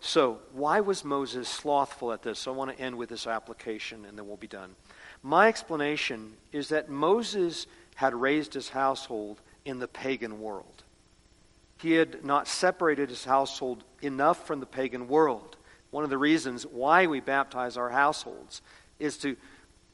So, 0.00 0.40
why 0.52 0.80
was 0.80 1.04
Moses 1.04 1.48
slothful 1.48 2.12
at 2.12 2.24
this? 2.24 2.40
So 2.40 2.52
I 2.52 2.56
want 2.56 2.76
to 2.76 2.82
end 2.82 2.98
with 2.98 3.10
this 3.10 3.28
application, 3.28 4.06
and 4.06 4.18
then 4.18 4.26
we'll 4.26 4.36
be 4.36 4.48
done. 4.48 4.74
My 5.22 5.46
explanation 5.46 6.32
is 6.50 6.70
that 6.70 6.88
Moses 6.88 7.68
had 7.94 8.12
raised 8.12 8.52
his 8.52 8.70
household 8.70 9.40
in 9.64 9.78
the 9.78 9.86
pagan 9.86 10.40
world. 10.40 10.82
He 11.76 11.92
had 11.92 12.24
not 12.24 12.48
separated 12.48 13.08
his 13.08 13.24
household 13.24 13.84
enough 14.02 14.48
from 14.48 14.58
the 14.58 14.66
pagan 14.66 15.06
world. 15.06 15.56
One 15.92 16.02
of 16.02 16.10
the 16.10 16.18
reasons 16.18 16.66
why 16.66 17.06
we 17.06 17.20
baptize 17.20 17.76
our 17.76 17.90
households 17.90 18.62
is 18.98 19.16
to 19.18 19.36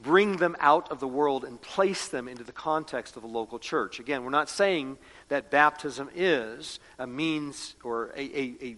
bring 0.03 0.37
them 0.37 0.55
out 0.59 0.91
of 0.91 0.99
the 0.99 1.07
world 1.07 1.43
and 1.45 1.59
place 1.61 2.09
them 2.09 2.27
into 2.27 2.43
the 2.43 2.51
context 2.51 3.17
of 3.17 3.23
a 3.23 3.27
local 3.27 3.57
church. 3.57 3.99
Again, 3.99 4.23
we're 4.23 4.29
not 4.29 4.49
saying 4.49 4.97
that 5.29 5.49
baptism 5.49 6.09
is 6.13 6.79
a 6.99 7.07
means 7.07 7.75
or 7.83 8.11
a, 8.15 8.21
a, 8.21 8.55
a 8.61 8.75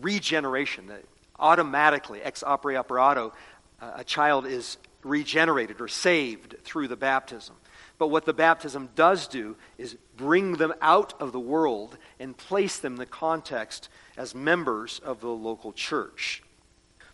regeneration, 0.00 0.86
that 0.86 1.02
automatically, 1.38 2.22
ex 2.22 2.42
opere 2.42 2.78
operato, 2.78 3.32
a 3.80 4.04
child 4.04 4.46
is 4.46 4.78
regenerated 5.02 5.80
or 5.80 5.88
saved 5.88 6.56
through 6.62 6.88
the 6.88 6.96
baptism. 6.96 7.56
But 7.98 8.08
what 8.08 8.24
the 8.24 8.32
baptism 8.32 8.90
does 8.94 9.26
do 9.26 9.56
is 9.76 9.96
bring 10.16 10.54
them 10.54 10.72
out 10.80 11.20
of 11.20 11.32
the 11.32 11.40
world 11.40 11.98
and 12.18 12.36
place 12.36 12.78
them 12.78 12.94
in 12.94 12.98
the 12.98 13.06
context 13.06 13.88
as 14.16 14.34
members 14.34 15.00
of 15.04 15.20
the 15.20 15.28
local 15.28 15.72
church. 15.72 16.42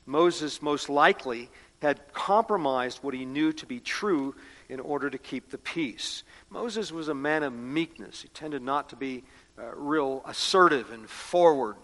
Moses 0.06 0.62
most 0.62 0.88
likely 0.88 1.50
had 1.80 2.12
compromised 2.12 2.98
what 3.02 3.14
he 3.14 3.24
knew 3.24 3.52
to 3.52 3.66
be 3.66 3.80
true 3.80 4.34
in 4.68 4.80
order 4.80 5.08
to 5.08 5.18
keep 5.18 5.50
the 5.50 5.58
peace. 5.58 6.24
Moses 6.50 6.90
was 6.90 7.08
a 7.08 7.14
man 7.14 7.42
of 7.42 7.52
meekness. 7.52 8.22
He 8.22 8.28
tended 8.28 8.62
not 8.62 8.88
to 8.90 8.96
be 8.96 9.24
uh, 9.58 9.74
real 9.74 10.22
assertive 10.26 10.90
and 10.90 11.08
forward 11.08 11.76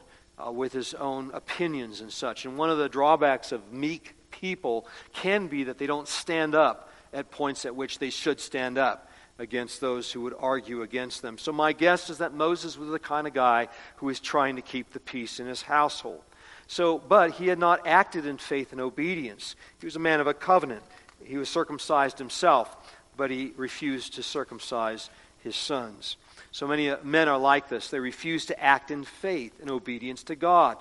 uh, 0.44 0.50
with 0.50 0.72
his 0.72 0.94
own 0.94 1.30
opinions 1.32 2.00
and 2.00 2.12
such. 2.12 2.44
And 2.44 2.58
one 2.58 2.70
of 2.70 2.78
the 2.78 2.88
drawbacks 2.88 3.52
of 3.52 3.72
meek 3.72 4.14
people 4.30 4.86
can 5.12 5.46
be 5.46 5.64
that 5.64 5.78
they 5.78 5.86
don't 5.86 6.08
stand 6.08 6.54
up 6.54 6.92
at 7.12 7.30
points 7.30 7.64
at 7.64 7.76
which 7.76 7.98
they 7.98 8.10
should 8.10 8.40
stand 8.40 8.76
up 8.76 9.10
against 9.38 9.80
those 9.80 10.10
who 10.10 10.20
would 10.22 10.34
argue 10.38 10.82
against 10.82 11.22
them. 11.22 11.38
So, 11.38 11.52
my 11.52 11.72
guess 11.72 12.10
is 12.10 12.18
that 12.18 12.34
Moses 12.34 12.78
was 12.78 12.90
the 12.90 12.98
kind 12.98 13.26
of 13.26 13.32
guy 13.32 13.68
who 13.96 14.06
was 14.06 14.20
trying 14.20 14.56
to 14.56 14.62
keep 14.62 14.92
the 14.92 15.00
peace 15.00 15.40
in 15.40 15.46
his 15.46 15.62
household. 15.62 16.22
So, 16.66 16.98
but 16.98 17.32
he 17.32 17.48
had 17.48 17.58
not 17.58 17.86
acted 17.86 18.26
in 18.26 18.38
faith 18.38 18.72
and 18.72 18.80
obedience. 18.80 19.56
He 19.80 19.86
was 19.86 19.96
a 19.96 20.00
man 20.00 20.20
of 20.20 20.26
a 20.26 20.34
covenant. 20.34 20.82
He 21.22 21.36
was 21.36 21.48
circumcised 21.48 22.18
himself, 22.18 22.74
but 23.16 23.30
he 23.30 23.52
refused 23.56 24.14
to 24.14 24.22
circumcise 24.22 25.10
his 25.42 25.56
sons. 25.56 26.16
So 26.52 26.66
many 26.66 26.90
uh, 26.90 26.98
men 27.02 27.28
are 27.28 27.38
like 27.38 27.68
this. 27.68 27.88
They 27.88 28.00
refuse 28.00 28.46
to 28.46 28.62
act 28.62 28.90
in 28.90 29.04
faith 29.04 29.60
and 29.60 29.70
obedience 29.70 30.22
to 30.24 30.36
God. 30.36 30.78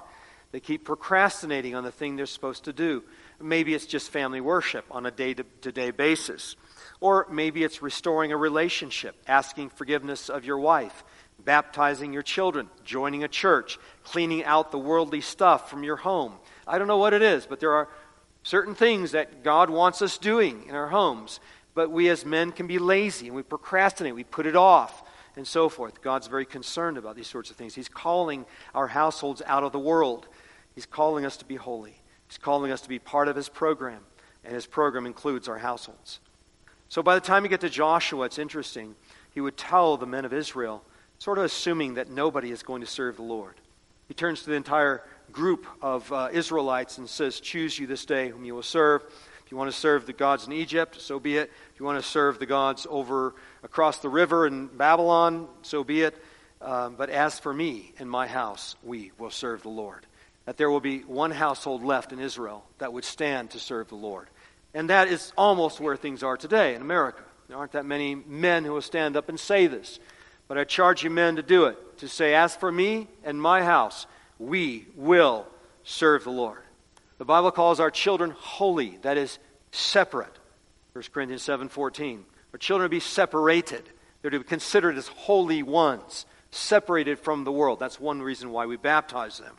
They 0.52 0.60
keep 0.60 0.86
procrastinating 0.86 1.74
on 1.74 1.84
the 1.84 1.92
thing 1.92 2.16
they're 2.16 2.28
supposed 2.28 2.66
to 2.66 2.74
do. 2.74 3.04
Maybe 3.42 3.74
it's 3.74 3.88
just 3.88 4.12
family 4.12 4.40
worship 4.40 4.86
on 4.92 5.06
a 5.06 5.12
day 5.12 5.34
to 5.34 5.72
day 5.72 5.92
basis. 5.92 6.56
Or 7.00 7.28
maybe 7.30 7.64
it's 7.64 7.82
restoring 7.82 8.32
a 8.32 8.38
relationship, 8.38 9.16
asking 9.28 9.70
forgiveness 9.70 10.30
of 10.30 10.46
your 10.46 10.60
wife, 10.60 11.04
baptizing 11.46 12.14
your 12.14 12.24
children, 12.24 12.70
joining 12.84 13.24
a 13.24 13.28
church, 13.28 13.78
cleaning 14.04 14.44
out 14.44 14.72
the 14.72 14.80
worldly 14.80 15.22
stuff 15.22 15.70
from 15.70 15.84
your 15.84 15.98
home. 15.98 16.34
I 16.68 16.78
don't 16.78 16.88
know 16.88 16.98
what 16.98 17.14
it 17.14 17.22
is, 17.22 17.46
but 17.46 17.60
there 17.60 17.74
are 17.74 17.90
certain 18.44 18.76
things 18.76 19.12
that 19.12 19.44
God 19.44 19.70
wants 19.70 20.02
us 20.02 20.18
doing 20.18 20.66
in 20.68 20.76
our 20.76 20.90
homes. 20.90 21.40
But 21.74 21.92
we 21.92 22.10
as 22.10 22.26
men 22.26 22.52
can 22.52 22.68
be 22.68 22.78
lazy 22.78 23.28
and 23.28 23.36
we 23.36 23.44
procrastinate, 23.44 24.16
we 24.16 24.24
put 24.24 24.46
it 24.46 24.56
off, 24.56 25.04
and 25.36 25.48
so 25.48 25.70
forth. 25.70 26.02
God's 26.02 26.28
very 26.28 26.46
concerned 26.46 26.98
about 26.98 27.16
these 27.16 27.28
sorts 27.28 27.50
of 27.50 27.58
things. 27.58 27.74
He's 27.74 27.90
calling 27.90 28.46
our 28.76 28.88
households 28.88 29.42
out 29.46 29.64
of 29.64 29.72
the 29.72 29.80
world, 29.80 30.28
He's 30.76 30.86
calling 30.86 31.26
us 31.26 31.38
to 31.38 31.46
be 31.46 31.56
holy, 31.56 32.02
He's 32.28 32.38
calling 32.38 32.72
us 32.72 32.82
to 32.82 32.90
be 32.90 33.00
part 33.00 33.28
of 33.28 33.36
His 33.36 33.50
program, 33.50 34.02
and 34.44 34.54
His 34.54 34.66
program 34.66 35.06
includes 35.06 35.48
our 35.48 35.58
households. 35.58 36.20
So 36.90 37.02
by 37.02 37.16
the 37.16 37.22
time 37.22 37.44
you 37.44 37.50
get 37.50 37.62
to 37.62 37.70
Joshua, 37.70 38.26
it's 38.26 38.38
interesting. 38.38 38.96
He 39.34 39.42
would 39.42 39.58
tell 39.58 39.98
the 39.98 40.06
men 40.06 40.26
of 40.26 40.34
Israel 40.34 40.84
sort 41.20 41.38
of 41.38 41.46
assuming 41.46 41.96
that 41.96 42.10
nobody 42.10 42.52
is 42.52 42.64
going 42.64 42.82
to 42.82 42.88
serve 42.88 43.16
the 43.16 43.24
Lord. 43.24 43.56
He 44.08 44.14
turns 44.14 44.44
to 44.44 44.50
the 44.50 44.56
entire 44.56 45.04
group 45.32 45.66
of 45.82 46.12
uh, 46.12 46.30
Israelites 46.32 46.98
and 46.98 47.10
says, 47.10 47.40
Choose 47.40 47.78
you 47.78 47.88
this 47.88 48.06
day 48.06 48.30
whom 48.30 48.46
you 48.46 48.54
will 48.56 48.64
serve. 48.64 49.04
If 49.46 49.52
you 49.52 49.58
want 49.58 49.72
to 49.72 49.78
serve 49.78 50.06
the 50.06 50.14
gods 50.14 50.48
in 50.48 50.54
Egypt, 50.54 51.02
so 51.02 51.20
be 51.20 51.38
it. 51.38 51.52
If 51.74 51.80
you 51.80 51.86
want 51.86 52.02
to 52.02 52.08
serve 52.08 52.40
the 52.40 52.46
gods 52.46 52.88
over 52.90 53.34
across 53.64 54.00
the 54.00 54.10
river 54.10 54.48
in 54.48 54.68
Babylon, 54.68 55.48
so 55.62 55.84
be 55.84 56.02
it. 56.02 56.16
Um, 56.62 56.96
but 56.96 57.10
as 57.10 57.40
for 57.40 57.54
me 57.54 57.94
and 58.00 58.10
my 58.10 58.28
house, 58.28 58.76
we 58.84 59.12
will 59.18 59.32
serve 59.32 59.64
the 59.64 59.70
Lord. 59.70 60.06
That 60.46 60.58
there 60.58 60.70
will 60.70 60.80
be 60.80 61.00
one 61.00 61.32
household 61.32 61.84
left 61.84 62.14
in 62.14 62.20
Israel 62.20 62.64
that 62.78 62.94
would 62.94 63.04
stand 63.04 63.52
to 63.52 63.60
serve 63.60 63.90
the 63.90 63.96
Lord. 63.96 64.28
And 64.74 64.90
that 64.90 65.08
is 65.08 65.34
almost 65.38 65.80
where 65.80 65.98
things 65.98 66.24
are 66.24 66.38
today 66.38 66.76
in 66.76 66.82
America. 66.82 67.24
There 67.48 67.58
aren't 67.58 67.74
that 67.74 67.86
many 67.86 68.16
men 68.16 68.64
who 68.64 68.72
will 68.72 68.82
stand 68.82 69.18
up 69.18 69.30
and 69.30 69.40
say 69.40 69.68
this. 69.68 70.00
But 70.54 70.60
I 70.60 70.66
charge 70.66 71.04
you 71.04 71.10
men 71.10 71.38
to 71.38 71.42
do 71.42 71.66
it, 71.66 71.98
to 71.98 72.08
say, 72.08 72.36
As 72.36 72.56
for 72.56 72.72
me 72.72 73.08
and 73.24 73.42
my 73.42 73.64
house, 73.64 74.06
we 74.38 74.86
will 74.96 75.48
serve 75.84 76.26
the 76.26 76.30
Lord. 76.30 76.60
The 77.18 77.26
Bible 77.26 77.50
calls 77.50 77.80
our 77.80 77.90
children 77.90 78.30
holy, 78.38 79.00
that 79.02 79.18
is, 79.18 79.40
separate. 79.72 80.38
1 80.92 81.06
Corinthians 81.12 81.42
7.14. 81.42 82.20
Our 82.54 82.60
children 82.60 82.86
to 82.86 82.90
be 82.90 83.00
separated. 83.00 83.82
They're 84.22 84.30
to 84.30 84.42
be 84.42 84.46
considered 84.46 84.96
as 84.96 85.08
holy 85.08 85.64
ones, 85.64 86.28
separated 86.52 87.18
from 87.18 87.46
the 87.46 87.52
world. 87.52 87.80
That's 87.80 88.00
one 88.00 88.22
reason 88.22 88.52
why 88.52 88.68
we 88.68 88.78
baptize 88.78 89.40
them. 89.40 89.56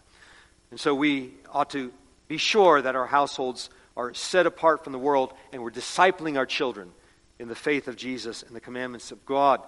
And 0.71 0.79
so 0.79 0.95
we 0.95 1.35
ought 1.53 1.71
to 1.71 1.93
be 2.29 2.37
sure 2.37 2.81
that 2.81 2.95
our 2.95 3.07
households 3.07 3.69
are 3.97 4.15
set 4.15 4.47
apart 4.47 4.85
from 4.85 4.93
the 4.93 5.01
world 5.01 5.35
and 5.53 5.61
we're 5.61 5.73
discipling 5.73 6.37
our 6.37 6.47
children 6.47 6.93
in 7.41 7.49
the 7.49 7.57
faith 7.57 7.89
of 7.89 7.97
Jesus 7.97 8.45
and 8.45 8.55
the 8.55 8.61
commandments 8.61 9.11
of 9.11 9.27
God. 9.27 9.61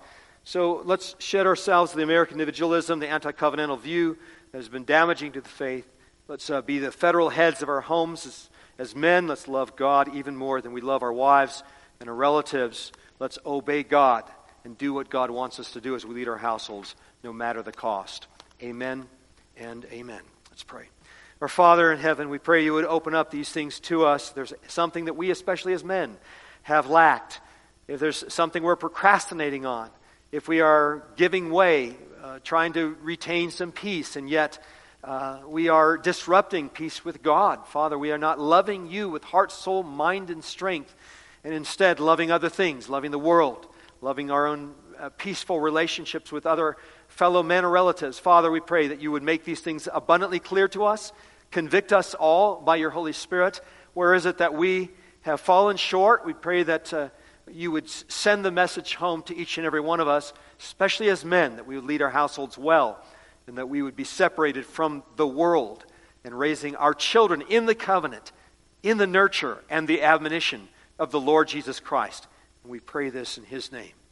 So 0.47 0.80
let's 0.84 1.16
shed 1.18 1.44
ourselves 1.44 1.90
of 1.90 1.97
the 1.97 2.05
American 2.05 2.34
individualism, 2.34 3.01
the 3.01 3.09
anti 3.09 3.32
covenantal 3.32 3.80
view 3.80 4.16
that 4.53 4.59
has 4.59 4.68
been 4.68 4.84
damaging 4.84 5.32
to 5.32 5.40
the 5.40 5.49
faith. 5.49 5.84
Let's 6.28 6.49
uh, 6.49 6.62
be 6.62 6.78
the 6.78 6.92
federal 6.92 7.30
heads 7.30 7.62
of 7.62 7.68
our 7.68 7.80
homes 7.80 8.24
as, 8.26 8.49
as 8.78 8.94
men. 8.94 9.26
Let's 9.26 9.49
love 9.49 9.74
God 9.74 10.14
even 10.14 10.36
more 10.36 10.61
than 10.61 10.70
we 10.70 10.80
love 10.80 11.03
our 11.03 11.12
wives 11.12 11.64
and 11.99 12.09
our 12.09 12.14
relatives. 12.14 12.92
Let's 13.18 13.40
obey 13.44 13.82
God 13.82 14.22
and 14.64 14.78
do 14.78 14.94
what 14.94 15.11
God 15.11 15.32
wants 15.32 15.59
us 15.59 15.72
to 15.72 15.80
do 15.80 15.97
as 15.97 16.07
we 16.07 16.14
lead 16.14 16.28
our 16.28 16.36
households, 16.36 16.94
no 17.24 17.32
matter 17.32 17.61
the 17.61 17.72
cost. 17.72 18.28
Amen 18.62 19.09
and 19.57 19.84
amen. 19.86 20.22
Let's 20.51 20.62
pray. 20.62 20.84
Our 21.40 21.49
Father 21.49 21.90
in 21.90 21.99
heaven, 21.99 22.30
we 22.30 22.38
pray 22.38 22.62
you 22.62 22.74
would 22.74 22.84
open 22.84 23.16
up 23.16 23.32
these 23.32 23.51
things 23.51 23.80
to 23.80 24.05
us. 24.05 24.30
There's 24.30 24.53
something 24.68 25.07
that 25.07 25.14
we, 25.14 25.32
especially 25.32 25.72
as 25.72 25.82
men, 25.82 26.16
have 26.62 26.88
lacked. 26.88 27.40
If 27.88 27.99
there's 27.99 28.32
something 28.32 28.62
we're 28.62 28.76
procrastinating 28.76 29.66
on, 29.66 29.90
if 30.33 30.49
we 30.49 30.61
are 30.61 31.05
giving 31.16 31.51
way, 31.51 31.97
uh, 32.22 32.41
trying 32.43 32.72
to 32.72 32.97
retain 33.03 33.51
some 33.51 33.70
peace, 33.70 34.16
and 34.16 34.29
yet 34.29 34.59
uh, 35.05 35.41
we 35.47 35.68
are 35.68 35.97
disrupting 35.97 36.68
peace 36.68 37.05
with 37.05 37.22
God. 37.22 37.66
Father, 37.68 37.97
we 37.97 38.11
are 38.11 38.18
not 38.18 38.41
loving 38.41 38.91
you 38.91 39.09
with 39.09 39.22
heart, 39.22 39.53
soul, 39.53 39.85
mind, 39.85 40.31
and 40.31 40.43
strength, 40.43 40.95
and 41.45 41.55
instead 41.55 42.01
loving 42.01 42.33
other 42.33 42.49
things, 42.49 42.89
loving 42.89 43.12
the 43.12 43.18
world, 43.18 43.68
loving 44.01 44.33
our 44.33 44.49
own 44.49 44.74
uh, 44.99 45.11
peaceful 45.11 45.61
relationships 45.61 46.33
with 46.33 46.45
other 46.45 46.77
fellow 47.07 47.43
men 47.43 47.64
or 47.64 47.70
relatives. 47.70 48.18
Father, 48.18 48.51
we 48.51 48.61
pray 48.61 48.89
that 48.89 49.01
you 49.01 49.12
would 49.12 49.22
make 49.22 49.45
these 49.45 49.61
things 49.61 49.89
abundantly 49.93 50.41
clear 50.41 50.66
to 50.68 50.85
us, 50.85 51.12
convict 51.53 51.93
us 51.93 52.14
all 52.14 52.61
by 52.61 52.74
your 52.74 52.91
Holy 52.91 53.12
Spirit. 53.12 53.61
Where 53.95 54.12
is 54.12 54.27
it 54.27 54.39
that 54.39 54.55
we 54.55 54.91
have 55.22 55.41
fallen 55.41 55.77
short? 55.77 56.27
We 56.27 56.33
pray 56.33 56.64
that 56.64 56.93
uh, 56.93 57.09
you 57.51 57.70
would 57.70 57.88
send 57.88 58.44
the 58.44 58.51
message 58.51 58.94
home 58.94 59.22
to 59.22 59.36
each 59.36 59.59
and 59.59 59.66
every 59.66 59.80
one 59.80 60.01
of 60.01 60.09
us, 60.09 60.32
especially 60.59 61.09
as 61.09 61.24
men, 61.24 61.57
that 61.57 61.66
we 61.66 61.76
would 61.76 61.84
lead 61.84 62.03
our 62.03 62.11
households 62.11 62.59
well, 62.59 63.03
and 63.47 63.59
that 63.59 63.68
we 63.68 63.82
would 63.82 63.97
be 63.97 64.05
separated 64.05 64.66
from 64.66 65.03
the 65.16 65.26
world 65.26 65.84
and 66.24 66.38
raising 66.38 66.74
our 66.76 66.94
children 66.94 67.42
in 67.49 67.66
the 67.66 67.74
covenant, 67.74 68.32
in 68.82 68.99
the 68.99 69.07
nurture 69.07 69.59
and 69.70 69.86
the 69.86 70.03
admonition 70.03 70.68
of 70.99 71.11
the 71.11 71.20
Lord 71.20 71.49
Jesus 71.49 71.78
Christ. 71.78 72.26
And 72.62 72.72
we 72.72 72.80
pray 72.80 73.11
this 73.11 73.38
in 73.38 73.44
his 73.44 73.70
name. 73.70 73.92